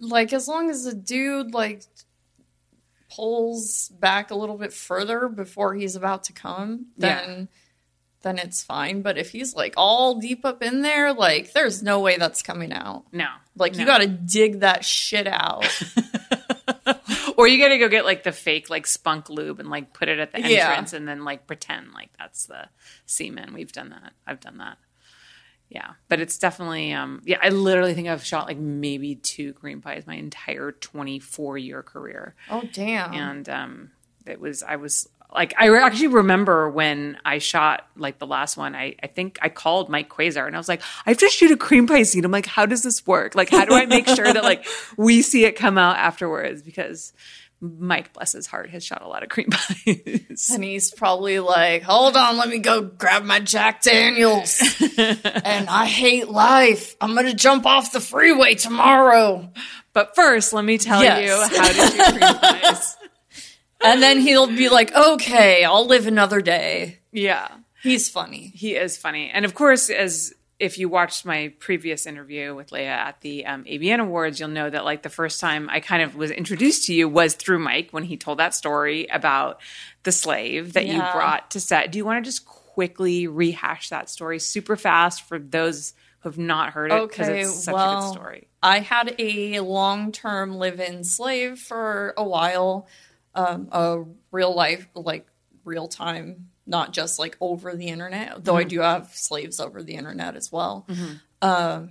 like 0.00 0.32
as 0.32 0.48
long 0.48 0.70
as 0.70 0.84
the 0.84 0.94
dude 0.94 1.54
like 1.54 1.82
pulls 3.10 3.88
back 3.90 4.30
a 4.30 4.34
little 4.34 4.58
bit 4.58 4.72
further 4.72 5.28
before 5.28 5.74
he's 5.74 5.94
about 5.96 6.24
to 6.24 6.32
come 6.32 6.86
then 6.96 7.40
yeah 7.40 7.44
then 8.22 8.38
it's 8.38 8.62
fine. 8.62 9.02
But 9.02 9.18
if 9.18 9.30
he's 9.30 9.54
like 9.54 9.74
all 9.76 10.16
deep 10.20 10.44
up 10.44 10.62
in 10.62 10.82
there, 10.82 11.12
like 11.12 11.52
there's 11.52 11.82
no 11.82 12.00
way 12.00 12.16
that's 12.16 12.42
coming 12.42 12.72
out. 12.72 13.04
No. 13.12 13.28
Like 13.56 13.74
no. 13.74 13.80
you 13.80 13.86
gotta 13.86 14.08
dig 14.08 14.60
that 14.60 14.84
shit 14.84 15.26
out. 15.26 15.64
or 17.36 17.46
you 17.46 17.62
gotta 17.62 17.78
go 17.78 17.88
get 17.88 18.04
like 18.04 18.24
the 18.24 18.32
fake 18.32 18.68
like 18.70 18.86
spunk 18.86 19.28
lube 19.30 19.60
and 19.60 19.70
like 19.70 19.92
put 19.92 20.08
it 20.08 20.18
at 20.18 20.32
the 20.32 20.38
entrance 20.38 20.92
yeah. 20.92 20.96
and 20.96 21.06
then 21.06 21.24
like 21.24 21.46
pretend 21.46 21.92
like 21.92 22.10
that's 22.18 22.46
the 22.46 22.68
semen. 23.06 23.52
We've 23.54 23.72
done 23.72 23.90
that. 23.90 24.12
I've 24.26 24.40
done 24.40 24.58
that. 24.58 24.78
Yeah. 25.68 25.92
But 26.08 26.20
it's 26.20 26.38
definitely 26.38 26.92
um 26.92 27.22
yeah, 27.24 27.38
I 27.40 27.50
literally 27.50 27.94
think 27.94 28.08
I've 28.08 28.24
shot 28.24 28.46
like 28.46 28.58
maybe 28.58 29.14
two 29.14 29.52
cream 29.52 29.80
pies 29.80 30.06
my 30.06 30.16
entire 30.16 30.72
twenty 30.72 31.20
four 31.20 31.56
year 31.56 31.82
career. 31.84 32.34
Oh 32.50 32.62
damn. 32.72 33.14
And 33.14 33.48
um 33.48 33.90
it 34.26 34.40
was 34.40 34.62
I 34.64 34.76
was 34.76 35.08
like 35.34 35.54
I 35.58 35.68
actually 35.82 36.06
remember 36.08 36.70
when 36.70 37.18
I 37.24 37.38
shot 37.38 37.86
like 37.96 38.18
the 38.18 38.26
last 38.26 38.56
one, 38.56 38.74
I, 38.74 38.94
I 39.02 39.08
think 39.08 39.38
I 39.42 39.48
called 39.50 39.88
Mike 39.88 40.08
Quasar 40.08 40.46
and 40.46 40.54
I 40.54 40.58
was 40.58 40.68
like, 40.68 40.80
I 41.04 41.10
have 41.10 41.18
to 41.18 41.28
shoot 41.28 41.50
a 41.50 41.56
cream 41.56 41.86
pie 41.86 42.02
scene. 42.04 42.24
I'm 42.24 42.30
like, 42.30 42.46
how 42.46 42.64
does 42.64 42.82
this 42.82 43.06
work? 43.06 43.34
Like, 43.34 43.50
how 43.50 43.64
do 43.66 43.74
I 43.74 43.84
make 43.86 44.08
sure 44.08 44.24
that 44.24 44.42
like 44.42 44.66
we 44.96 45.20
see 45.22 45.44
it 45.44 45.52
come 45.56 45.76
out 45.76 45.96
afterwards? 45.96 46.62
Because 46.62 47.12
Mike, 47.60 48.12
bless 48.14 48.32
his 48.32 48.46
heart, 48.46 48.70
has 48.70 48.82
shot 48.84 49.02
a 49.02 49.08
lot 49.08 49.22
of 49.22 49.28
cream 49.28 49.48
pies. 49.50 50.50
And 50.54 50.64
he's 50.64 50.90
probably 50.92 51.40
like, 51.40 51.82
hold 51.82 52.16
on, 52.16 52.38
let 52.38 52.48
me 52.48 52.58
go 52.58 52.80
grab 52.80 53.24
my 53.24 53.40
Jack 53.40 53.82
Daniels. 53.82 54.58
and 54.96 55.68
I 55.68 55.84
hate 55.86 56.28
life. 56.28 56.96
I'm 57.02 57.12
going 57.14 57.26
to 57.26 57.34
jump 57.34 57.66
off 57.66 57.92
the 57.92 58.00
freeway 58.00 58.54
tomorrow. 58.54 59.50
But 59.92 60.14
first, 60.14 60.52
let 60.54 60.64
me 60.64 60.78
tell 60.78 61.02
yes. 61.02 61.28
you 61.28 61.58
how 61.58 61.68
to 61.68 61.96
shoot 61.96 62.18
cream 62.18 62.38
pies 62.62 62.94
and 63.84 64.02
then 64.02 64.20
he'll 64.20 64.46
be 64.46 64.68
like, 64.68 64.92
okay, 64.94 65.64
I'll 65.64 65.86
live 65.86 66.06
another 66.06 66.40
day. 66.40 66.98
Yeah. 67.12 67.48
He's 67.82 68.08
funny. 68.08 68.50
He 68.54 68.74
is 68.74 68.96
funny. 68.98 69.30
And 69.30 69.44
of 69.44 69.54
course, 69.54 69.88
as 69.88 70.34
if 70.58 70.78
you 70.78 70.88
watched 70.88 71.24
my 71.24 71.52
previous 71.60 72.04
interview 72.04 72.52
with 72.52 72.70
Leya 72.70 72.86
at 72.88 73.20
the 73.20 73.46
um, 73.46 73.62
AVN 73.62 74.00
Awards, 74.00 74.40
you'll 74.40 74.48
know 74.48 74.68
that 74.68 74.84
like 74.84 75.02
the 75.02 75.08
first 75.08 75.40
time 75.40 75.68
I 75.70 75.78
kind 75.78 76.02
of 76.02 76.16
was 76.16 76.32
introduced 76.32 76.86
to 76.86 76.94
you 76.94 77.08
was 77.08 77.34
through 77.34 77.60
Mike 77.60 77.88
when 77.92 78.02
he 78.02 78.16
told 78.16 78.38
that 78.40 78.54
story 78.54 79.06
about 79.06 79.60
the 80.02 80.10
slave 80.10 80.72
that 80.72 80.86
yeah. 80.86 80.94
you 80.94 81.00
brought 81.14 81.52
to 81.52 81.60
set. 81.60 81.92
Do 81.92 81.98
you 81.98 82.04
want 82.04 82.24
to 82.24 82.28
just 82.28 82.44
quickly 82.44 83.26
rehash 83.28 83.88
that 83.90 84.08
story 84.10 84.40
super 84.40 84.74
fast 84.76 85.22
for 85.22 85.38
those 85.38 85.94
who 86.20 86.30
have 86.30 86.38
not 86.38 86.70
heard 86.72 86.90
it 86.90 87.08
because 87.08 87.28
okay, 87.28 87.40
it's 87.42 87.64
such 87.64 87.74
well, 87.74 87.98
a 88.00 88.02
good 88.02 88.12
story? 88.12 88.48
I 88.60 88.80
had 88.80 89.14
a 89.20 89.60
long 89.60 90.10
term 90.10 90.56
live 90.56 90.80
in 90.80 91.04
slave 91.04 91.60
for 91.60 92.14
a 92.16 92.24
while 92.24 92.88
um, 93.38 93.68
a 93.70 94.02
real 94.32 94.52
life, 94.54 94.88
like 94.94 95.24
real 95.64 95.86
time, 95.86 96.50
not 96.66 96.92
just 96.92 97.20
like 97.20 97.36
over 97.40 97.74
the 97.76 97.86
internet, 97.86 98.44
though 98.44 98.52
mm-hmm. 98.52 98.58
I 98.60 98.64
do 98.64 98.80
have 98.80 99.14
slaves 99.14 99.60
over 99.60 99.82
the 99.82 99.94
internet 99.94 100.34
as 100.34 100.50
well. 100.50 100.84
Mm-hmm. 100.88 101.12
Um, 101.40 101.90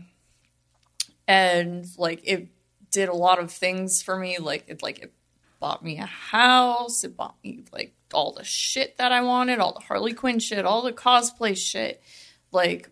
and 1.26 1.86
like 1.98 2.22
it 2.26 2.50
did 2.92 3.08
a 3.08 3.14
lot 3.16 3.40
of 3.40 3.50
things 3.50 4.02
for 4.04 4.18
me. 4.18 4.40
Like 4.40 4.66
it, 4.68 4.84
like 4.84 5.00
it 5.00 5.14
bought 5.62 5.84
me 5.84 6.00
a 6.00 6.06
house. 6.06 7.06
It 7.06 7.16
bought 7.16 7.36
me 7.44 7.64
like 7.72 7.94
all 8.14 8.34
the 8.34 8.44
shit 8.44 8.98
that 8.98 9.14
I 9.14 9.22
wanted, 9.22 9.60
all 9.60 9.72
the 9.74 9.80
Harley 9.86 10.14
Quinn 10.14 10.40
shit, 10.40 10.66
all 10.66 10.82
the 10.82 10.92
cosplay 10.92 11.58
shit, 11.58 12.04
like 12.52 12.90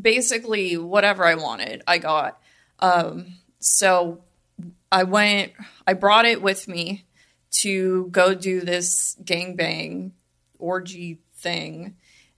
basically 0.00 0.76
whatever 0.76 1.26
I 1.26 1.34
wanted, 1.34 1.82
I 1.88 1.98
got. 1.98 2.40
Um, 2.78 3.32
so 3.58 4.22
I 4.92 5.02
went, 5.02 5.52
I 5.88 5.94
brought 5.94 6.24
it 6.24 6.40
with 6.40 6.68
me 6.68 7.04
to 7.50 8.08
go 8.08 8.34
do 8.34 8.60
this 8.60 9.16
gangbang 9.24 10.12
orgy 10.58 11.18
thing. 11.36 11.96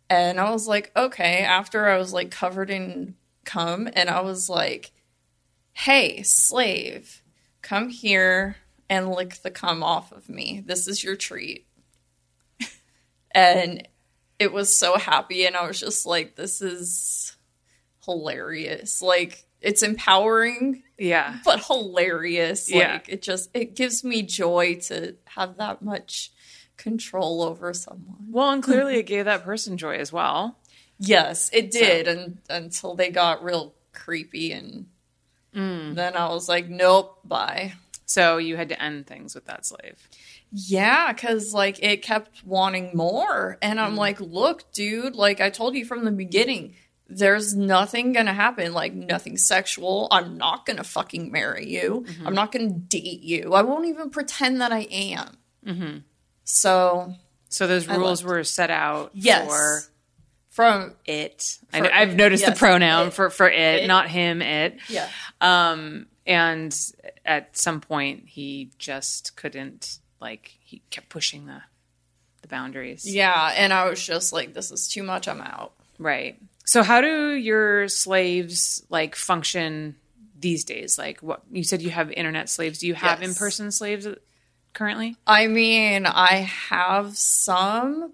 And 0.08 0.38
I 0.40 0.50
was 0.50 0.66
like, 0.68 0.90
okay, 0.96 1.38
after 1.44 1.86
I 1.88 1.98
was 1.98 2.12
like 2.12 2.30
covered 2.30 2.70
in 2.70 3.14
cum, 3.44 3.88
and 3.92 4.08
I 4.08 4.20
was 4.20 4.48
like, 4.48 4.90
hey, 5.72 6.22
slave, 6.22 7.22
come 7.62 7.88
here 7.88 8.56
and 8.88 9.12
lick 9.12 9.36
the 9.42 9.50
cum 9.50 9.82
off 9.82 10.12
of 10.12 10.28
me. 10.28 10.62
This 10.66 10.88
is 10.88 11.02
your 11.04 11.16
treat. 11.16 11.66
and 13.32 13.86
it 14.38 14.52
was 14.52 14.76
so 14.76 14.96
happy, 14.96 15.46
and 15.46 15.56
I 15.56 15.66
was 15.66 15.78
just 15.78 16.06
like, 16.06 16.34
this 16.34 16.60
is 16.60 17.36
hilarious. 18.04 19.00
Like, 19.02 19.44
it's 19.60 19.82
empowering 19.82 20.82
yeah 20.98 21.36
but 21.44 21.64
hilarious 21.64 22.70
yeah. 22.70 22.94
like 22.94 23.08
it 23.08 23.22
just 23.22 23.50
it 23.54 23.74
gives 23.76 24.02
me 24.04 24.22
joy 24.22 24.74
to 24.76 25.14
have 25.26 25.56
that 25.58 25.82
much 25.82 26.32
control 26.76 27.42
over 27.42 27.74
someone 27.74 28.26
well 28.30 28.50
and 28.50 28.62
clearly 28.62 28.96
it 28.96 29.04
gave 29.04 29.24
that 29.26 29.44
person 29.44 29.76
joy 29.76 29.96
as 29.96 30.12
well 30.12 30.58
yes 30.98 31.50
it 31.52 31.70
did 31.70 32.06
so. 32.06 32.12
and 32.12 32.38
until 32.48 32.94
they 32.94 33.10
got 33.10 33.44
real 33.44 33.74
creepy 33.92 34.52
and 34.52 34.86
mm. 35.54 35.94
then 35.94 36.16
i 36.16 36.28
was 36.28 36.48
like 36.48 36.68
nope 36.68 37.18
bye 37.24 37.72
so 38.06 38.38
you 38.38 38.56
had 38.56 38.70
to 38.70 38.82
end 38.82 39.06
things 39.06 39.34
with 39.34 39.44
that 39.46 39.64
slave 39.66 40.08
yeah, 40.52 41.12
because 41.12 41.54
like 41.54 41.80
it 41.80 42.02
kept 42.02 42.44
wanting 42.44 42.90
more. 42.92 43.56
And 43.62 43.78
I'm 43.78 43.94
mm. 43.94 43.98
like, 43.98 44.20
look, 44.20 44.72
dude, 44.72 45.14
like 45.14 45.40
I 45.40 45.48
told 45.48 45.76
you 45.76 45.84
from 45.84 46.04
the 46.04 46.10
beginning, 46.10 46.74
there's 47.10 47.54
nothing 47.56 48.12
gonna 48.12 48.32
happen, 48.32 48.72
like 48.72 48.94
nothing 48.94 49.36
sexual. 49.36 50.06
I'm 50.10 50.36
not 50.38 50.64
gonna 50.64 50.84
fucking 50.84 51.30
marry 51.32 51.68
you. 51.68 52.04
Mm-hmm. 52.06 52.26
I'm 52.26 52.34
not 52.34 52.52
gonna 52.52 52.70
date 52.70 53.22
you. 53.22 53.52
I 53.52 53.62
won't 53.62 53.86
even 53.86 54.10
pretend 54.10 54.60
that 54.60 54.72
I 54.72 54.86
am. 54.90 55.36
Mm-hmm. 55.66 55.98
So, 56.44 57.14
so 57.48 57.66
those 57.66 57.88
rules 57.88 58.22
were 58.22 58.44
set 58.44 58.70
out. 58.70 59.10
Yes. 59.12 59.46
For- 59.48 59.80
from 60.50 60.94
it. 61.06 61.58
For 61.70 61.90
I, 61.92 62.00
have 62.04 62.16
noticed 62.16 62.42
yes, 62.42 62.52
the 62.54 62.58
pronoun 62.58 63.06
it, 63.08 63.14
for 63.14 63.30
for 63.30 63.48
it, 63.48 63.84
it, 63.84 63.86
not 63.86 64.08
him. 64.08 64.42
It. 64.42 64.78
Yeah. 64.88 65.08
Um. 65.40 66.06
And 66.26 66.76
at 67.24 67.56
some 67.56 67.80
point, 67.80 68.24
he 68.26 68.72
just 68.76 69.36
couldn't. 69.36 69.98
Like 70.20 70.54
he 70.60 70.82
kept 70.90 71.08
pushing 71.08 71.46
the 71.46 71.62
the 72.42 72.48
boundaries. 72.48 73.10
Yeah, 73.10 73.52
and 73.56 73.72
I 73.72 73.88
was 73.88 74.04
just 74.04 74.32
like, 74.32 74.52
"This 74.52 74.72
is 74.72 74.88
too 74.88 75.04
much. 75.04 75.28
I'm 75.28 75.40
out." 75.40 75.72
Right. 75.98 76.36
So 76.70 76.84
how 76.84 77.00
do 77.00 77.32
your 77.34 77.88
slaves 77.88 78.84
like 78.88 79.16
function 79.16 79.96
these 80.38 80.62
days? 80.62 80.98
Like 81.00 81.18
what 81.20 81.42
you 81.50 81.64
said 81.64 81.82
you 81.82 81.90
have 81.90 82.12
internet 82.12 82.48
slaves. 82.48 82.78
Do 82.78 82.86
you 82.86 82.94
have 82.94 83.20
yes. 83.20 83.28
in-person 83.30 83.72
slaves 83.72 84.06
currently? 84.72 85.16
I 85.26 85.48
mean, 85.48 86.06
I 86.06 86.46
have 86.68 87.16
some, 87.18 88.12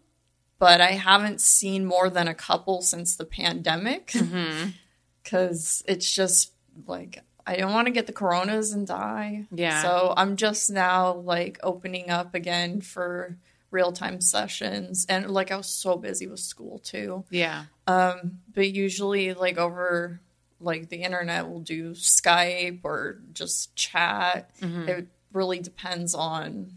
but 0.59 0.81
I 0.81 0.93
haven't 0.93 1.43
seen 1.43 1.85
more 1.85 2.09
than 2.09 2.29
a 2.29 2.35
couple 2.35 2.81
since 2.81 3.15
the 3.17 3.27
pandemic. 3.27 4.07
Mm-hmm. 4.13 4.69
Cuz 5.27 5.83
it's 5.87 6.11
just 6.11 6.53
like 6.87 7.21
I 7.47 7.57
don't 7.59 7.75
want 7.75 7.89
to 7.89 7.93
get 7.93 8.07
the 8.07 8.15
coronas 8.15 8.73
and 8.73 8.87
die. 8.87 9.45
Yeah. 9.53 9.83
So 9.83 10.15
I'm 10.17 10.37
just 10.37 10.71
now 10.71 11.13
like 11.13 11.59
opening 11.63 12.09
up 12.09 12.35
again 12.35 12.81
for 12.81 13.37
real 13.71 13.93
time 13.93 14.21
sessions. 14.21 15.07
And 15.09 15.31
like 15.31 15.51
I 15.51 15.57
was 15.57 15.67
so 15.69 15.97
busy 15.97 16.27
with 16.27 16.41
school 16.41 16.79
too. 16.81 17.25
Yeah. 17.31 17.65
Um, 17.87 18.41
but 18.55 18.71
usually 18.73 19.35
like 19.35 19.59
over 19.59 20.21
like 20.61 20.89
the 20.89 21.03
internet 21.03 21.49
we'll 21.49 21.61
do 21.61 21.93
Skype 21.93 22.81
or 22.85 23.19
just 23.33 23.75
chat. 23.77 24.51
Mm-hmm. 24.61 24.89
It 24.89 25.09
really 25.33 25.59
depends 25.61 26.15
on 26.15 26.75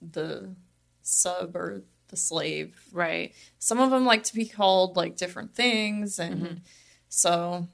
the 0.00 0.50
sub 1.02 1.54
or 1.54 1.82
the 2.08 2.16
slave. 2.16 2.80
Right. 2.92 3.32
Some 3.58 3.78
of 3.80 3.90
them 3.90 4.04
like 4.04 4.24
to 4.24 4.34
be 4.34 4.46
called 4.46 4.96
like 4.96 5.16
different 5.16 5.54
things 5.54 6.18
and 6.18 6.42
mm-hmm. 6.42 6.54
so 7.08 7.68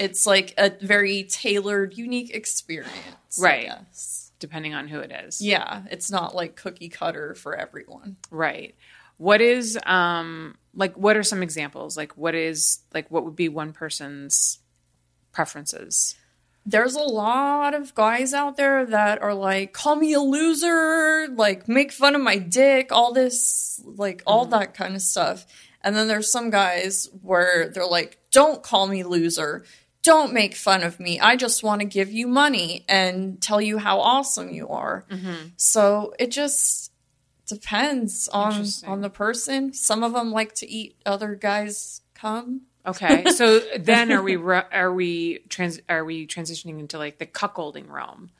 it's 0.00 0.26
like 0.26 0.54
a 0.58 0.70
very 0.80 1.22
tailored 1.24 1.96
unique 1.96 2.34
experience. 2.34 3.38
Right. 3.40 3.64
Yes 3.64 4.23
depending 4.38 4.74
on 4.74 4.88
who 4.88 4.98
it 5.00 5.12
is. 5.26 5.40
Yeah, 5.40 5.82
it's 5.90 6.10
not 6.10 6.34
like 6.34 6.56
cookie 6.56 6.88
cutter 6.88 7.34
for 7.34 7.54
everyone. 7.54 8.16
Right. 8.30 8.74
What 9.16 9.40
is 9.40 9.78
um 9.86 10.56
like 10.74 10.96
what 10.96 11.16
are 11.16 11.22
some 11.22 11.42
examples? 11.42 11.96
Like 11.96 12.16
what 12.16 12.34
is 12.34 12.80
like 12.92 13.10
what 13.10 13.24
would 13.24 13.36
be 13.36 13.48
one 13.48 13.72
person's 13.72 14.58
preferences? 15.32 16.16
There's 16.66 16.94
a 16.94 17.00
lot 17.00 17.74
of 17.74 17.94
guys 17.94 18.32
out 18.32 18.56
there 18.56 18.86
that 18.86 19.22
are 19.22 19.34
like 19.34 19.72
call 19.72 19.96
me 19.96 20.14
a 20.14 20.20
loser, 20.20 21.28
like 21.34 21.68
make 21.68 21.92
fun 21.92 22.14
of 22.14 22.22
my 22.22 22.38
dick, 22.38 22.88
all 22.90 23.12
this 23.12 23.80
like 23.84 24.22
all 24.26 24.42
mm-hmm. 24.44 24.52
that 24.58 24.74
kind 24.74 24.94
of 24.96 25.02
stuff. 25.02 25.46
And 25.82 25.94
then 25.94 26.08
there's 26.08 26.32
some 26.32 26.48
guys 26.50 27.10
where 27.22 27.68
they're 27.72 27.86
like 27.86 28.18
don't 28.32 28.62
call 28.64 28.88
me 28.88 29.04
loser 29.04 29.64
don't 30.04 30.32
make 30.34 30.54
fun 30.54 30.84
of 30.84 31.00
me. 31.00 31.18
I 31.18 31.34
just 31.34 31.62
want 31.64 31.80
to 31.80 31.86
give 31.86 32.12
you 32.12 32.28
money 32.28 32.84
and 32.88 33.40
tell 33.40 33.60
you 33.60 33.78
how 33.78 34.00
awesome 34.00 34.50
you 34.50 34.68
are. 34.68 35.04
Mm-hmm. 35.10 35.32
So 35.56 36.14
it 36.20 36.30
just 36.30 36.92
depends 37.46 38.28
on 38.28 38.66
on 38.86 39.00
the 39.00 39.10
person. 39.10 39.72
Some 39.72 40.04
of 40.04 40.12
them 40.12 40.30
like 40.30 40.54
to 40.56 40.70
eat 40.70 40.96
other 41.04 41.34
guys' 41.34 42.02
cum. 42.14 42.62
Okay, 42.86 43.24
so 43.32 43.58
then 43.80 44.12
are 44.12 44.22
we 44.22 44.36
re- 44.36 44.62
are 44.70 44.92
we 44.92 45.38
trans 45.48 45.80
are 45.88 46.04
we 46.04 46.26
transitioning 46.26 46.78
into 46.78 46.98
like 46.98 47.18
the 47.18 47.26
cuckolding 47.26 47.90
realm? 47.90 48.30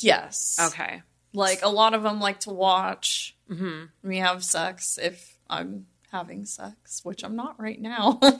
Yes. 0.00 0.58
Okay. 0.72 1.02
Like 1.34 1.60
a 1.62 1.68
lot 1.68 1.92
of 1.92 2.02
them 2.02 2.18
like 2.18 2.40
to 2.40 2.50
watch 2.50 3.36
mm-hmm. 3.50 4.08
me 4.08 4.18
have 4.18 4.42
sex 4.42 4.98
if 5.02 5.36
I'm 5.50 5.86
having 6.12 6.46
sex, 6.46 7.00
which 7.04 7.24
I'm 7.24 7.34
not 7.36 7.60
right 7.60 7.78
now. 7.78 8.18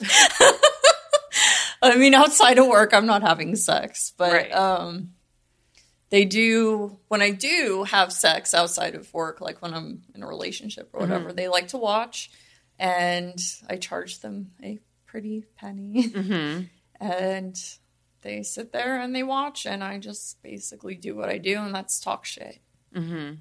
I 1.92 1.96
mean, 1.96 2.14
outside 2.14 2.59
of 2.59 2.66
work, 2.66 2.92
I'm 2.92 3.07
not 3.07 3.22
having 3.22 3.57
sex, 3.57 4.12
but 4.16 4.33
right. 4.33 4.53
um, 4.53 5.11
they 6.11 6.25
do 6.25 6.99
when 7.09 7.22
I 7.22 7.31
do 7.31 7.85
have 7.88 8.12
sex 8.12 8.55
outside 8.55 8.94
of 8.94 9.12
work, 9.12 9.40
like 9.40 9.62
when 9.62 9.75
I'm 9.75 10.03
in 10.14 10.22
a 10.22 10.27
relationship 10.27 10.90
or 10.92 11.01
mm-hmm. 11.01 11.11
whatever. 11.11 11.29
Mm-hmm. 11.31 11.37
They 11.37 11.49
like 11.49 11.68
to 11.68 11.79
watch, 11.79 12.31
and 12.79 13.38
I 13.68 13.77
charge 13.77 14.20
them 14.20 14.53
a 14.62 14.79
pretty 15.07 15.44
penny, 15.57 16.09
mm-hmm. 16.09 16.62
and 17.05 17.57
they 18.22 18.42
sit 18.42 18.72
there 18.72 19.01
and 19.01 19.14
they 19.14 19.22
watch, 19.22 19.66
and 19.66 19.83
I 19.85 19.99
just 19.99 20.42
basically 20.42 20.94
do 20.94 21.14
what 21.14 21.29
I 21.29 21.38
do, 21.38 21.59
and 21.59 21.75
that's 21.75 22.01
talk 22.01 22.25
shit. 22.25 22.59
Mm-hmm. 22.94 23.35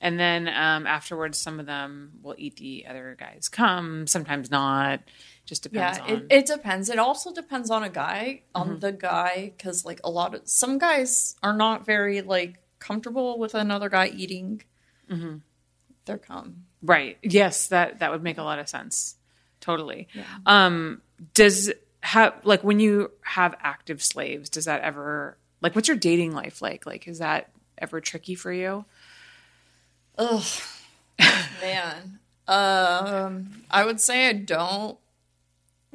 And 0.00 0.18
then 0.20 0.46
um, 0.48 0.86
afterwards, 0.86 1.38
some 1.40 1.58
of 1.58 1.66
them 1.66 2.20
will 2.22 2.36
eat 2.38 2.56
the 2.56 2.86
other 2.88 3.16
guy's 3.18 3.48
come 3.48 4.06
sometimes 4.06 4.48
not 4.50 5.00
just 5.48 5.62
depends 5.62 5.96
yeah, 5.98 6.04
on... 6.04 6.10
it, 6.10 6.26
it, 6.40 6.46
depends 6.46 6.90
it 6.90 6.98
also 6.98 7.32
depends 7.32 7.70
on 7.70 7.82
a 7.82 7.88
guy 7.88 8.42
on 8.54 8.68
mm-hmm. 8.68 8.78
the 8.80 8.92
guy 8.92 9.50
because 9.56 9.82
like 9.84 9.98
a 10.04 10.10
lot 10.10 10.34
of 10.34 10.42
some 10.46 10.76
guys 10.78 11.36
are 11.42 11.54
not 11.56 11.86
very 11.86 12.20
like 12.20 12.58
comfortable 12.78 13.38
with 13.38 13.54
another 13.54 13.88
guy 13.88 14.08
eating 14.08 14.60
mm-hmm. 15.10 15.36
their 16.04 16.18
cum 16.18 16.64
right 16.82 17.16
yes 17.22 17.68
that 17.68 18.00
that 18.00 18.12
would 18.12 18.22
make 18.22 18.36
a 18.36 18.42
lot 18.42 18.58
of 18.58 18.68
sense 18.68 19.16
totally 19.60 20.06
yeah. 20.12 20.22
um 20.44 21.00
does 21.32 21.72
have 22.02 22.34
like 22.44 22.62
when 22.62 22.78
you 22.78 23.10
have 23.22 23.54
active 23.62 24.02
slaves 24.02 24.50
does 24.50 24.66
that 24.66 24.82
ever 24.82 25.38
like 25.62 25.74
what's 25.74 25.88
your 25.88 25.96
dating 25.96 26.34
life 26.34 26.60
like 26.60 26.84
like 26.84 27.08
is 27.08 27.20
that 27.20 27.48
ever 27.78 28.02
tricky 28.02 28.34
for 28.34 28.52
you 28.52 28.84
oh 30.18 30.46
man 31.62 32.18
um 32.48 33.50
i 33.70 33.82
would 33.86 33.98
say 33.98 34.28
i 34.28 34.32
don't 34.34 34.98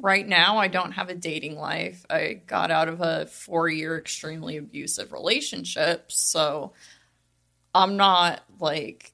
right 0.00 0.26
now 0.26 0.58
I 0.58 0.68
don't 0.68 0.92
have 0.92 1.08
a 1.08 1.14
dating 1.14 1.56
life. 1.56 2.04
I 2.10 2.34
got 2.46 2.70
out 2.70 2.88
of 2.88 3.00
a 3.00 3.26
four 3.26 3.68
year 3.68 3.98
extremely 3.98 4.56
abusive 4.56 5.12
relationship. 5.12 6.10
So 6.10 6.72
I'm 7.74 7.96
not 7.96 8.42
like 8.60 9.12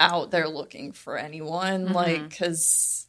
out 0.00 0.30
there 0.30 0.48
looking 0.48 0.92
for 0.92 1.16
anyone. 1.16 1.86
Mm-hmm. 1.86 1.94
Like, 1.94 2.36
cause 2.36 3.06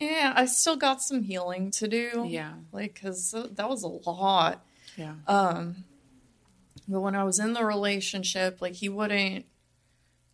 yeah, 0.00 0.32
I 0.36 0.46
still 0.46 0.76
got 0.76 1.02
some 1.02 1.22
healing 1.22 1.70
to 1.72 1.88
do. 1.88 2.26
Yeah. 2.28 2.52
Like, 2.72 2.98
cause 3.02 3.32
that 3.34 3.68
was 3.68 3.82
a 3.82 3.88
lot. 3.88 4.64
Yeah. 4.96 5.14
Um, 5.26 5.84
but 6.88 7.00
when 7.00 7.16
I 7.16 7.24
was 7.24 7.40
in 7.40 7.52
the 7.52 7.64
relationship, 7.64 8.58
like 8.62 8.74
he 8.74 8.88
wouldn't, 8.88 9.44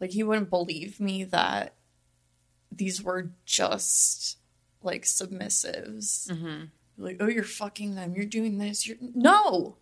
like 0.00 0.10
he 0.10 0.22
wouldn't 0.22 0.50
believe 0.50 1.00
me 1.00 1.24
that 1.24 1.74
these 2.70 3.02
were 3.02 3.30
just 3.46 4.36
like 4.84 5.02
submissives. 5.02 6.28
Mm-hmm. 6.30 6.64
Like, 6.98 7.16
oh, 7.20 7.26
you're 7.28 7.44
fucking 7.44 7.94
them. 7.94 8.14
You're 8.14 8.26
doing 8.26 8.58
this. 8.58 8.86
You're 8.86 8.96
no. 9.00 9.76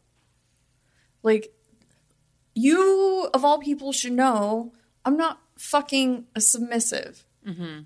Like, 1.22 1.52
you 2.54 3.28
of 3.34 3.44
all 3.44 3.58
people 3.58 3.92
should 3.92 4.12
know 4.12 4.72
I'm 5.04 5.16
not 5.16 5.40
fucking 5.56 6.26
a 6.34 6.40
submissive. 6.40 7.24
Mm-hmm. 7.46 7.80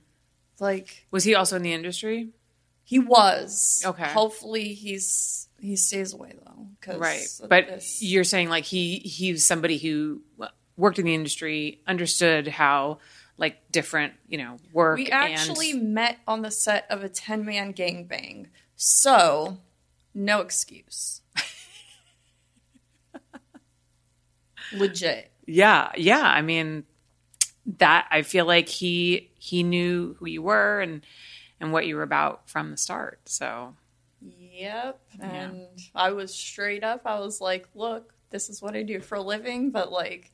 Like, 0.60 1.06
was 1.10 1.24
he 1.24 1.34
also 1.34 1.56
in 1.56 1.62
the 1.62 1.72
industry? 1.72 2.30
He 2.84 2.98
was. 2.98 3.82
Okay. 3.84 4.04
Hopefully, 4.08 4.68
he's 4.74 5.48
he 5.58 5.76
stays 5.76 6.12
away 6.12 6.34
though. 6.44 6.96
right. 6.98 7.26
But 7.48 7.66
this. 7.66 8.02
you're 8.02 8.24
saying 8.24 8.50
like 8.50 8.64
he 8.64 8.98
he 8.98 9.32
was 9.32 9.44
somebody 9.46 9.78
who 9.78 10.22
worked 10.76 10.98
in 10.98 11.06
the 11.06 11.14
industry, 11.14 11.80
understood 11.86 12.48
how 12.48 12.98
like 13.36 13.58
different, 13.72 14.14
you 14.28 14.38
know, 14.38 14.58
work. 14.72 14.98
We 14.98 15.08
actually 15.10 15.72
and... 15.72 15.94
met 15.94 16.18
on 16.26 16.42
the 16.42 16.50
set 16.50 16.86
of 16.90 17.02
a 17.02 17.08
10 17.08 17.44
man 17.44 17.72
gangbang. 17.74 18.46
So, 18.76 19.58
no 20.14 20.40
excuse. 20.40 21.20
Legit. 24.72 25.30
Yeah. 25.46 25.90
Yeah. 25.96 26.22
I 26.22 26.42
mean, 26.42 26.84
that 27.78 28.06
I 28.10 28.22
feel 28.22 28.44
like 28.46 28.68
he 28.68 29.30
he 29.38 29.62
knew 29.62 30.16
who 30.18 30.26
you 30.26 30.42
were 30.42 30.80
and 30.82 31.02
and 31.60 31.72
what 31.72 31.86
you 31.86 31.96
were 31.96 32.02
about 32.02 32.48
from 32.50 32.70
the 32.70 32.76
start. 32.76 33.20
So 33.26 33.74
Yep. 34.20 35.00
And 35.20 35.56
yeah. 35.76 35.84
I 35.94 36.12
was 36.12 36.32
straight 36.34 36.84
up. 36.84 37.02
I 37.06 37.18
was 37.20 37.40
like, 37.40 37.66
look, 37.74 38.12
this 38.30 38.48
is 38.50 38.60
what 38.62 38.74
I 38.76 38.82
do 38.82 39.00
for 39.00 39.14
a 39.16 39.22
living, 39.22 39.70
but 39.70 39.90
like 39.92 40.30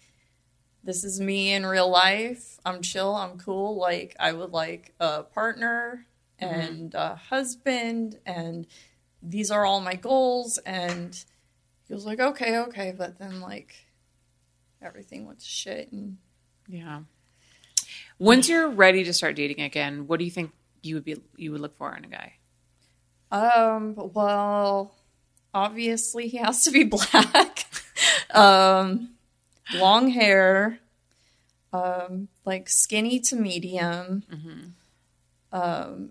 this 0.83 1.05
is 1.05 1.21
me 1.21 1.53
in 1.53 1.67
real 1.67 1.89
life. 1.89 2.59
I'm 2.65 2.81
chill. 2.83 3.15
I'm 3.15 3.39
cool. 3.39 3.77
Like 3.77 4.17
I 4.19 4.33
would 4.33 4.51
like 4.53 4.95
a 5.01 5.23
partner 5.23 6.07
mm-hmm. 6.41 6.55
and 6.55 6.91
mm-hmm. 6.93 7.13
a 7.13 7.17
husband, 7.17 8.19
and 8.27 8.67
these 9.23 9.51
are 9.51 9.65
all 9.65 9.81
my 9.81 9.95
goals. 9.95 10.59
And 10.59 11.23
he 11.87 11.95
was 11.95 12.07
like, 12.07 12.21
okay, 12.21 12.59
okay, 12.59 12.95
but 12.97 13.19
then 13.19 13.41
like 13.41 13.75
everything 14.83 15.27
went 15.27 15.41
to 15.41 15.45
shit. 15.47 15.93
And 15.93 16.19
yeah. 16.69 17.01
Once 18.19 18.49
you're 18.49 18.69
ready 18.69 19.05
to 19.05 19.13
start 19.13 19.35
dating 19.37 19.61
again, 19.65 20.07
what 20.07 20.19
do 20.19 20.25
you 20.25 20.31
think 20.31 20.53
you 20.83 20.95
would 20.95 21.05
be 21.05 21.17
you 21.37 21.53
would 21.53 21.61
look 21.61 21.77
for 21.77 21.95
in 21.95 22.05
a 22.05 22.09
guy? 22.09 22.35
Um. 23.33 23.95
Well, 23.97 24.95
obviously 25.53 26.29
he 26.29 26.39
has 26.39 26.65
to 26.65 26.71
be 26.71 26.85
black. 26.85 27.67
um 28.33 29.11
long 29.75 30.09
hair, 30.11 30.81
um, 31.73 32.29
like 32.45 32.69
skinny 32.69 33.21
to 33.21 33.37
medium. 33.37 34.23
Mm-hmm. 34.33 34.67
Um, 35.57 36.11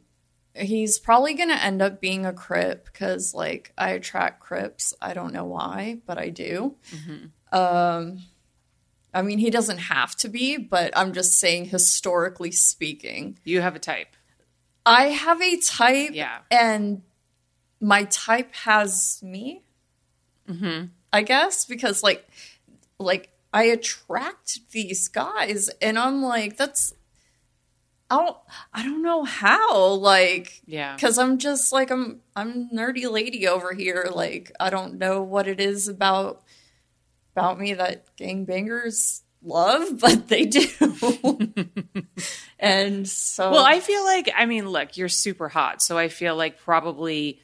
he's 0.56 1.00
probably 1.00 1.34
going 1.34 1.50
to 1.50 1.64
end 1.64 1.82
up 1.82 2.02
being 2.02 2.26
a 2.26 2.34
crip 2.34 2.86
because, 2.86 3.34
like, 3.34 3.74
I 3.78 3.92
attract 3.92 4.40
crips. 4.40 4.94
I 5.02 5.14
don't 5.14 5.34
know 5.34 5.46
why, 5.46 6.00
but 6.06 6.18
I 6.18 6.30
do. 6.30 6.76
Mm-hmm. 6.94 7.58
Um, 7.58 8.20
I 9.14 9.22
mean, 9.22 9.40
he 9.40 9.50
doesn't 9.50 9.80
have 9.80 10.16
to 10.18 10.30
be, 10.30 10.58
but 10.58 10.96
I'm 10.96 11.14
just 11.14 11.40
saying, 11.40 11.66
historically 11.66 12.52
speaking, 12.52 13.40
you 13.44 13.62
have 13.62 13.76
a 13.76 13.80
type. 13.80 14.16
I 14.86 15.06
have 15.10 15.42
a 15.42 15.58
type, 15.58 16.12
yeah, 16.14 16.40
and 16.50 17.02
my 17.82 18.06
type 18.06 18.54
has 18.56 19.20
me. 19.22 19.64
Mm-hmm. 20.50 20.86
I 21.12 21.22
guess 21.22 21.66
because 21.66 22.02
like 22.02 22.28
like 22.98 23.30
I 23.54 23.64
attract 23.66 24.70
these 24.72 25.08
guys 25.08 25.70
and 25.82 25.98
I'm 25.98 26.22
like 26.22 26.58
that's 26.58 26.94
I 28.10 28.18
don't 28.24 28.38
I 28.74 28.84
don't 28.84 29.02
know 29.02 29.24
how 29.24 29.88
like 29.94 30.62
yeah 30.66 30.96
cuz 30.98 31.18
I'm 31.18 31.38
just 31.40 31.72
like 31.72 31.90
I'm 31.92 32.22
I'm 32.36 32.70
nerdy 32.70 33.10
lady 33.10 33.48
over 33.48 33.74
here 33.74 34.10
like 34.14 34.52
I 34.60 34.70
don't 34.70 34.96
know 34.98 35.22
what 35.24 35.48
it 35.48 35.60
is 35.60 35.88
about 35.88 36.44
about 37.36 37.60
me 37.60 37.74
that 37.74 38.16
gangbangers 38.18 39.22
love 39.44 40.00
but 40.02 40.28
they 40.28 40.46
do. 40.46 40.66
and 42.60 43.08
so 43.08 43.52
Well, 43.52 43.64
I 43.66 43.80
feel 43.80 44.04
like 44.04 44.30
I 44.36 44.46
mean, 44.46 44.68
look, 44.68 44.98
you're 44.98 45.08
super 45.10 45.48
hot. 45.50 45.82
So 45.82 45.98
I 45.98 46.10
feel 46.10 46.36
like 46.36 46.60
probably 46.60 47.40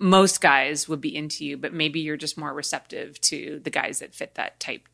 most 0.00 0.40
guys 0.40 0.88
would 0.88 1.00
be 1.00 1.14
into 1.14 1.44
you, 1.44 1.56
but 1.56 1.72
maybe 1.74 2.00
you're 2.00 2.16
just 2.16 2.38
more 2.38 2.52
receptive 2.52 3.20
to 3.20 3.60
the 3.62 3.70
guys 3.70 3.98
that 4.00 4.14
fit 4.14 4.34
that 4.34 4.58
type. 4.58 4.88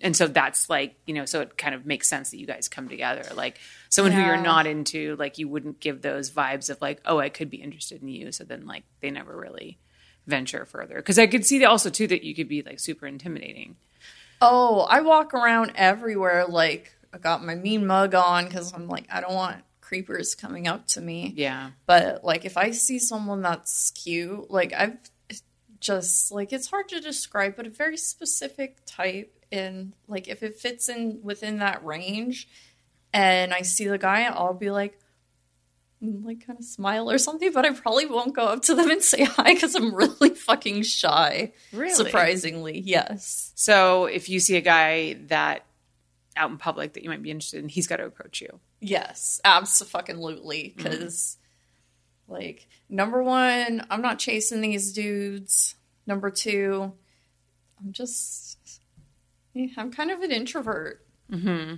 And 0.00 0.16
so 0.16 0.28
that's 0.28 0.70
like, 0.70 0.94
you 1.06 1.14
know, 1.14 1.24
so 1.24 1.40
it 1.40 1.58
kind 1.58 1.74
of 1.74 1.84
makes 1.86 2.08
sense 2.08 2.30
that 2.30 2.38
you 2.38 2.46
guys 2.46 2.68
come 2.68 2.88
together. 2.88 3.24
Like 3.34 3.58
someone 3.88 4.12
yeah. 4.12 4.20
who 4.22 4.26
you're 4.26 4.36
not 4.40 4.66
into, 4.66 5.16
like 5.16 5.38
you 5.38 5.48
wouldn't 5.48 5.80
give 5.80 6.02
those 6.02 6.30
vibes 6.30 6.70
of 6.70 6.80
like, 6.80 7.00
oh, 7.04 7.18
I 7.18 7.28
could 7.30 7.50
be 7.50 7.56
interested 7.58 8.00
in 8.00 8.08
you. 8.08 8.30
So 8.30 8.44
then 8.44 8.64
like 8.64 8.84
they 9.00 9.10
never 9.10 9.36
really 9.36 9.78
venture 10.26 10.64
further. 10.64 11.02
Cause 11.02 11.18
I 11.18 11.26
could 11.26 11.44
see 11.44 11.64
also 11.64 11.90
too 11.90 12.06
that 12.08 12.22
you 12.22 12.34
could 12.34 12.48
be 12.48 12.62
like 12.62 12.78
super 12.80 13.06
intimidating. 13.06 13.76
Oh, 14.40 14.80
I 14.88 15.00
walk 15.00 15.34
around 15.34 15.72
everywhere 15.74 16.44
like 16.46 16.92
I 17.12 17.18
got 17.18 17.44
my 17.44 17.54
mean 17.54 17.86
mug 17.86 18.14
on 18.14 18.44
because 18.44 18.72
I'm 18.74 18.88
like, 18.88 19.04
I 19.10 19.20
don't 19.20 19.34
want 19.34 19.62
creepers 19.84 20.34
coming 20.34 20.66
up 20.66 20.86
to 20.86 21.00
me. 21.00 21.32
Yeah. 21.36 21.70
But 21.86 22.24
like 22.24 22.44
if 22.44 22.56
I 22.56 22.70
see 22.70 22.98
someone 22.98 23.42
that's 23.42 23.90
cute, 23.90 24.50
like 24.50 24.72
I've 24.72 24.96
just 25.80 26.32
like 26.32 26.52
it's 26.52 26.68
hard 26.68 26.88
to 26.88 27.00
describe, 27.00 27.56
but 27.56 27.66
a 27.66 27.70
very 27.70 27.96
specific 27.96 28.78
type 28.86 29.44
and 29.52 29.92
like 30.08 30.26
if 30.28 30.42
it 30.42 30.56
fits 30.56 30.88
in 30.88 31.20
within 31.22 31.58
that 31.58 31.84
range 31.84 32.48
and 33.12 33.52
I 33.52 33.62
see 33.62 33.86
the 33.86 33.98
guy, 33.98 34.22
I'll 34.22 34.54
be 34.54 34.70
like 34.70 34.98
mm, 36.02 36.24
like 36.24 36.46
kind 36.46 36.58
of 36.58 36.64
smile 36.64 37.10
or 37.10 37.18
something, 37.18 37.52
but 37.52 37.66
I 37.66 37.72
probably 37.74 38.06
won't 38.06 38.34
go 38.34 38.46
up 38.46 38.62
to 38.62 38.74
them 38.74 38.90
and 38.90 39.02
say 39.02 39.24
hi 39.24 39.52
because 39.54 39.74
I'm 39.74 39.94
really 39.94 40.30
fucking 40.30 40.82
shy. 40.82 41.52
Really? 41.72 41.92
Surprisingly, 41.92 42.80
yes. 42.80 43.52
So 43.54 44.06
if 44.06 44.30
you 44.30 44.40
see 44.40 44.56
a 44.56 44.60
guy 44.62 45.14
that 45.28 45.64
out 46.36 46.50
in 46.50 46.58
public 46.58 46.94
that 46.94 47.02
you 47.02 47.10
might 47.10 47.22
be 47.22 47.30
interested 47.30 47.62
in, 47.62 47.68
he's 47.68 47.86
got 47.86 47.96
to 47.96 48.04
approach 48.06 48.40
you. 48.40 48.60
Yes, 48.80 49.40
absolutely. 49.44 50.74
Because, 50.76 51.38
mm-hmm. 52.26 52.32
like, 52.34 52.68
number 52.88 53.22
one, 53.22 53.86
I'm 53.90 54.02
not 54.02 54.18
chasing 54.18 54.60
these 54.60 54.92
dudes. 54.92 55.74
Number 56.06 56.30
two, 56.30 56.92
I'm 57.80 57.92
just, 57.92 58.80
yeah, 59.52 59.68
I'm 59.76 59.92
kind 59.92 60.10
of 60.10 60.20
an 60.20 60.32
introvert. 60.32 61.04
Mm-hmm. 61.30 61.74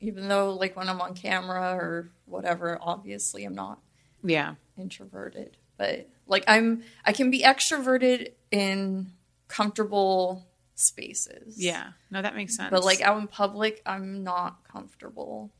Even 0.00 0.28
though, 0.28 0.54
like, 0.54 0.76
when 0.76 0.88
I'm 0.88 1.00
on 1.00 1.14
camera 1.14 1.74
or 1.76 2.10
whatever, 2.26 2.78
obviously 2.80 3.44
I'm 3.44 3.54
not. 3.54 3.80
Yeah. 4.22 4.54
Introverted. 4.76 5.56
But, 5.76 6.08
like, 6.26 6.44
I'm, 6.46 6.82
I 7.04 7.12
can 7.12 7.30
be 7.30 7.42
extroverted 7.42 8.32
in 8.52 9.12
comfortable 9.48 10.47
spaces. 10.80 11.58
Yeah. 11.58 11.88
No, 12.10 12.22
that 12.22 12.34
makes 12.34 12.56
sense. 12.56 12.70
But 12.70 12.84
like 12.84 13.00
out 13.00 13.20
in 13.20 13.26
public, 13.26 13.82
I'm 13.84 14.22
not 14.22 14.58
comfortable. 14.70 15.50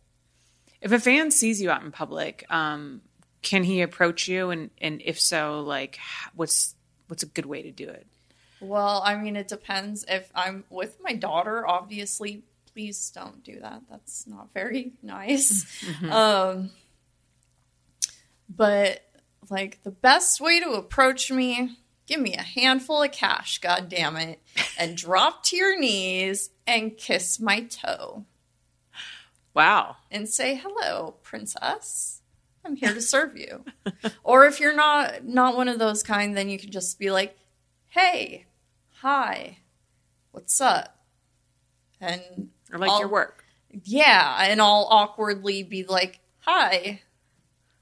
If 0.81 0.93
a 0.93 1.01
fan 1.01 1.31
sees 1.31 1.61
you 1.61 1.71
out 1.71 1.83
in 1.83 1.91
public, 1.91 2.45
um, 2.51 3.03
can 3.43 3.65
he 3.65 3.83
approach 3.83 4.29
you? 4.29 4.51
And 4.51 4.71
and 4.81 5.03
if 5.05 5.21
so, 5.21 5.61
like, 5.61 5.99
what's 6.35 6.75
what's 7.09 7.23
a 7.23 7.27
good 7.27 7.47
way 7.47 7.63
to 7.63 7.71
do 7.73 7.89
it? 7.89 8.07
Well, 8.61 9.03
I 9.05 9.17
mean, 9.17 9.37
it 9.37 9.49
depends. 9.49 10.05
If 10.09 10.31
I'm 10.35 10.65
with 10.71 10.99
my 11.03 11.15
daughter, 11.15 11.67
obviously, 11.67 12.43
please 12.73 13.11
don't 13.11 13.43
do 13.43 13.61
that. 13.61 13.83
That's 13.91 14.27
not 14.27 14.53
very 14.55 14.93
nice. 15.03 15.65
mm-hmm. 15.85 16.13
um, 16.13 16.71
but 18.49 19.03
like 19.51 19.83
the 19.83 19.91
best 19.91 20.41
way 20.41 20.61
to 20.61 20.71
approach 20.73 21.31
me 21.31 21.77
give 22.09 22.21
me 22.21 22.35
a 22.35 22.43
handful 22.43 23.03
of 23.03 23.13
cash, 23.13 23.59
god 23.59 23.89
damn 23.91 24.17
it, 24.17 24.43
and 24.79 24.97
drop 24.97 25.45
to 25.45 25.57
your 25.57 25.79
knees 25.79 26.51
and 26.67 26.97
kiss 26.97 27.39
my 27.39 27.61
toe. 27.61 28.25
Wow. 29.55 29.97
And 30.11 30.29
say, 30.29 30.55
hello, 30.55 31.17
princess. 31.23 32.23
I'm 32.65 32.77
here 32.77 32.95
to 32.95 33.03
serve 33.03 33.37
you. 33.37 33.65
or 34.25 34.47
if 34.47 34.59
you're 34.59 34.75
not 34.75 35.25
not 35.25 35.55
one 35.57 35.69
of 35.69 35.79
those 35.79 36.03
kind, 36.03 36.37
then 36.37 36.49
you 36.49 36.59
can 36.59 36.71
just 36.71 36.99
be 36.99 37.11
like, 37.11 37.37
hey, 37.91 38.47
hi, 39.01 39.59
what's 40.33 40.61
up? 40.61 40.97
And 42.01 42.51
or 42.73 42.79
like 42.79 42.91
I'll, 42.91 43.01
your 43.01 43.09
work. 43.09 43.45
Yeah. 43.85 44.39
And 44.43 44.61
I'll 44.63 44.87
awkwardly 44.91 45.63
be 45.63 45.85
like, 45.85 46.21
hi, 46.41 47.01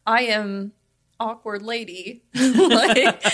I 0.07 0.23
am 0.23 0.73
awkward 1.19 1.63
lady. 1.63 2.23
like 2.35 3.25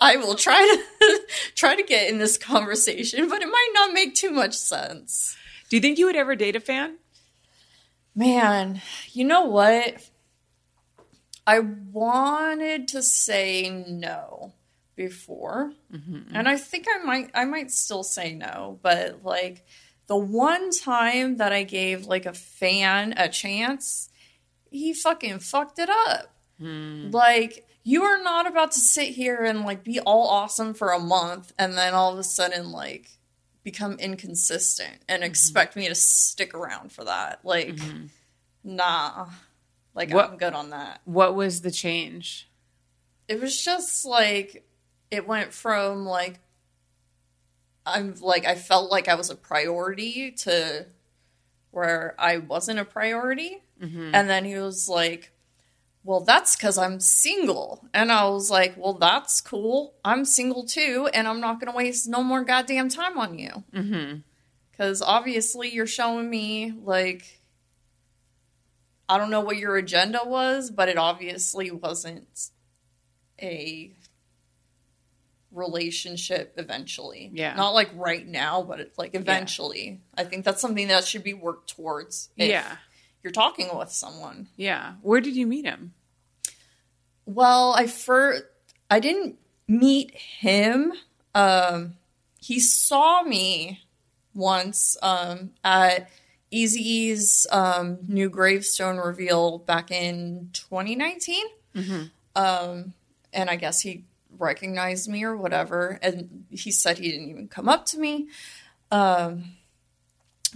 I 0.00 0.16
will 0.16 0.34
try 0.34 0.60
to 1.00 1.20
try 1.54 1.76
to 1.76 1.82
get 1.82 2.10
in 2.10 2.18
this 2.18 2.36
conversation, 2.36 3.28
but 3.28 3.42
it 3.42 3.46
might 3.46 3.70
not 3.74 3.92
make 3.92 4.14
too 4.14 4.30
much 4.30 4.54
sense. 4.56 5.36
Do 5.68 5.76
you 5.76 5.80
think 5.82 5.98
you 5.98 6.06
would 6.06 6.16
ever 6.16 6.34
date 6.34 6.56
a 6.56 6.60
fan? 6.60 6.96
Man, 8.14 8.80
you 9.12 9.24
know 9.24 9.44
what? 9.46 10.02
I 11.46 11.60
wanted 11.60 12.88
to 12.88 13.02
say 13.02 13.70
no 13.88 14.52
before. 14.96 15.72
Mm-hmm. 15.92 16.34
And 16.34 16.48
I 16.48 16.56
think 16.56 16.86
I 16.92 17.02
might 17.04 17.30
I 17.34 17.44
might 17.44 17.70
still 17.70 18.02
say 18.02 18.34
no, 18.34 18.78
but 18.82 19.24
like 19.24 19.64
the 20.08 20.16
one 20.16 20.70
time 20.72 21.36
that 21.36 21.52
I 21.52 21.62
gave 21.62 22.06
like 22.06 22.26
a 22.26 22.32
fan 22.32 23.14
a 23.16 23.28
chance, 23.28 24.10
he 24.70 24.92
fucking 24.92 25.38
fucked 25.38 25.78
it 25.78 25.88
up. 25.88 26.32
Hmm. 26.60 27.10
Like, 27.10 27.66
you 27.84 28.02
are 28.04 28.22
not 28.22 28.46
about 28.46 28.72
to 28.72 28.78
sit 28.78 29.08
here 29.08 29.42
and 29.42 29.64
like 29.64 29.82
be 29.82 29.98
all 30.00 30.28
awesome 30.28 30.74
for 30.74 30.90
a 30.90 30.98
month 31.00 31.52
and 31.58 31.74
then 31.76 31.94
all 31.94 32.12
of 32.12 32.18
a 32.18 32.24
sudden 32.24 32.70
like 32.70 33.10
become 33.64 33.94
inconsistent 33.98 34.96
and 35.08 35.22
mm-hmm. 35.22 35.30
expect 35.30 35.74
me 35.74 35.88
to 35.88 35.94
stick 35.94 36.52
around 36.54 36.92
for 36.92 37.04
that. 37.04 37.40
Like, 37.42 37.68
mm-hmm. 37.68 38.06
nah. 38.62 39.26
Like, 39.94 40.12
what, 40.12 40.30
I'm 40.32 40.36
good 40.36 40.52
on 40.52 40.70
that. 40.70 41.00
What 41.04 41.34
was 41.34 41.62
the 41.62 41.70
change? 41.70 42.48
It 43.26 43.40
was 43.40 43.62
just 43.62 44.04
like, 44.04 44.64
it 45.10 45.26
went 45.26 45.52
from 45.54 46.04
like, 46.04 46.38
I'm 47.86 48.14
like, 48.20 48.44
I 48.46 48.54
felt 48.56 48.90
like 48.90 49.08
I 49.08 49.14
was 49.14 49.30
a 49.30 49.34
priority 49.34 50.30
to 50.30 50.86
where 51.70 52.14
I 52.18 52.36
wasn't 52.38 52.78
a 52.78 52.84
priority. 52.84 53.62
Mm-hmm. 53.82 54.14
And 54.14 54.28
then 54.28 54.44
he 54.44 54.56
was 54.58 54.86
like, 54.88 55.32
well, 56.02 56.20
that's 56.20 56.56
because 56.56 56.78
I'm 56.78 56.98
single. 57.00 57.86
And 57.92 58.10
I 58.10 58.26
was 58.28 58.50
like, 58.50 58.74
well, 58.78 58.94
that's 58.94 59.40
cool. 59.40 59.94
I'm 60.04 60.24
single 60.24 60.64
too, 60.64 61.08
and 61.12 61.28
I'm 61.28 61.40
not 61.40 61.60
going 61.60 61.70
to 61.70 61.76
waste 61.76 62.08
no 62.08 62.22
more 62.22 62.42
goddamn 62.42 62.88
time 62.88 63.18
on 63.18 63.38
you. 63.38 63.64
Because 63.70 65.00
mm-hmm. 65.00 65.10
obviously, 65.10 65.68
you're 65.68 65.86
showing 65.86 66.28
me, 66.28 66.72
like, 66.82 67.40
I 69.10 69.18
don't 69.18 69.30
know 69.30 69.40
what 69.40 69.58
your 69.58 69.76
agenda 69.76 70.20
was, 70.24 70.70
but 70.70 70.88
it 70.88 70.96
obviously 70.96 71.70
wasn't 71.70 72.48
a 73.42 73.92
relationship 75.52 76.54
eventually. 76.56 77.30
Yeah. 77.34 77.54
Not 77.56 77.70
like 77.70 77.90
right 77.94 78.26
now, 78.26 78.62
but 78.62 78.80
it's 78.80 78.96
like 78.96 79.14
eventually. 79.14 80.00
Yeah. 80.16 80.24
I 80.24 80.26
think 80.26 80.44
that's 80.46 80.60
something 80.62 80.86
that 80.88 81.04
should 81.04 81.24
be 81.24 81.34
worked 81.34 81.70
towards. 81.76 82.30
yeah 82.36 82.76
you're 83.22 83.32
talking 83.32 83.68
with 83.76 83.90
someone. 83.90 84.48
Yeah. 84.56 84.94
Where 85.02 85.20
did 85.20 85.36
you 85.36 85.46
meet 85.46 85.64
him? 85.64 85.92
Well, 87.26 87.74
I 87.74 87.86
first 87.86 88.44
I 88.90 89.00
didn't 89.00 89.38
meet 89.68 90.12
him. 90.14 90.92
Um, 91.34 91.94
he 92.40 92.58
saw 92.60 93.22
me 93.22 93.82
once 94.34 94.96
um, 95.02 95.50
at 95.62 96.08
Eazy's 96.52 97.46
um, 97.52 97.98
new 98.08 98.28
gravestone 98.30 98.96
reveal 98.96 99.58
back 99.58 99.90
in 99.90 100.48
2019. 100.52 101.44
Mm-hmm. 101.76 102.02
Um, 102.34 102.94
and 103.32 103.50
I 103.50 103.56
guess 103.56 103.80
he 103.80 104.04
recognized 104.38 105.08
me 105.08 105.22
or 105.22 105.36
whatever. 105.36 105.98
And 106.02 106.46
he 106.50 106.72
said 106.72 106.98
he 106.98 107.12
didn't 107.12 107.28
even 107.28 107.48
come 107.48 107.68
up 107.68 107.86
to 107.86 107.98
me. 107.98 108.28
Um, 108.90 109.52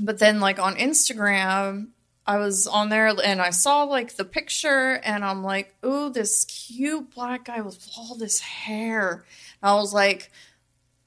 but 0.00 0.18
then, 0.18 0.40
like 0.40 0.58
on 0.58 0.74
Instagram, 0.74 1.88
I 2.26 2.38
was 2.38 2.66
on 2.66 2.88
there 2.88 3.06
and 3.22 3.40
I 3.40 3.50
saw 3.50 3.82
like 3.82 4.16
the 4.16 4.24
picture 4.24 4.94
and 5.04 5.24
I'm 5.24 5.42
like, 5.44 5.74
oh, 5.82 6.08
this 6.08 6.44
cute 6.46 7.14
black 7.14 7.44
guy 7.44 7.60
with 7.60 7.86
all 7.96 8.14
this 8.14 8.40
hair. 8.40 9.24
And 9.62 9.70
I 9.70 9.74
was 9.74 9.92
like, 9.92 10.32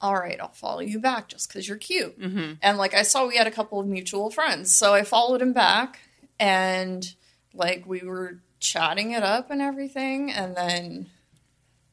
all 0.00 0.14
right, 0.14 0.38
I'll 0.40 0.52
follow 0.52 0.80
you 0.80 1.00
back 1.00 1.28
just 1.28 1.48
because 1.48 1.66
you're 1.68 1.76
cute. 1.76 2.20
Mm-hmm. 2.20 2.54
And 2.62 2.78
like 2.78 2.94
I 2.94 3.02
saw 3.02 3.26
we 3.26 3.36
had 3.36 3.48
a 3.48 3.52
couple 3.52 3.80
of 3.80 3.86
mutual 3.88 4.30
friends. 4.30 4.72
So 4.74 4.94
I 4.94 5.02
followed 5.02 5.42
him 5.42 5.52
back 5.52 5.98
and 6.38 7.12
like 7.52 7.84
we 7.84 8.00
were 8.00 8.38
chatting 8.60 9.10
it 9.10 9.24
up 9.24 9.50
and 9.50 9.60
everything. 9.60 10.30
And 10.30 10.54
then 10.56 11.06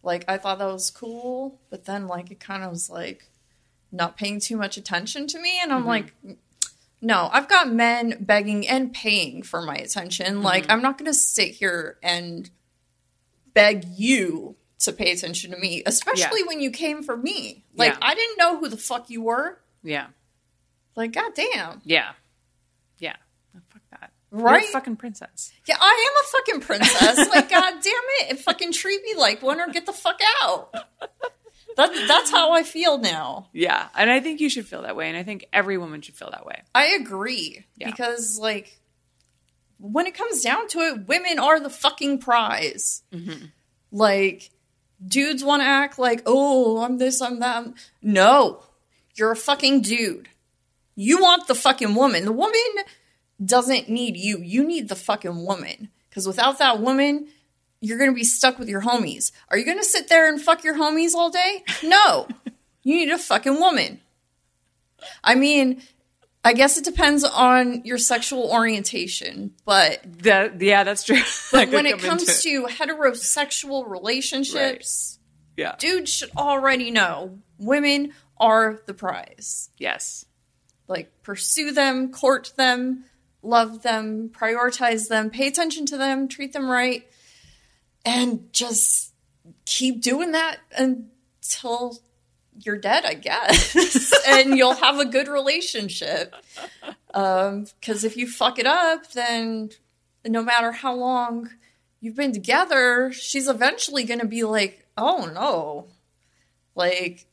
like 0.03 0.23
I 0.27 0.37
thought 0.37 0.59
that 0.59 0.65
was 0.71 0.91
cool. 0.91 1.59
But 1.71 1.85
then 1.85 2.05
like 2.07 2.29
it 2.29 2.39
kind 2.39 2.63
of 2.63 2.69
was 2.69 2.91
like 2.91 3.25
not 3.91 4.17
paying 4.17 4.39
too 4.39 4.57
much 4.57 4.77
attention 4.77 5.25
to 5.27 5.39
me. 5.39 5.59
And 5.63 5.71
I'm 5.73 5.79
mm-hmm. 5.81 5.87
like, 5.87 6.13
no, 7.05 7.29
I've 7.31 7.47
got 7.47 7.71
men 7.71 8.17
begging 8.19 8.67
and 8.67 8.91
paying 8.91 9.43
for 9.43 9.61
my 9.61 9.75
attention. 9.75 10.25
Mm-hmm. 10.37 10.41
Like, 10.41 10.65
I'm 10.71 10.81
not 10.81 10.97
going 10.97 11.05
to 11.05 11.13
sit 11.13 11.49
here 11.51 11.99
and 12.01 12.49
beg 13.53 13.85
you 13.85 14.55
to 14.79 14.91
pay 14.91 15.11
attention 15.11 15.51
to 15.51 15.57
me, 15.59 15.83
especially 15.85 16.39
yeah. 16.41 16.47
when 16.47 16.59
you 16.61 16.71
came 16.71 17.03
for 17.03 17.15
me. 17.15 17.63
Like, 17.75 17.93
yeah. 17.93 17.99
I 18.01 18.15
didn't 18.15 18.37
know 18.39 18.57
who 18.57 18.69
the 18.69 18.75
fuck 18.77 19.11
you 19.11 19.21
were. 19.21 19.59
Yeah. 19.83 20.07
Like, 20.95 21.11
goddamn. 21.11 21.81
Yeah. 21.83 22.13
Yeah. 22.97 23.17
fuck 23.69 23.83
that. 23.91 24.11
Right? 24.31 24.61
You're 24.61 24.69
a 24.69 24.71
fucking 24.73 24.95
princess. 24.95 25.53
Yeah, 25.67 25.75
I 25.79 26.09
am 26.09 26.23
a 26.25 26.27
fucking 26.27 26.61
princess. 26.61 27.29
like, 27.29 27.49
goddamn 27.51 27.81
it. 27.83 28.31
And 28.31 28.39
fucking 28.39 28.71
treat 28.73 29.03
me 29.03 29.13
like 29.13 29.43
one 29.43 29.59
or 29.59 29.69
get 29.69 29.85
the 29.85 29.93
fuck 29.93 30.19
out. 30.41 30.73
That, 31.75 31.91
that's 32.07 32.31
how 32.31 32.53
I 32.53 32.63
feel 32.63 32.97
now. 32.97 33.49
Yeah. 33.51 33.87
And 33.97 34.09
I 34.09 34.19
think 34.19 34.39
you 34.39 34.49
should 34.49 34.65
feel 34.65 34.83
that 34.83 34.95
way. 34.95 35.07
And 35.09 35.17
I 35.17 35.23
think 35.23 35.45
every 35.51 35.77
woman 35.77 36.01
should 36.01 36.15
feel 36.15 36.31
that 36.31 36.45
way. 36.45 36.61
I 36.73 36.87
agree. 36.99 37.65
Yeah. 37.77 37.89
Because, 37.91 38.39
like, 38.39 38.79
when 39.77 40.05
it 40.05 40.15
comes 40.15 40.41
down 40.41 40.67
to 40.69 40.79
it, 40.79 41.07
women 41.07 41.37
are 41.39 41.59
the 41.59 41.69
fucking 41.69 42.19
prize. 42.19 43.03
Mm-hmm. 43.11 43.45
Like, 43.91 44.51
dudes 45.05 45.43
want 45.43 45.61
to 45.63 45.67
act 45.67 45.99
like, 45.99 46.23
oh, 46.25 46.81
I'm 46.81 46.97
this, 46.97 47.21
I'm 47.21 47.39
that. 47.41 47.67
No, 48.01 48.61
you're 49.15 49.31
a 49.31 49.35
fucking 49.35 49.81
dude. 49.81 50.29
You 50.95 51.21
want 51.21 51.47
the 51.47 51.55
fucking 51.55 51.93
woman. 51.95 52.23
The 52.23 52.31
woman 52.31 52.61
doesn't 53.43 53.89
need 53.89 54.15
you. 54.15 54.37
You 54.37 54.63
need 54.65 54.87
the 54.87 54.95
fucking 54.95 55.45
woman. 55.45 55.89
Because 56.09 56.25
without 56.25 56.59
that 56.59 56.79
woman, 56.79 57.27
you're 57.85 57.97
going 57.99 58.09
to 58.09 58.15
be 58.15 58.23
stuck 58.23 58.57
with 58.59 58.67
your 58.67 58.81
homies. 58.81 59.31
Are 59.49 59.57
you 59.57 59.65
going 59.65 59.77
to 59.77 59.83
sit 59.83 60.09
there 60.09 60.27
and 60.27 60.41
fuck 60.41 60.63
your 60.63 60.73
homies 60.75 61.13
all 61.13 61.29
day? 61.29 61.63
No. 61.83 62.27
you 62.83 62.95
need 62.95 63.11
a 63.11 63.17
fucking 63.17 63.59
woman. 63.59 63.99
I 65.23 65.35
mean, 65.35 65.81
I 66.43 66.53
guess 66.53 66.77
it 66.79 66.83
depends 66.83 67.23
on 67.23 67.83
your 67.85 67.99
sexual 67.99 68.49
orientation, 68.51 69.53
but 69.65 70.01
that 70.23 70.59
yeah, 70.59 70.83
that's 70.83 71.03
true. 71.03 71.21
But 71.51 71.69
when 71.69 71.85
it 71.85 71.99
comes 71.99 72.41
to 72.41 72.63
heterosexual 72.63 73.87
relationships, 73.87 75.19
right. 75.57 75.63
yeah, 75.63 75.75
dudes 75.77 76.11
should 76.11 76.31
already 76.35 76.89
know 76.89 77.37
women 77.59 78.13
are 78.39 78.79
the 78.87 78.95
prize. 78.95 79.69
Yes, 79.77 80.25
like 80.87 81.11
pursue 81.21 81.71
them, 81.71 82.11
court 82.11 82.53
them, 82.55 83.05
love 83.43 83.83
them, 83.83 84.29
prioritize 84.29 85.07
them, 85.07 85.29
pay 85.29 85.45
attention 85.47 85.85
to 85.87 85.97
them, 85.97 86.27
treat 86.27 86.51
them 86.53 86.67
right, 86.69 87.07
and 88.05 88.47
just 88.53 89.11
keep 89.65 90.01
doing 90.01 90.31
that 90.33 90.57
until 90.77 91.97
you're 92.59 92.77
dead, 92.77 93.03
I 93.03 93.15
guess, 93.15 94.13
and 94.27 94.55
you'll 94.57 94.75
have 94.75 94.99
a 94.99 95.05
good 95.05 95.27
relationship. 95.27 96.33
Because 97.07 97.53
um, 97.57 97.65
if 97.83 98.15
you 98.15 98.27
fuck 98.27 98.59
it 98.59 98.67
up, 98.67 99.11
then 99.13 99.71
no 100.25 100.43
matter 100.43 100.71
how 100.71 100.93
long 100.93 101.49
you've 101.99 102.15
been 102.15 102.31
together, 102.31 103.11
she's 103.11 103.49
eventually 103.49 104.03
going 104.03 104.19
to 104.21 104.27
be 104.27 104.43
like, 104.43 104.85
oh 104.97 105.29
no, 105.33 105.87
like, 106.75 107.25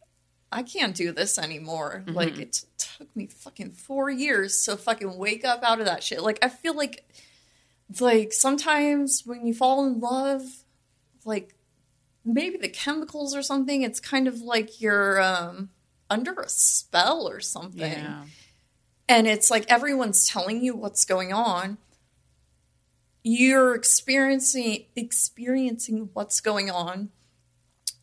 I 0.51 0.63
can't 0.63 0.95
do 0.95 1.13
this 1.13 1.39
anymore. 1.39 2.03
Mm-hmm. 2.05 2.17
Like, 2.17 2.39
it 2.39 2.65
took 2.79 3.15
me 3.15 3.27
fucking 3.27 3.73
four 3.73 4.11
years 4.11 4.63
to 4.65 4.77
fucking 4.77 5.17
wake 5.17 5.45
up 5.45 5.63
out 5.63 5.81
of 5.81 5.87
that 5.87 6.03
shit. 6.03 6.23
Like, 6.23 6.39
I 6.43 6.49
feel 6.49 6.75
like, 6.75 7.09
like, 8.01 8.33
sometimes 8.33 9.23
when 9.25 9.47
you 9.47 9.55
fall 9.55 9.87
in 9.87 10.01
love, 10.01 10.62
like 11.25 11.55
maybe 12.25 12.57
the 12.59 12.69
chemicals 12.69 13.35
or 13.35 13.43
something. 13.43 13.83
It's 13.83 14.01
kind 14.01 14.29
of 14.29 14.41
like 14.41 14.81
you're 14.81 15.21
um, 15.23 15.71
under 16.11 16.33
a 16.33 16.49
spell 16.49 17.29
or 17.29 17.41
something. 17.41 17.81
Yeah. 17.93 18.25
And 19.09 19.27
it's 19.27 19.51
like 19.51 19.65
everyone's 19.71 20.29
telling 20.29 20.63
you 20.65 20.75
what's 20.75 21.05
going 21.05 21.33
on. 21.33 21.79
You're 23.25 23.75
experiencing 23.75 24.87
experiencing 24.97 26.11
what's 26.13 26.41
going 26.41 26.71
on, 26.71 27.11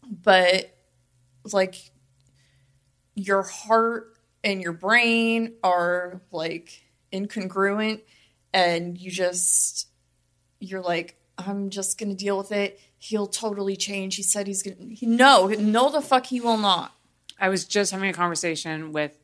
but 0.10 0.74
like 1.52 1.92
your 3.16 3.44
heart 3.44 4.14
and 4.46 4.62
your 4.62 4.72
brain 4.72 5.56
are 5.62 6.22
like 6.32 6.82
incongruent 7.12 8.00
and 8.54 8.98
you 8.98 9.12
just 9.12 9.88
you're 10.62 10.80
like 10.80 11.18
I'm 11.38 11.70
just 11.70 11.98
going 11.98 12.10
to 12.10 12.16
deal 12.16 12.38
with 12.38 12.52
it 12.54 12.80
he'll 13.00 13.28
totally 13.28 13.76
change. 13.76 14.16
He 14.16 14.24
said 14.24 14.46
he's 14.46 14.62
gonna. 14.62 14.92
He, 14.92 15.06
no, 15.06 15.48
no, 15.48 15.90
the 15.90 16.02
fuck 16.02 16.28
he 16.28 16.40
will 16.42 16.58
not. 16.58 16.94
I 17.40 17.50
was 17.50 17.66
just 17.66 17.92
having 17.92 18.10
a 18.10 18.14
conversation 18.14 18.92
with 18.92 19.18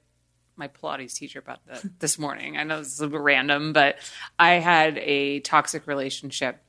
my 0.56 0.70
Pilates 0.70 1.14
teacher 1.16 1.40
about 1.40 1.60
that 1.68 1.84
this 2.00 2.18
morning. 2.18 2.58
I 2.58 2.64
know 2.64 2.80
this 2.80 2.94
is 2.94 3.02
a 3.02 3.08
bit 3.08 3.20
random, 3.20 3.74
but 3.74 3.98
I 4.40 4.54
had 4.54 4.98
a 5.00 5.42
toxic 5.42 5.86
relationship 5.86 6.64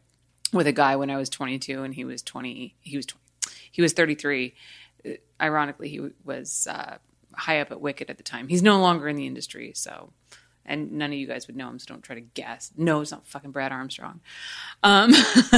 with 0.52 0.66
a 0.66 0.72
guy 0.72 0.96
when 0.96 1.11
I 1.11 1.16
was 1.16 1.28
22, 1.30 1.82
and 1.84 1.94
he 1.94 2.04
was 2.04 2.22
20. 2.22 2.74
He 2.80 2.96
was 2.96 3.07
20. 3.07 3.22
He 3.70 3.82
was 3.82 3.92
33. 3.92 4.54
Ironically, 5.40 5.88
he 5.88 6.11
was 6.24 6.66
uh, 6.68 6.96
high 7.34 7.61
up 7.61 7.70
at 7.70 7.80
Wicked 7.80 8.09
at 8.11 8.16
the 8.16 8.22
time. 8.22 8.48
He's 8.48 8.62
no 8.62 8.80
longer 8.80 9.07
in 9.07 9.16
the 9.16 9.26
industry, 9.26 9.72
so 9.74 10.12
and 10.69 10.93
none 10.93 11.11
of 11.12 11.19
you 11.19 11.27
guys 11.27 11.47
would 11.47 11.57
know 11.57 11.69
him, 11.69 11.79
so 11.79 11.87
don't 11.89 12.03
try 12.03 12.14
to 12.17 12.21
guess. 12.21 12.71
No, 12.77 13.01
it's 13.01 13.11
not 13.11 13.27
fucking 13.27 13.53
Brad 13.53 13.73
Armstrong. 13.73 14.21
Um, 14.83 15.12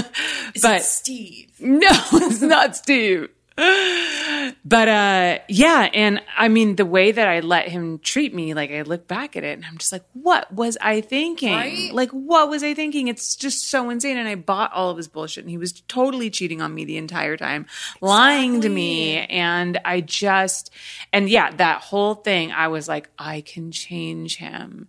but 0.62 0.82
Steve. 0.82 1.52
No, 1.58 1.88
it's 2.12 2.42
not 2.42 2.76
Steve. 2.76 3.28
but 4.64 4.86
uh, 4.88 5.38
yeah, 5.48 5.88
and 5.92 6.22
I 6.36 6.46
mean 6.46 6.76
the 6.76 6.86
way 6.86 7.10
that 7.10 7.26
I 7.26 7.40
let 7.40 7.66
him 7.66 7.98
treat 7.98 8.32
me, 8.32 8.54
like 8.54 8.70
I 8.70 8.82
look 8.82 9.08
back 9.08 9.36
at 9.36 9.42
it 9.42 9.58
and 9.58 9.64
I'm 9.66 9.78
just 9.78 9.90
like, 9.90 10.04
what 10.12 10.52
was 10.54 10.78
I 10.80 11.00
thinking? 11.00 11.52
Right? 11.52 11.92
Like 11.92 12.10
what 12.10 12.48
was 12.48 12.62
I 12.62 12.72
thinking? 12.74 13.08
It's 13.08 13.34
just 13.34 13.68
so 13.68 13.90
insane. 13.90 14.16
And 14.16 14.28
I 14.28 14.36
bought 14.36 14.72
all 14.72 14.90
of 14.90 14.96
his 14.96 15.08
bullshit 15.08 15.42
and 15.42 15.50
he 15.50 15.58
was 15.58 15.72
totally 15.88 16.30
cheating 16.30 16.62
on 16.62 16.72
me 16.72 16.84
the 16.84 16.98
entire 16.98 17.36
time, 17.36 17.62
exactly. 17.66 18.08
lying 18.08 18.60
to 18.60 18.68
me. 18.68 19.16
And 19.26 19.80
I 19.84 20.02
just 20.02 20.70
and 21.12 21.28
yeah, 21.28 21.50
that 21.56 21.80
whole 21.80 22.14
thing, 22.14 22.52
I 22.52 22.68
was 22.68 22.86
like, 22.86 23.08
I 23.18 23.40
can 23.40 23.72
change 23.72 24.36
him. 24.36 24.86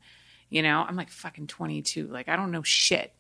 You 0.51 0.61
know, 0.61 0.85
I'm 0.87 0.95
like 0.95 1.09
fucking 1.09 1.47
22. 1.47 2.05
Like 2.07 2.29
I 2.29 2.35
don't 2.35 2.51
know 2.51 2.61
shit. 2.63 3.15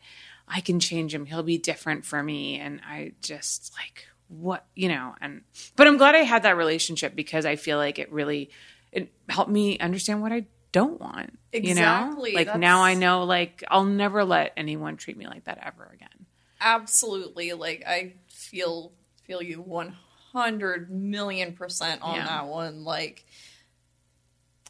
I 0.47 0.61
can 0.61 0.79
change 0.79 1.15
him. 1.15 1.25
He'll 1.25 1.41
be 1.41 1.57
different 1.57 2.05
for 2.05 2.21
me. 2.21 2.59
And 2.59 2.81
I 2.87 3.13
just 3.23 3.73
like 3.75 4.05
what 4.29 4.65
you 4.75 4.87
know 4.87 5.15
and 5.21 5.41
but 5.75 5.87
i'm 5.87 5.97
glad 5.97 6.15
i 6.15 6.19
had 6.19 6.43
that 6.43 6.55
relationship 6.55 7.15
because 7.15 7.45
i 7.45 7.55
feel 7.55 7.77
like 7.77 7.97
it 7.97 8.11
really 8.11 8.49
it 8.91 9.11
helped 9.27 9.49
me 9.49 9.77
understand 9.79 10.21
what 10.21 10.31
i 10.31 10.45
don't 10.71 11.01
want 11.01 11.37
exactly. 11.51 11.69
you 11.69 11.75
know 11.75 12.37
like 12.39 12.45
That's... 12.47 12.59
now 12.59 12.83
i 12.83 12.93
know 12.93 13.23
like 13.23 13.63
i'll 13.69 13.85
never 13.85 14.23
let 14.23 14.53
anyone 14.55 14.97
treat 14.97 15.17
me 15.17 15.25
like 15.25 15.45
that 15.45 15.57
ever 15.65 15.89
again 15.93 16.27
absolutely 16.61 17.53
like 17.53 17.83
i 17.87 18.13
feel 18.27 18.91
feel 19.23 19.41
you 19.41 19.61
100 19.61 20.91
million 20.91 21.53
percent 21.53 22.03
on 22.03 22.15
yeah. 22.17 22.27
that 22.27 22.45
one 22.47 22.83
like 22.83 23.25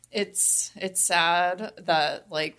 it's 0.10 0.72
it's 0.78 1.02
sad 1.02 1.74
that 1.80 2.28
like 2.32 2.58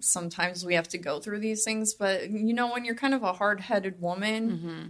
sometimes 0.00 0.64
we 0.66 0.74
have 0.74 0.88
to 0.88 0.98
go 0.98 1.18
through 1.18 1.38
these 1.38 1.64
things 1.64 1.94
but 1.94 2.28
you 2.30 2.52
know 2.52 2.70
when 2.72 2.84
you're 2.84 2.94
kind 2.94 3.14
of 3.14 3.22
a 3.22 3.32
hard-headed 3.32 4.02
woman 4.02 4.50
mm-hmm 4.50 4.82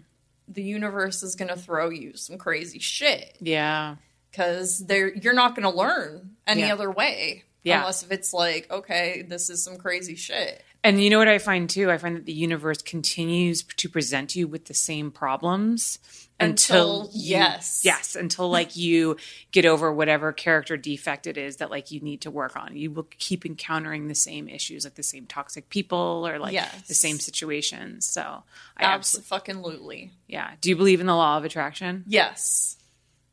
the 0.50 0.62
universe 0.62 1.22
is 1.22 1.36
going 1.36 1.48
to 1.48 1.56
throw 1.56 1.88
you 1.88 2.16
some 2.16 2.36
crazy 2.36 2.78
shit. 2.80 3.36
Yeah. 3.40 3.96
Cuz 4.34 4.78
there 4.78 5.12
you're 5.12 5.34
not 5.34 5.56
going 5.56 5.70
to 5.70 5.76
learn 5.76 6.36
any 6.46 6.62
yeah. 6.62 6.72
other 6.72 6.90
way. 6.90 7.44
Yeah. 7.62 7.80
Unless 7.80 8.04
if 8.04 8.12
it's 8.12 8.32
like, 8.32 8.70
okay, 8.70 9.22
this 9.22 9.48
is 9.50 9.62
some 9.62 9.76
crazy 9.76 10.14
shit. 10.16 10.62
And 10.82 11.02
you 11.02 11.10
know 11.10 11.18
what 11.18 11.28
I 11.28 11.38
find 11.38 11.68
too? 11.68 11.90
I 11.90 11.98
find 11.98 12.16
that 12.16 12.24
the 12.24 12.32
universe 12.32 12.80
continues 12.80 13.62
to 13.64 13.88
present 13.88 14.34
you 14.34 14.48
with 14.48 14.64
the 14.64 14.72
same 14.74 15.10
problems 15.10 15.98
until, 16.38 17.02
until 17.02 17.04
you, 17.12 17.36
yes. 17.36 17.82
Yes, 17.84 18.16
until 18.16 18.48
like 18.50 18.76
you 18.78 19.18
get 19.52 19.66
over 19.66 19.92
whatever 19.92 20.32
character 20.32 20.78
defect 20.78 21.26
it 21.26 21.36
is 21.36 21.56
that 21.58 21.70
like 21.70 21.90
you 21.90 22.00
need 22.00 22.22
to 22.22 22.30
work 22.30 22.56
on. 22.56 22.76
You 22.78 22.90
will 22.90 23.06
keep 23.18 23.44
encountering 23.44 24.08
the 24.08 24.14
same 24.14 24.48
issues, 24.48 24.84
like 24.84 24.94
the 24.94 25.02
same 25.02 25.26
toxic 25.26 25.68
people 25.68 26.26
or 26.26 26.38
like 26.38 26.54
yes. 26.54 26.88
the 26.88 26.94
same 26.94 27.18
situations. 27.18 28.06
So 28.06 28.42
I 28.78 28.84
absolutely 28.84 30.12
Yeah. 30.28 30.52
Do 30.62 30.70
you 30.70 30.76
believe 30.76 31.00
in 31.00 31.06
the 31.06 31.16
law 31.16 31.36
of 31.36 31.44
attraction? 31.44 32.04
Yes. 32.06 32.78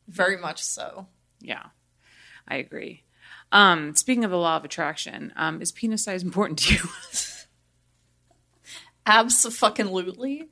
Very 0.09 0.35
much 0.37 0.61
so. 0.61 1.07
Yeah. 1.39 1.67
I 2.45 2.57
agree. 2.57 3.03
Um, 3.53 3.95
speaking 3.95 4.25
of 4.25 4.31
the 4.31 4.37
law 4.37 4.57
of 4.57 4.65
attraction, 4.65 5.31
um, 5.37 5.61
is 5.61 5.71
penis 5.71 6.03
size 6.03 6.23
important 6.23 6.59
to 6.59 6.73
you? 6.73 6.79
Absolutely. 9.07 10.49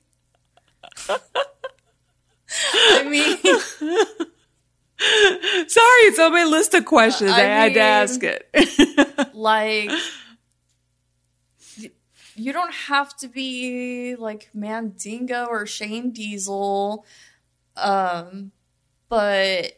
I 2.74 3.04
mean. 3.04 3.38
Sorry, 4.98 6.02
it's 6.08 6.20
on 6.20 6.32
my 6.32 6.46
list 6.46 6.74
of 6.74 6.86
questions. 6.86 7.32
I, 7.32 7.42
I 7.42 7.44
had 7.44 7.66
mean, 7.66 7.74
to 7.74 7.82
ask 7.82 8.22
it. 8.24 9.30
like, 9.36 9.92
you 12.38 12.54
don't 12.54 12.74
have 12.74 13.16
to 13.18 13.28
be 13.28 14.16
like 14.16 14.50
Mandingo 14.54 15.48
or 15.50 15.66
Shane 15.66 16.12
Diesel, 16.12 17.06
um, 17.76 18.52
but 19.10 19.74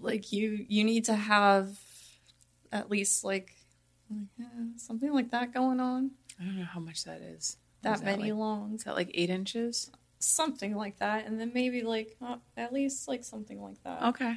like 0.00 0.32
you, 0.32 0.64
you 0.68 0.84
need 0.84 1.04
to 1.04 1.14
have 1.14 1.68
at 2.72 2.90
least 2.90 3.24
like 3.24 3.54
something 4.78 5.12
like 5.12 5.32
that 5.32 5.52
going 5.52 5.80
on. 5.80 6.12
I 6.40 6.44
don't 6.44 6.58
know 6.58 6.64
how 6.64 6.80
much 6.80 7.04
that 7.04 7.20
is. 7.20 7.56
That, 7.82 7.98
that 7.98 8.04
many 8.04 8.32
like, 8.32 8.38
long? 8.38 8.74
Is 8.74 8.84
that 8.84 8.94
like 8.94 9.10
eight 9.14 9.30
inches? 9.30 9.90
Something 10.18 10.74
like 10.74 10.98
that, 10.98 11.26
and 11.26 11.38
then 11.38 11.52
maybe 11.54 11.82
like 11.82 12.16
uh, 12.24 12.36
at 12.56 12.72
least 12.72 13.08
like 13.08 13.24
something 13.24 13.62
like 13.62 13.82
that. 13.84 14.02
Okay. 14.04 14.34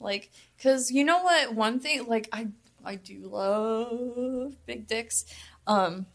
Like, 0.00 0.30
cause 0.62 0.90
you 0.90 1.04
know 1.04 1.22
what? 1.22 1.54
One 1.54 1.78
thing, 1.78 2.06
like 2.06 2.28
I 2.32 2.48
I 2.84 2.94
do 2.96 3.18
love 3.28 4.54
big 4.66 4.86
dicks, 4.86 5.24
um, 5.66 6.06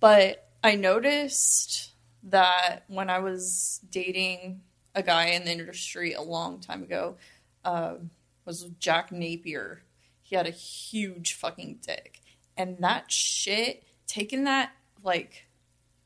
but 0.00 0.48
I 0.62 0.76
noticed 0.76 1.92
that 2.24 2.84
when 2.86 3.10
I 3.10 3.18
was 3.18 3.80
dating 3.90 4.60
a 4.94 5.02
guy 5.02 5.26
in 5.26 5.44
the 5.44 5.50
industry 5.52 6.12
a 6.12 6.22
long 6.22 6.60
time 6.60 6.82
ago, 6.84 7.16
um, 7.64 8.10
was 8.44 8.64
Jack 8.78 9.10
Napier. 9.10 9.82
He 10.22 10.36
had 10.36 10.46
a 10.46 10.50
huge 10.50 11.32
fucking 11.34 11.80
dick, 11.84 12.20
and 12.56 12.78
that 12.78 13.10
shit 13.10 13.82
taking 14.12 14.44
that 14.44 14.70
like 15.02 15.46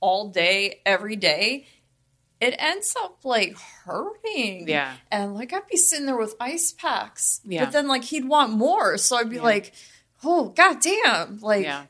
all 0.00 0.28
day, 0.28 0.80
every 0.86 1.16
day, 1.16 1.66
it 2.40 2.54
ends 2.56 2.94
up 3.02 3.18
like 3.24 3.58
hurting. 3.84 4.68
Yeah. 4.68 4.94
And 5.10 5.34
like 5.34 5.52
I'd 5.52 5.66
be 5.66 5.76
sitting 5.76 6.06
there 6.06 6.16
with 6.16 6.34
ice 6.40 6.72
packs. 6.72 7.40
Yeah. 7.44 7.64
But 7.64 7.72
then 7.72 7.88
like 7.88 8.04
he'd 8.04 8.26
want 8.28 8.52
more. 8.52 8.96
So 8.96 9.16
I'd 9.16 9.28
be 9.28 9.36
yeah. 9.36 9.42
like, 9.42 9.72
oh, 10.22 10.50
god 10.50 10.80
damn. 10.80 11.40
Like 11.40 11.64
yeah. 11.64 11.84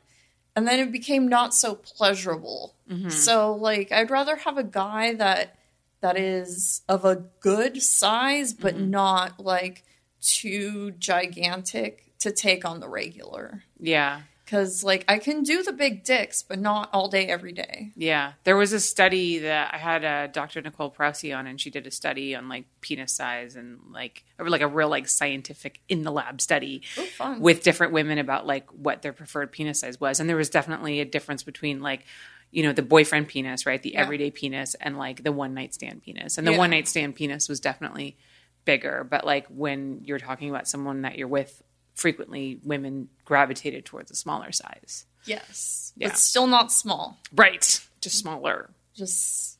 and 0.55 0.67
then 0.67 0.79
it 0.79 0.91
became 0.91 1.27
not 1.27 1.53
so 1.53 1.75
pleasurable. 1.75 2.73
Mm-hmm. 2.91 3.09
So 3.09 3.53
like 3.53 3.91
I'd 3.91 4.09
rather 4.09 4.37
have 4.37 4.57
a 4.57 4.63
guy 4.63 5.13
that 5.13 5.55
that 6.01 6.17
is 6.17 6.81
of 6.89 7.05
a 7.05 7.17
good 7.41 7.81
size, 7.83 8.53
but 8.53 8.73
mm-hmm. 8.73 8.89
not 8.89 9.39
like 9.39 9.83
too 10.21 10.91
gigantic 10.91 12.11
to 12.19 12.31
take 12.31 12.65
on 12.65 12.79
the 12.79 12.89
regular. 12.89 13.63
Yeah. 13.79 14.21
Cause 14.47 14.81
like 14.81 15.03
I 15.09 15.17
can 15.17 15.43
do 15.43 15.61
the 15.61 15.73
big 15.73 16.05
dicks, 16.05 16.41
but 16.41 16.57
not 16.57 16.89
all 16.93 17.09
day 17.09 17.25
every 17.27 17.51
day. 17.51 17.91
Yeah, 17.97 18.31
there 18.45 18.55
was 18.55 18.71
a 18.71 18.79
study 18.79 19.39
that 19.39 19.73
I 19.73 19.77
had 19.77 20.05
uh, 20.05 20.27
Dr. 20.27 20.61
Nicole 20.61 20.89
Prause 20.89 21.25
on, 21.33 21.47
and 21.47 21.59
she 21.59 21.69
did 21.69 21.85
a 21.85 21.91
study 21.91 22.33
on 22.33 22.47
like 22.47 22.63
penis 22.79 23.11
size 23.11 23.57
and 23.57 23.77
like 23.91 24.23
or 24.39 24.47
like 24.49 24.61
a 24.61 24.67
real 24.69 24.87
like 24.87 25.09
scientific 25.09 25.81
in 25.89 26.03
the 26.03 26.13
lab 26.13 26.39
study 26.39 26.81
Ooh, 26.97 27.39
with 27.41 27.61
different 27.61 27.91
women 27.91 28.19
about 28.19 28.47
like 28.47 28.69
what 28.71 29.01
their 29.01 29.11
preferred 29.11 29.51
penis 29.51 29.81
size 29.81 29.99
was, 29.99 30.21
and 30.21 30.29
there 30.29 30.37
was 30.37 30.49
definitely 30.49 31.01
a 31.01 31.05
difference 31.05 31.43
between 31.43 31.81
like 31.81 32.05
you 32.49 32.63
know 32.63 32.71
the 32.71 32.81
boyfriend 32.81 33.27
penis, 33.27 33.65
right, 33.65 33.83
the 33.83 33.91
yeah. 33.95 33.99
everyday 34.01 34.31
penis, 34.31 34.75
and 34.75 34.97
like 34.97 35.23
the 35.25 35.33
one 35.33 35.53
night 35.55 35.73
stand 35.73 36.01
penis, 36.03 36.37
and 36.37 36.47
the 36.47 36.53
yeah. 36.53 36.57
one 36.57 36.69
night 36.69 36.87
stand 36.87 37.15
penis 37.15 37.49
was 37.49 37.59
definitely 37.59 38.15
bigger, 38.63 39.05
but 39.09 39.25
like 39.25 39.45
when 39.47 39.99
you're 40.05 40.17
talking 40.19 40.49
about 40.49 40.69
someone 40.69 41.01
that 41.01 41.17
you're 41.17 41.27
with 41.27 41.61
frequently 41.97 42.59
women 42.63 43.09
gravitated 43.25 43.83
towards 43.83 44.11
a 44.11 44.15
smaller 44.15 44.51
size. 44.51 45.05
Yes. 45.25 45.91
Yeah. 45.97 46.09
But 46.09 46.17
still 46.17 46.45
not 46.47 46.71
small. 46.71 47.17
Right. 47.35 47.81
Just 48.01 48.19
smaller. 48.19 48.69
Just 48.93 49.57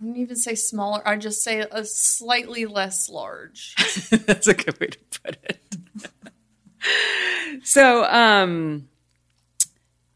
I 0.00 0.04
wouldn't 0.04 0.18
even 0.20 0.36
say 0.36 0.56
smaller. 0.56 1.00
I'd 1.06 1.20
just 1.20 1.42
say 1.42 1.60
a 1.70 1.84
slightly 1.84 2.66
less 2.66 3.08
large. 3.08 3.76
That's 4.10 4.48
a 4.48 4.54
good 4.54 4.78
way 4.80 4.88
to 4.88 4.98
put 5.22 5.36
it. 5.44 5.76
so, 7.66 8.04
um 8.04 8.88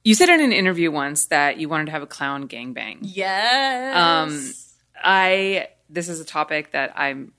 you 0.05 0.15
said 0.15 0.31
in 0.31 0.41
an 0.41 0.53
interview 0.53 0.91
once 0.91 1.27
that 1.27 1.59
you 1.59 1.69
wanted 1.69 1.87
to 1.87 1.91
have 1.93 2.03
a 2.03 2.07
clown 2.07 2.49
gangbang. 2.49 2.99
Yes. 3.03 3.97
Um 3.97 4.53
I 5.03 5.69
this 5.89 6.09
is 6.09 6.19
a 6.21 6.25
topic 6.25 6.73
that 6.73 6.95
I'm 6.97 7.33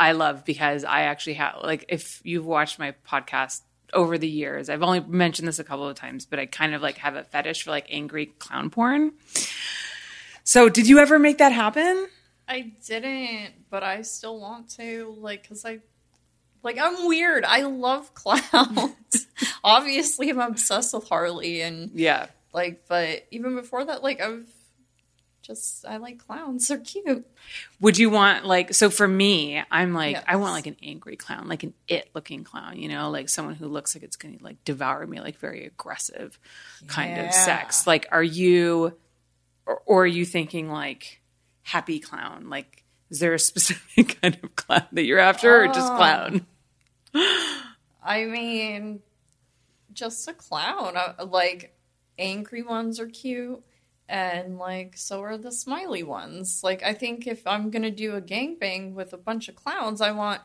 I 0.00 0.12
love 0.12 0.46
because 0.46 0.82
I 0.82 1.02
actually 1.02 1.34
have 1.34 1.58
like 1.62 1.84
if 1.90 2.22
you've 2.24 2.46
watched 2.46 2.78
my 2.78 2.94
podcast 3.06 3.60
over 3.92 4.16
the 4.16 4.26
years, 4.26 4.70
I've 4.70 4.82
only 4.82 5.00
mentioned 5.00 5.46
this 5.46 5.58
a 5.58 5.64
couple 5.64 5.86
of 5.86 5.94
times, 5.94 6.24
but 6.24 6.38
I 6.38 6.46
kind 6.46 6.72
of 6.72 6.80
like 6.80 6.96
have 6.98 7.16
a 7.16 7.22
fetish 7.24 7.64
for 7.64 7.70
like 7.70 7.86
angry 7.90 8.26
clown 8.38 8.70
porn. 8.70 9.12
So, 10.42 10.70
did 10.70 10.88
you 10.88 11.00
ever 11.00 11.18
make 11.18 11.36
that 11.36 11.52
happen? 11.52 12.08
I 12.48 12.72
didn't, 12.86 13.50
but 13.68 13.82
I 13.84 14.00
still 14.00 14.40
want 14.40 14.70
to 14.78 15.14
like 15.20 15.46
cuz 15.46 15.66
I 15.66 15.80
like 16.62 16.78
I'm 16.78 17.06
weird. 17.06 17.44
I 17.44 17.62
love 17.64 18.10
clowns. 18.14 18.46
Obviously, 19.62 20.30
I'm 20.30 20.40
obsessed 20.40 20.94
with 20.94 21.08
Harley 21.10 21.60
and 21.60 21.90
Yeah. 21.92 22.28
Like 22.54 22.86
but 22.88 23.26
even 23.30 23.54
before 23.54 23.84
that 23.84 24.02
like 24.02 24.22
I've 24.22 24.48
just 25.50 25.84
I 25.84 25.96
like 25.98 26.18
clowns. 26.24 26.68
They're 26.68 26.78
cute. 26.78 27.26
Would 27.80 27.98
you 27.98 28.08
want 28.10 28.44
like 28.44 28.72
so 28.74 28.88
for 28.90 29.06
me, 29.08 29.60
I'm 29.70 29.92
like 29.92 30.16
yes. 30.16 30.24
I 30.28 30.36
want 30.36 30.52
like 30.52 30.66
an 30.66 30.76
angry 30.82 31.16
clown, 31.16 31.48
like 31.48 31.62
an 31.64 31.74
it 31.88 32.08
looking 32.14 32.44
clown, 32.44 32.78
you 32.78 32.88
know, 32.88 33.10
like 33.10 33.28
someone 33.28 33.54
who 33.56 33.66
looks 33.66 33.94
like 33.94 34.02
it's 34.04 34.16
going 34.16 34.38
to 34.38 34.44
like 34.44 34.62
devour 34.64 35.06
me, 35.06 35.20
like 35.20 35.36
very 35.38 35.66
aggressive 35.66 36.38
kind 36.86 37.16
yeah. 37.16 37.26
of 37.28 37.34
sex. 37.34 37.86
Like 37.86 38.06
are 38.12 38.22
you 38.22 38.96
or, 39.66 39.82
or 39.86 40.02
are 40.04 40.06
you 40.06 40.24
thinking 40.24 40.70
like 40.70 41.20
happy 41.62 41.98
clown? 41.98 42.48
Like 42.48 42.84
is 43.10 43.18
there 43.18 43.34
a 43.34 43.38
specific 43.38 44.20
kind 44.22 44.38
of 44.42 44.54
clown 44.56 44.86
that 44.92 45.04
you're 45.04 45.18
after 45.18 45.64
or 45.64 45.66
just 45.68 45.92
oh. 45.92 45.96
clown? 45.96 46.46
I 48.02 48.24
mean, 48.24 49.00
just 49.92 50.26
a 50.28 50.32
clown. 50.34 50.96
Uh, 50.96 51.26
like 51.26 51.76
angry 52.18 52.62
ones 52.62 53.00
are 53.00 53.08
cute. 53.08 53.62
And 54.10 54.58
like, 54.58 54.94
so 54.96 55.20
are 55.22 55.38
the 55.38 55.52
smiley 55.52 56.02
ones. 56.02 56.62
Like, 56.64 56.82
I 56.82 56.94
think 56.94 57.28
if 57.28 57.46
I'm 57.46 57.70
going 57.70 57.82
to 57.84 57.92
do 57.92 58.16
a 58.16 58.20
gangbang 58.20 58.94
with 58.94 59.12
a 59.12 59.16
bunch 59.16 59.48
of 59.48 59.54
clowns, 59.54 60.00
I 60.00 60.10
want 60.10 60.40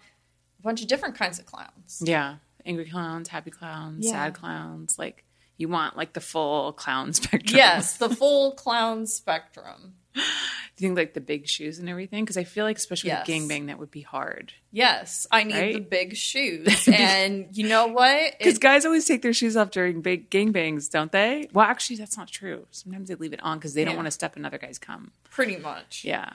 a 0.60 0.62
bunch 0.62 0.84
of 0.84 0.88
different 0.88 1.16
kinds 1.16 1.40
of 1.40 1.48
clowns. 1.48 2.00
Yeah. 2.06 2.36
Angry 2.64 2.86
clowns, 2.86 3.28
happy 3.28 3.50
clowns, 3.50 4.06
yeah. 4.06 4.12
sad 4.12 4.36
clowns. 4.36 5.00
Like, 5.00 5.26
you 5.58 5.68
want 5.68 5.98
like 5.98 6.14
the 6.14 6.22
full 6.22 6.74
clown 6.74 7.14
spectrum. 7.14 7.58
Yes, 7.58 7.98
the 7.98 8.10
full 8.10 8.52
clown 8.54 9.08
spectrum. 9.08 9.96
Do 10.16 10.84
you 10.84 10.90
think 10.90 10.98
like 10.98 11.14
the 11.14 11.22
big 11.22 11.48
shoes 11.48 11.80
and 11.80 11.90
everything? 11.90 12.24
Because 12.24 12.38
I 12.38 12.44
feel 12.44 12.66
like 12.66 12.78
especially 12.78 13.10
yes. 13.10 13.26
with 13.28 13.36
gangbang, 13.36 13.68
that 13.68 13.80
would 13.80 13.92
be 13.92 14.02
hard. 14.02 14.52
Yes, 14.72 15.26
I 15.32 15.44
need 15.44 15.54
right? 15.58 15.74
the 15.74 15.80
big 15.80 16.16
shoes, 16.16 16.88
and 16.94 17.48
you 17.56 17.68
know 17.68 17.88
what? 17.88 18.38
Because 18.38 18.58
guys 18.58 18.86
always 18.86 19.06
take 19.06 19.22
their 19.22 19.34
shoes 19.34 19.56
off 19.58 19.72
during 19.72 20.02
big 20.02 20.30
gangbangs, 20.30 20.90
don't 20.92 21.12
they? 21.12 21.48
Well, 21.54 21.66
actually, 21.66 21.96
that's 21.98 22.18
not 22.18 22.28
true. 22.30 22.66
Sometimes 22.72 23.08
they 23.10 23.16
leave 23.16 23.32
it 23.34 23.42
on 23.42 23.58
because 23.58 23.74
they 23.74 23.82
yeah. 23.82 23.86
don't 23.88 23.96
want 23.96 24.08
to 24.08 24.12
step 24.12 24.36
another 24.36 24.58
guy's 24.58 24.78
cum. 24.80 25.12
Pretty 25.30 25.56
much. 25.58 26.04
Yeah. 26.06 26.30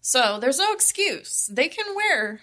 So 0.00 0.38
there's 0.40 0.58
no 0.58 0.72
excuse. 0.72 1.48
They 1.52 1.68
can 1.68 1.94
wear 1.94 2.40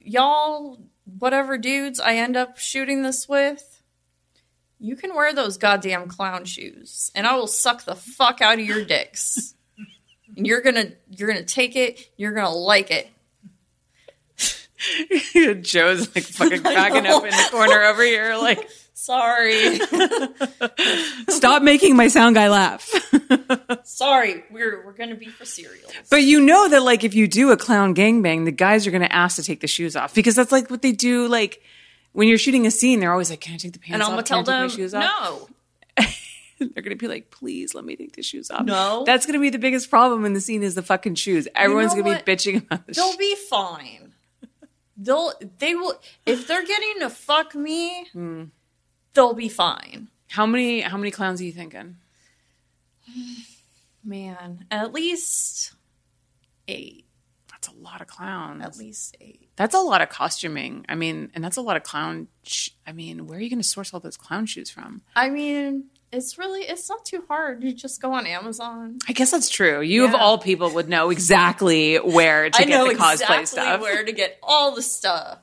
y'all 0.00 0.78
whatever 1.18 1.58
dudes 1.58 2.00
I 2.00 2.16
end 2.16 2.36
up 2.36 2.58
shooting 2.58 3.02
this 3.02 3.28
with 3.28 3.82
you 4.80 4.96
can 4.96 5.14
wear 5.14 5.34
those 5.34 5.56
goddamn 5.58 6.08
clown 6.08 6.44
shoes 6.46 7.10
and 7.14 7.26
I 7.26 7.36
will 7.36 7.46
suck 7.46 7.84
the 7.84 7.94
fuck 7.94 8.40
out 8.42 8.58
of 8.58 8.64
your 8.64 8.84
dicks. 8.84 9.54
And 10.36 10.46
you're 10.46 10.60
gonna 10.60 10.88
you're 11.10 11.28
gonna 11.28 11.44
take 11.44 11.74
it. 11.76 12.10
You're 12.16 12.32
gonna 12.32 12.50
like 12.52 12.90
it. 12.90 13.08
Joe's 15.64 16.12
like 16.14 16.24
fucking 16.24 16.60
cracking 16.62 17.06
up 17.06 17.24
in 17.24 17.30
the 17.30 17.48
corner 17.50 17.80
over 17.84 18.02
here, 18.02 18.36
like 18.36 18.68
sorry. 18.94 19.78
Stop 21.28 21.62
making 21.62 21.96
my 21.96 22.08
sound 22.08 22.34
guy 22.36 22.48
laugh. 22.48 22.90
sorry, 23.84 24.44
we're 24.50 24.82
we're 24.84 24.92
gonna 24.92 25.14
be 25.14 25.26
for 25.26 25.44
cereal. 25.44 25.90
But 26.10 26.22
you 26.22 26.40
know 26.40 26.68
that 26.70 26.82
like 26.82 27.04
if 27.04 27.14
you 27.14 27.28
do 27.28 27.50
a 27.50 27.56
clown 27.58 27.94
gangbang, 27.94 28.44
the 28.46 28.50
guys 28.52 28.86
are 28.86 28.90
gonna 28.90 29.04
ask 29.10 29.36
to 29.36 29.42
take 29.42 29.60
the 29.60 29.66
shoes 29.68 29.94
off 29.94 30.14
because 30.14 30.34
that's 30.36 30.52
like 30.52 30.70
what 30.70 30.80
they 30.82 30.92
do. 30.92 31.28
Like 31.28 31.60
when 32.12 32.28
you're 32.28 32.38
shooting 32.38 32.66
a 32.66 32.70
scene, 32.70 32.98
they're 33.00 33.12
always 33.12 33.28
like, 33.30 33.40
"Can 33.40 33.54
I 33.54 33.58
take 33.58 33.74
the 33.74 33.78
pants?" 33.78 33.92
And 33.94 34.02
I'm 34.02 34.10
gonna 34.10 34.22
tell 34.22 34.42
them, 34.42 34.70
"No." 34.90 35.48
they're 36.58 36.82
gonna 36.82 36.96
be 36.96 37.08
like, 37.08 37.30
please 37.30 37.74
let 37.74 37.84
me 37.84 37.96
take 37.96 38.12
the 38.16 38.22
shoes 38.22 38.50
off. 38.50 38.64
No, 38.64 39.04
that's 39.06 39.26
gonna 39.26 39.38
be 39.40 39.50
the 39.50 39.58
biggest 39.58 39.90
problem 39.90 40.24
in 40.24 40.32
the 40.32 40.40
scene 40.40 40.62
is 40.62 40.74
the 40.74 40.82
fucking 40.82 41.16
shoes. 41.16 41.48
Everyone's 41.54 41.92
you 41.92 41.98
know 42.02 42.04
gonna 42.04 42.16
what? 42.16 42.24
be 42.26 42.32
bitching 42.36 42.64
about. 42.66 42.86
The 42.86 42.92
They'll 42.94 43.16
be 43.16 43.34
fine. 43.36 44.12
They'll 44.96 45.32
they 45.58 45.74
will 45.74 45.94
if 46.26 46.46
they're 46.46 46.64
getting 46.64 46.94
to 47.00 47.10
fuck 47.10 47.54
me, 47.54 48.06
mm. 48.14 48.50
they'll 49.14 49.34
be 49.34 49.48
fine. 49.48 50.08
How 50.30 50.46
many 50.46 50.80
how 50.82 50.96
many 50.96 51.10
clowns 51.10 51.40
are 51.40 51.44
you 51.44 51.52
thinking? 51.52 51.96
Man, 54.04 54.66
at 54.70 54.92
least 54.92 55.72
eight. 56.68 57.06
That's 57.50 57.66
a 57.68 57.72
lot 57.80 58.02
of 58.02 58.06
clowns. 58.06 58.62
At 58.62 58.76
least 58.76 59.16
eight. 59.20 59.48
That's 59.56 59.74
a 59.74 59.78
lot 59.80 60.02
of 60.02 60.10
costuming. 60.10 60.84
I 60.90 60.94
mean, 60.94 61.30
and 61.34 61.42
that's 61.42 61.56
a 61.56 61.62
lot 61.62 61.78
of 61.78 61.82
clown. 61.82 62.28
Sh- 62.42 62.68
I 62.86 62.92
mean, 62.92 63.26
where 63.26 63.38
are 63.38 63.40
you 63.40 63.48
going 63.48 63.62
to 63.62 63.66
source 63.66 63.94
all 63.94 64.00
those 64.00 64.18
clown 64.18 64.44
shoes 64.44 64.68
from? 64.68 65.00
I 65.16 65.30
mean, 65.30 65.84
it's 66.12 66.38
really 66.38 66.60
it's 66.62 66.88
not 66.88 67.04
too 67.04 67.24
hard. 67.28 67.62
You 67.62 67.72
just 67.72 68.00
go 68.00 68.12
on 68.12 68.26
Amazon. 68.26 68.98
I 69.08 69.12
guess 69.12 69.30
that's 69.30 69.48
true. 69.48 69.80
You 69.80 70.02
yeah. 70.04 70.08
of 70.10 70.14
all 70.14 70.38
people 70.38 70.70
would 70.74 70.88
know 70.88 71.10
exactly 71.10 71.96
where 71.96 72.50
to 72.50 72.58
I 72.58 72.64
get 72.64 72.86
the 72.88 72.94
cosplay 72.94 73.12
exactly 73.14 73.46
stuff. 73.46 73.80
Where 73.80 74.04
to 74.04 74.12
get 74.12 74.38
all 74.42 74.74
the 74.74 74.82
stuff. 74.82 75.38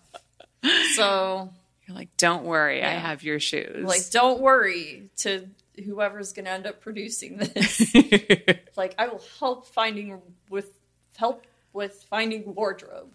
So 0.95 1.51
you're 1.87 1.95
like, 1.97 2.15
don't 2.17 2.43
worry, 2.43 2.79
yeah. 2.79 2.89
I 2.89 2.93
have 2.93 3.23
your 3.23 3.39
shoes. 3.39 3.85
Like, 3.85 4.09
don't 4.11 4.41
worry 4.41 5.09
to 5.17 5.47
whoever's 5.85 6.31
going 6.33 6.45
to 6.45 6.51
end 6.51 6.67
up 6.67 6.81
producing 6.81 7.37
this. 7.37 7.93
like, 8.77 8.93
I 8.99 9.07
will 9.07 9.21
help 9.39 9.67
finding 9.67 10.21
with 10.49 10.71
help 11.17 11.45
with 11.73 12.05
finding 12.09 12.53
wardrobe. 12.55 13.07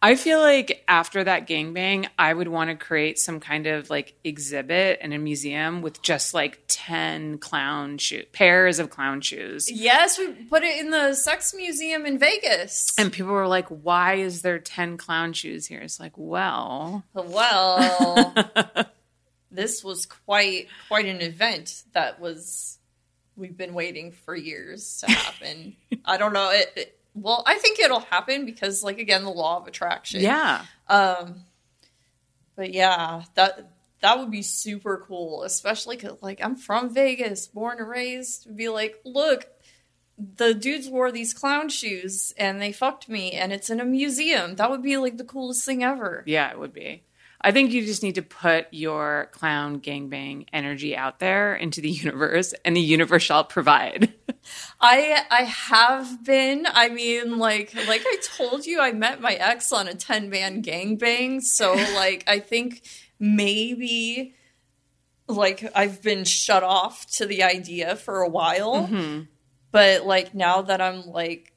I 0.00 0.16
feel 0.16 0.40
like 0.40 0.82
after 0.88 1.22
that 1.22 1.46
gangbang, 1.46 2.08
I 2.18 2.32
would 2.34 2.48
want 2.48 2.70
to 2.70 2.76
create 2.76 3.18
some 3.18 3.38
kind 3.40 3.66
of 3.66 3.90
like 3.90 4.14
exhibit 4.24 4.98
in 5.00 5.12
a 5.12 5.18
museum 5.18 5.82
with 5.82 6.02
just 6.02 6.34
like 6.34 6.58
10 6.68 7.38
clown 7.38 7.98
shoes, 7.98 8.24
pairs 8.32 8.78
of 8.78 8.90
clown 8.90 9.20
shoes. 9.20 9.70
Yes, 9.70 10.18
we 10.18 10.28
put 10.28 10.64
it 10.64 10.78
in 10.80 10.90
the 10.90 11.14
sex 11.14 11.54
museum 11.54 12.06
in 12.06 12.18
Vegas. 12.18 12.88
And 12.98 13.12
people 13.12 13.32
were 13.32 13.46
like, 13.46 13.68
"Why 13.68 14.14
is 14.14 14.42
there 14.42 14.58
10 14.58 14.96
clown 14.96 15.32
shoes 15.32 15.66
here?" 15.66 15.80
It's 15.80 16.00
like, 16.00 16.12
"Well, 16.16 17.04
well, 17.14 18.34
this 19.50 19.84
was 19.84 20.06
quite 20.06 20.66
quite 20.88 21.06
an 21.06 21.20
event 21.20 21.84
that 21.92 22.20
was 22.20 22.78
we've 23.36 23.56
been 23.56 23.74
waiting 23.74 24.12
for 24.12 24.34
years 24.34 25.02
to 25.06 25.12
happen." 25.12 25.76
I 26.04 26.18
don't 26.18 26.32
know 26.32 26.50
it, 26.50 26.70
it 26.76 26.98
well, 27.14 27.42
I 27.46 27.56
think 27.56 27.78
it'll 27.78 28.00
happen 28.00 28.44
because, 28.46 28.82
like, 28.82 28.98
again, 28.98 29.24
the 29.24 29.30
law 29.30 29.58
of 29.58 29.66
attraction. 29.66 30.20
Yeah. 30.20 30.62
Um, 30.88 31.40
but 32.56 32.72
yeah, 32.72 33.22
that 33.34 33.70
that 34.00 34.18
would 34.18 34.30
be 34.30 34.42
super 34.42 35.04
cool, 35.06 35.42
especially 35.44 35.96
because, 35.96 36.22
like, 36.22 36.42
I'm 36.42 36.56
from 36.56 36.92
Vegas, 36.92 37.46
born 37.46 37.78
and 37.78 37.88
raised. 37.88 38.54
be 38.56 38.68
like, 38.68 39.00
look, 39.04 39.46
the 40.18 40.54
dudes 40.54 40.88
wore 40.88 41.12
these 41.12 41.34
clown 41.34 41.68
shoes 41.68 42.32
and 42.38 42.60
they 42.60 42.72
fucked 42.72 43.08
me, 43.08 43.32
and 43.32 43.52
it's 43.52 43.68
in 43.70 43.78
a 43.80 43.84
museum. 43.84 44.56
That 44.56 44.70
would 44.70 44.82
be 44.82 44.96
like 44.96 45.18
the 45.18 45.24
coolest 45.24 45.64
thing 45.66 45.84
ever. 45.84 46.22
Yeah, 46.26 46.50
it 46.50 46.58
would 46.58 46.72
be. 46.72 47.02
I 47.44 47.50
think 47.50 47.72
you 47.72 47.84
just 47.84 48.04
need 48.04 48.14
to 48.14 48.22
put 48.22 48.68
your 48.70 49.28
clown 49.32 49.80
gangbang 49.80 50.46
energy 50.52 50.96
out 50.96 51.18
there 51.18 51.54
into 51.56 51.80
the 51.82 51.90
universe, 51.90 52.54
and 52.64 52.74
the 52.74 52.80
universe 52.80 53.22
shall 53.24 53.44
provide. 53.44 54.14
I 54.82 55.22
I 55.30 55.42
have 55.44 56.24
been. 56.24 56.66
I 56.68 56.88
mean, 56.88 57.38
like 57.38 57.72
like 57.86 58.02
I 58.04 58.18
told 58.36 58.66
you, 58.66 58.80
I 58.80 58.90
met 58.92 59.20
my 59.20 59.34
ex 59.34 59.72
on 59.72 59.86
a 59.86 59.94
ten 59.94 60.28
man 60.28 60.62
gangbang. 60.62 61.40
So 61.40 61.74
like 61.94 62.24
I 62.26 62.40
think 62.40 62.82
maybe 63.20 64.34
like 65.28 65.70
I've 65.74 66.02
been 66.02 66.24
shut 66.24 66.64
off 66.64 67.06
to 67.12 67.26
the 67.26 67.44
idea 67.44 67.94
for 67.94 68.22
a 68.22 68.28
while. 68.28 68.88
Mm-hmm. 68.88 69.20
But 69.70 70.04
like 70.04 70.34
now 70.34 70.62
that 70.62 70.80
I'm 70.80 71.06
like 71.06 71.52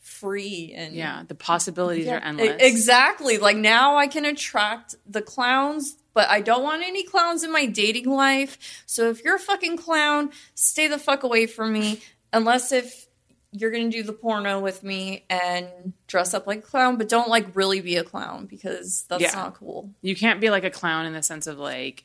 free 0.00 0.72
and 0.74 0.94
yeah, 0.94 1.22
the 1.28 1.34
possibilities 1.34 2.06
yeah, 2.06 2.16
are 2.16 2.20
endless. 2.20 2.56
Exactly. 2.62 3.36
Like 3.36 3.58
now 3.58 3.96
I 3.96 4.06
can 4.06 4.24
attract 4.24 4.94
the 5.06 5.20
clowns, 5.20 5.96
but 6.16 6.30
I 6.30 6.40
don't 6.40 6.62
want 6.64 6.82
any 6.82 7.02
clowns 7.04 7.44
in 7.44 7.52
my 7.52 7.66
dating 7.66 8.06
life. 8.08 8.58
So 8.86 9.10
if 9.10 9.22
you're 9.22 9.36
a 9.36 9.38
fucking 9.38 9.76
clown, 9.76 10.30
stay 10.54 10.88
the 10.88 10.98
fuck 10.98 11.24
away 11.24 11.46
from 11.46 11.74
me. 11.74 12.00
Unless 12.32 12.72
if 12.72 13.06
you're 13.52 13.70
gonna 13.70 13.90
do 13.90 14.02
the 14.02 14.14
porno 14.14 14.58
with 14.58 14.82
me 14.82 15.26
and 15.28 15.68
dress 16.06 16.32
up 16.32 16.46
like 16.46 16.60
a 16.60 16.62
clown, 16.62 16.96
but 16.96 17.10
don't 17.10 17.28
like 17.28 17.54
really 17.54 17.82
be 17.82 17.96
a 17.96 18.02
clown 18.02 18.46
because 18.46 19.04
that's 19.10 19.22
yeah. 19.24 19.34
not 19.34 19.56
cool. 19.56 19.90
You 20.00 20.16
can't 20.16 20.40
be 20.40 20.48
like 20.48 20.64
a 20.64 20.70
clown 20.70 21.04
in 21.04 21.12
the 21.12 21.22
sense 21.22 21.46
of 21.46 21.58
like 21.58 22.04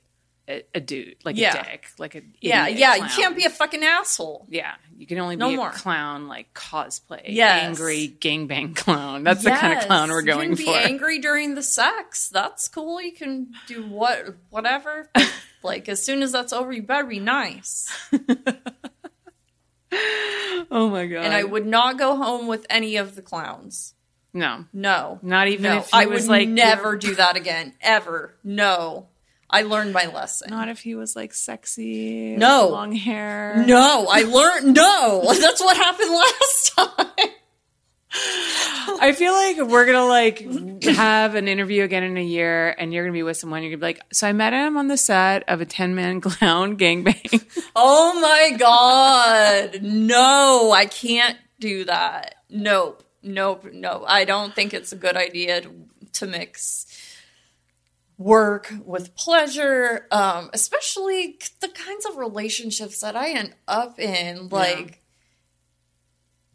a, 0.50 0.64
a 0.76 0.82
dude, 0.82 1.16
like 1.24 1.38
yeah. 1.38 1.58
a 1.62 1.64
dick, 1.64 1.88
like 1.98 2.16
a 2.16 2.22
yeah, 2.42 2.68
yeah. 2.68 2.98
Clown. 2.98 3.08
You 3.10 3.16
can't 3.16 3.36
be 3.38 3.46
a 3.46 3.50
fucking 3.50 3.82
asshole. 3.82 4.46
Yeah, 4.50 4.76
you 5.02 5.08
can 5.08 5.18
only 5.18 5.36
no 5.36 5.50
be 5.50 5.56
more. 5.56 5.70
a 5.72 5.74
clown 5.74 6.28
like 6.28 6.54
cosplay. 6.54 7.22
Yes. 7.26 7.64
Angry 7.64 8.08
gangbang 8.20 8.76
clown. 8.76 9.24
That's 9.24 9.44
yes. 9.44 9.60
the 9.60 9.60
kind 9.60 9.80
of 9.80 9.88
clown 9.88 10.10
we're 10.12 10.22
going 10.22 10.56
for. 10.56 10.76
angry 10.78 11.18
during 11.18 11.56
the 11.56 11.64
sex. 11.64 12.30
That's 12.30 12.68
cool. 12.68 13.02
You 13.02 13.12
can 13.12 13.48
do 13.66 13.82
what 13.88 14.36
whatever. 14.52 15.10
like 15.64 15.90
as 15.90 16.06
soon 16.06 16.22
as 16.22 16.32
that's 16.32 16.54
over, 16.54 16.72
you 16.72 16.84
better 16.84 17.08
be 17.08 17.20
nice. 17.20 17.92
oh 20.70 20.90
my 20.92 21.08
god. 21.08 21.26
And 21.26 21.34
I 21.34 21.46
would 21.46 21.66
not 21.66 21.98
go 21.98 22.16
home 22.16 22.46
with 22.46 22.68
any 22.70 22.98
of 22.98 23.16
the 23.16 23.24
clowns. 23.24 23.96
No. 24.36 24.66
No. 24.72 25.18
Not 25.24 25.48
even 25.48 25.64
no. 25.64 25.78
if 25.78 25.92
I 25.92 26.06
was 26.06 26.28
would 26.28 26.30
like 26.30 26.48
never 26.48 26.96
do 26.96 27.16
that 27.16 27.38
again. 27.38 27.74
Ever. 27.82 28.36
No. 28.44 29.08
I 29.54 29.64
learned 29.64 29.94
my 29.94 30.06
lesson. 30.08 30.48
Not 30.50 30.70
if 30.70 30.80
he 30.80 30.96
was 30.96 31.16
like 31.16 31.34
sexy, 31.34 32.36
no 32.38 32.70
long 32.70 32.94
hair. 32.94 33.62
No, 33.68 34.08
I 34.10 34.22
learned 34.24 34.74
no. 34.76 35.22
That's 35.40 35.60
what 35.62 35.76
happened 35.76 36.10
last 36.10 36.74
time. 36.76 37.30
I 39.00 39.14
feel 39.16 39.34
like 39.34 39.58
we're 39.70 39.86
gonna 39.86 40.06
like 40.08 40.84
have 40.84 41.36
an 41.36 41.48
interview 41.50 41.84
again 41.84 42.04
in 42.04 42.18
a 42.18 42.24
year, 42.24 42.72
and 42.78 42.94
you're 42.94 43.04
gonna 43.04 43.12
be 43.14 43.24
with 43.24 43.36
someone. 43.38 43.62
You're 43.62 43.72
gonna 43.72 43.80
be 43.82 43.88
like, 43.88 44.02
"So 44.14 44.28
I 44.28 44.34
met 44.34 44.54
him 44.54 44.78
on 44.78 44.88
the 44.88 44.98
set 44.98 45.44
of 45.50 45.60
a 45.60 45.66
ten 45.66 45.96
man 45.96 46.22
clown 46.22 46.78
gangbang." 46.78 47.44
Oh 47.76 48.20
my 48.22 48.56
god! 48.58 49.80
no, 49.82 50.72
I 50.74 50.86
can't 50.86 51.38
do 51.60 51.84
that. 51.86 52.36
Nope, 52.50 53.04
nope, 53.22 53.66
no. 53.74 54.06
I 54.08 54.24
don't 54.24 54.56
think 54.56 54.74
it's 54.74 54.92
a 54.94 54.98
good 54.98 55.16
idea 55.18 55.62
to, 55.62 55.72
to 56.14 56.28
mix 56.28 56.88
work 58.22 58.72
with 58.86 59.16
pleasure, 59.16 60.08
um, 60.12 60.50
especially 60.54 61.40
the 61.60 61.68
kinds 61.68 62.06
of 62.06 62.18
relationships 62.18 63.02
that 63.02 63.16
I 63.16 63.32
end 63.32 63.54
up 63.68 64.00
in. 64.00 64.50
Like, 64.50 65.02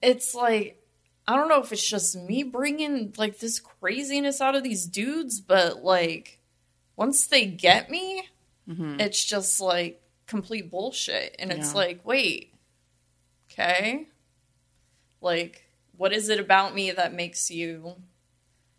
yeah. 0.03 0.11
it's 0.11 0.35
like, 0.35 0.83
I 1.27 1.35
don't 1.37 1.49
know 1.49 1.61
if 1.61 1.73
it's 1.73 1.87
just 1.87 2.17
me 2.17 2.43
bringing 2.45 3.13
like 3.17 3.39
this 3.39 3.59
craziness 3.59 4.41
out 4.41 4.55
of 4.55 4.63
these 4.63 4.87
dudes, 4.87 5.41
but 5.41 5.83
like, 5.85 6.39
once 6.95 7.27
they 7.27 7.47
get 7.47 7.91
me, 7.91 8.23
mm-hmm. 8.69 9.01
it's 9.01 9.25
just 9.25 9.61
like 9.61 10.01
complete 10.27 10.71
bullshit. 10.71 11.35
And 11.39 11.51
yeah. 11.51 11.57
it's 11.59 11.75
like, 11.75 12.01
wait, 12.07 12.55
okay. 13.51 14.07
Like, 15.21 15.65
what 15.97 16.13
is 16.13 16.29
it 16.29 16.39
about 16.41 16.75
me 16.75 16.91
that 16.93 17.13
makes 17.15 17.51
you 17.51 17.97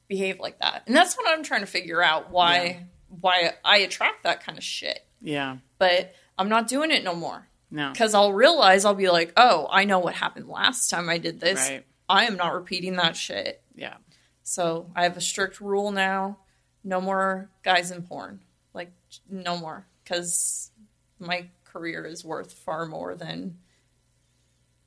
behave 0.08 0.40
like 0.40 0.60
that. 0.60 0.84
And 0.88 0.96
that's 0.96 1.16
what 1.16 1.28
I'm 1.30 1.44
trying 1.44 1.62
to 1.62 1.68
figure 1.68 2.02
out 2.02 2.32
why 2.32 2.64
yeah. 2.64 2.78
why 3.22 3.54
I 3.64 3.78
attract 3.80 4.24
that 4.24 4.44
kind 4.44 4.58
of 4.58 4.64
shit. 4.64 5.06
Yeah. 5.22 5.58
But 5.78 6.14
I'm 6.38 6.50
not 6.50 6.68
doing 6.68 6.92
it 6.92 7.04
no 7.04 7.16
more. 7.16 7.48
No. 7.70 7.92
Cuz 7.96 8.14
I'll 8.14 8.34
realize 8.34 8.86
I'll 8.86 8.96
be 8.96 9.10
like, 9.10 9.34
"Oh, 9.38 9.68
I 9.70 9.84
know 9.84 10.00
what 10.00 10.16
happened 10.16 10.48
last 10.48 10.90
time 10.90 11.10
I 11.10 11.18
did 11.18 11.40
this. 11.40 11.70
Right. 11.70 11.86
I 12.10 12.26
am 12.26 12.38
not 12.38 12.54
repeating 12.54 12.96
that 12.96 13.16
shit." 13.16 13.62
Yeah. 13.76 13.96
So, 14.44 14.90
I 14.96 15.04
have 15.04 15.18
a 15.18 15.22
strict 15.22 15.60
rule 15.60 15.92
now. 15.92 16.38
No 16.82 17.02
more 17.02 17.50
guys 17.64 17.92
in 17.92 18.02
porn. 18.04 18.40
Like 18.74 18.92
no 19.30 19.58
more 19.58 19.86
cuz 20.06 20.72
my 21.20 21.50
career 21.66 22.06
is 22.06 22.24
worth 22.24 22.54
far 22.54 22.86
more 22.86 23.14
than 23.16 23.58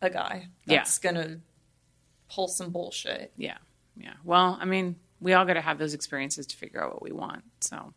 a 0.01 0.09
guy 0.09 0.47
that's 0.65 1.01
yeah. 1.03 1.13
going 1.13 1.23
to 1.27 1.41
pull 2.33 2.49
some 2.49 2.71
bullshit. 2.71 3.33
Yeah. 3.37 3.59
Yeah. 3.97 4.15
Well, 4.25 4.57
I 4.59 4.65
mean, 4.65 4.97
we 5.21 5.35
all 5.35 5.45
got 5.45 5.55
to 5.55 5.61
have 5.61 5.79
those 5.79 5.95
experiences 5.95 6.47
to 6.47 6.57
figure 6.57 6.83
out 6.83 6.93
what 6.95 7.03
we 7.03 7.13
want. 7.13 7.43
So, 7.61 7.93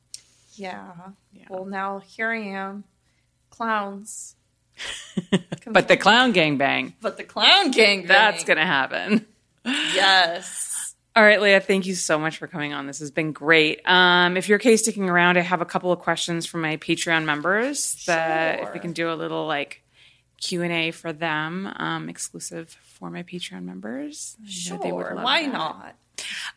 yeah. 0.55 0.88
yeah. 1.34 1.45
Well, 1.49 1.65
now 1.65 1.99
here 1.99 2.30
I 2.30 2.39
am, 2.39 2.84
clowns. 3.49 4.36
but 5.67 5.88
the 5.88 5.97
clown 5.97 6.32
gang 6.34 6.57
bang. 6.57 6.93
But 7.01 7.17
the 7.17 7.24
clown 7.24 7.71
gang 7.71 7.99
bang. 8.01 8.07
That's 8.07 8.43
going 8.43 8.57
to 8.57 8.65
happen. 8.65 9.26
Yes. 9.65 10.69
All 11.15 11.24
right, 11.24 11.39
Leya, 11.39 11.61
thank 11.63 11.86
you 11.86 11.93
so 11.93 12.17
much 12.17 12.39
for 12.39 12.47
coming 12.47 12.74
on. 12.74 12.88
This 12.88 12.97
has 12.99 13.11
been 13.11 13.34
great. 13.34 13.82
Um, 13.88 14.36
if 14.36 14.49
you're 14.49 14.55
okay 14.57 14.76
sticking 14.78 15.07
around, 15.11 15.38
I 15.38 15.41
have 15.41 15.61
a 15.61 15.65
couple 15.65 15.91
of 15.91 15.99
questions 15.99 16.47
from 16.47 16.61
my 16.61 16.78
Patreon 16.78 17.24
members 17.24 17.95
sure. 17.99 18.15
that 18.15 18.61
if 18.61 18.74
we 18.74 18.80
can 18.80 18.93
do 18.93 19.11
a 19.13 19.13
little 19.13 19.45
like 19.45 19.84
Q&A 20.41 20.89
for 20.89 21.13
them, 21.13 21.71
um, 21.76 22.09
exclusive 22.09 22.76
for 22.97 23.11
my 23.11 23.21
Patreon 23.21 23.61
members. 23.61 24.36
sure, 24.47 24.78
why 24.78 25.43
that. 25.45 25.53
not? 25.53 25.95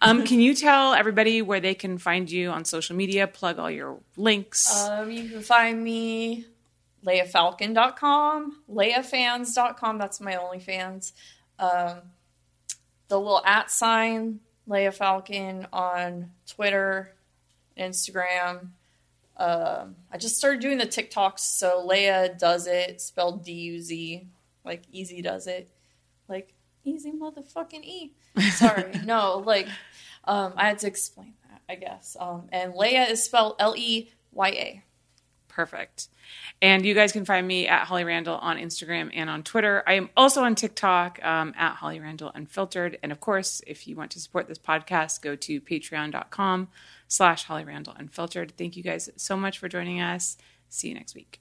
Um, 0.01 0.25
can 0.25 0.41
you 0.41 0.55
tell 0.55 0.95
everybody 0.95 1.43
where 1.43 1.61
they 1.61 1.75
can 1.75 1.99
find 1.99 2.31
you 2.31 2.51
on 2.51 2.65
social 2.65 2.97
media? 2.97 3.27
Plug 3.27 3.59
all 3.59 3.71
your 3.71 3.99
links. 4.17 4.83
Um, 4.85 5.11
you 5.11 5.29
can 5.29 5.43
find 5.43 5.83
me 5.83 6.47
leyafalcon.com, 7.07 8.63
leyafans.com. 8.71 9.99
That's 9.99 10.21
my 10.21 10.33
OnlyFans. 10.35 11.13
Um, 11.59 11.99
the 13.09 13.19
little 13.19 13.43
at 13.45 13.71
sign, 13.71 14.41
Leya 14.69 14.93
Falcon 14.93 15.69
on 15.73 16.33
Twitter, 16.49 17.13
Instagram. 17.79 18.69
Um, 19.37 19.97
I 20.11 20.17
just 20.19 20.37
started 20.37 20.61
doing 20.61 20.79
the 20.79 20.87
TikToks. 20.87 21.39
So 21.39 21.87
Leya 21.89 22.39
Duz 22.39 22.67
It, 22.67 23.01
spelled 23.01 23.45
D 23.45 23.53
U 23.53 23.81
Z, 23.81 24.27
like 24.65 24.83
Eazy-Duz-It. 24.93 25.69
Like 26.29 26.53
Eazy 26.87 27.13
motherfucking 27.19 27.85
E. 27.85 28.13
Sorry, 28.53 28.85
no, 29.05 29.43
like 29.45 29.69
um, 30.25 30.53
I 30.57 30.69
had 30.69 30.79
to 30.81 30.87
explain 30.87 31.35
that, 31.49 31.61
I 31.69 31.75
guess. 31.75 32.17
Um, 32.19 32.49
and 32.53 32.75
Leya 32.75 33.11
is 33.11 33.25
spelled 33.25 33.57
L 33.59 33.75
E 33.77 34.09
Y 34.33 34.49
A. 34.49 34.83
Perfect. 35.49 36.09
And 36.61 36.85
you 36.85 36.93
guys 36.95 37.13
can 37.13 37.25
find 37.25 37.47
me 37.49 37.67
at 37.67 37.87
Holly 37.87 38.05
Randall 38.05 38.37
on 38.37 38.59
Instagram 38.59 39.11
and 39.15 39.31
on 39.31 39.43
Twitter. 39.43 39.83
I 39.87 39.95
am 39.95 40.11
also 40.15 40.43
on 40.45 40.55
TikTok 40.55 41.19
um, 41.25 41.55
at 41.57 41.77
Holly 41.77 41.99
Randall 41.99 42.31
Unfiltered. 42.35 42.99
And 43.03 43.11
of 43.11 43.21
course, 43.21 43.63
if 43.67 43.89
you 43.89 43.97
want 43.97 44.11
to 44.11 44.21
support 44.21 44.49
this 44.49 44.59
podcast, 44.59 45.23
go 45.23 45.35
to 45.35 45.63
patreon.com 45.63 46.69
slash 47.09 47.45
Holly 47.45 47.65
Randall 47.65 47.95
Unfiltered. 47.97 48.53
Thank 48.59 48.77
you 48.77 48.83
guys 48.83 49.09
so 49.17 49.35
much 49.39 49.59
for 49.59 49.67
joining 49.67 49.99
us. 50.03 50.37
See 50.69 50.89
you 50.89 50.95
next 50.95 51.15
week. 51.15 51.41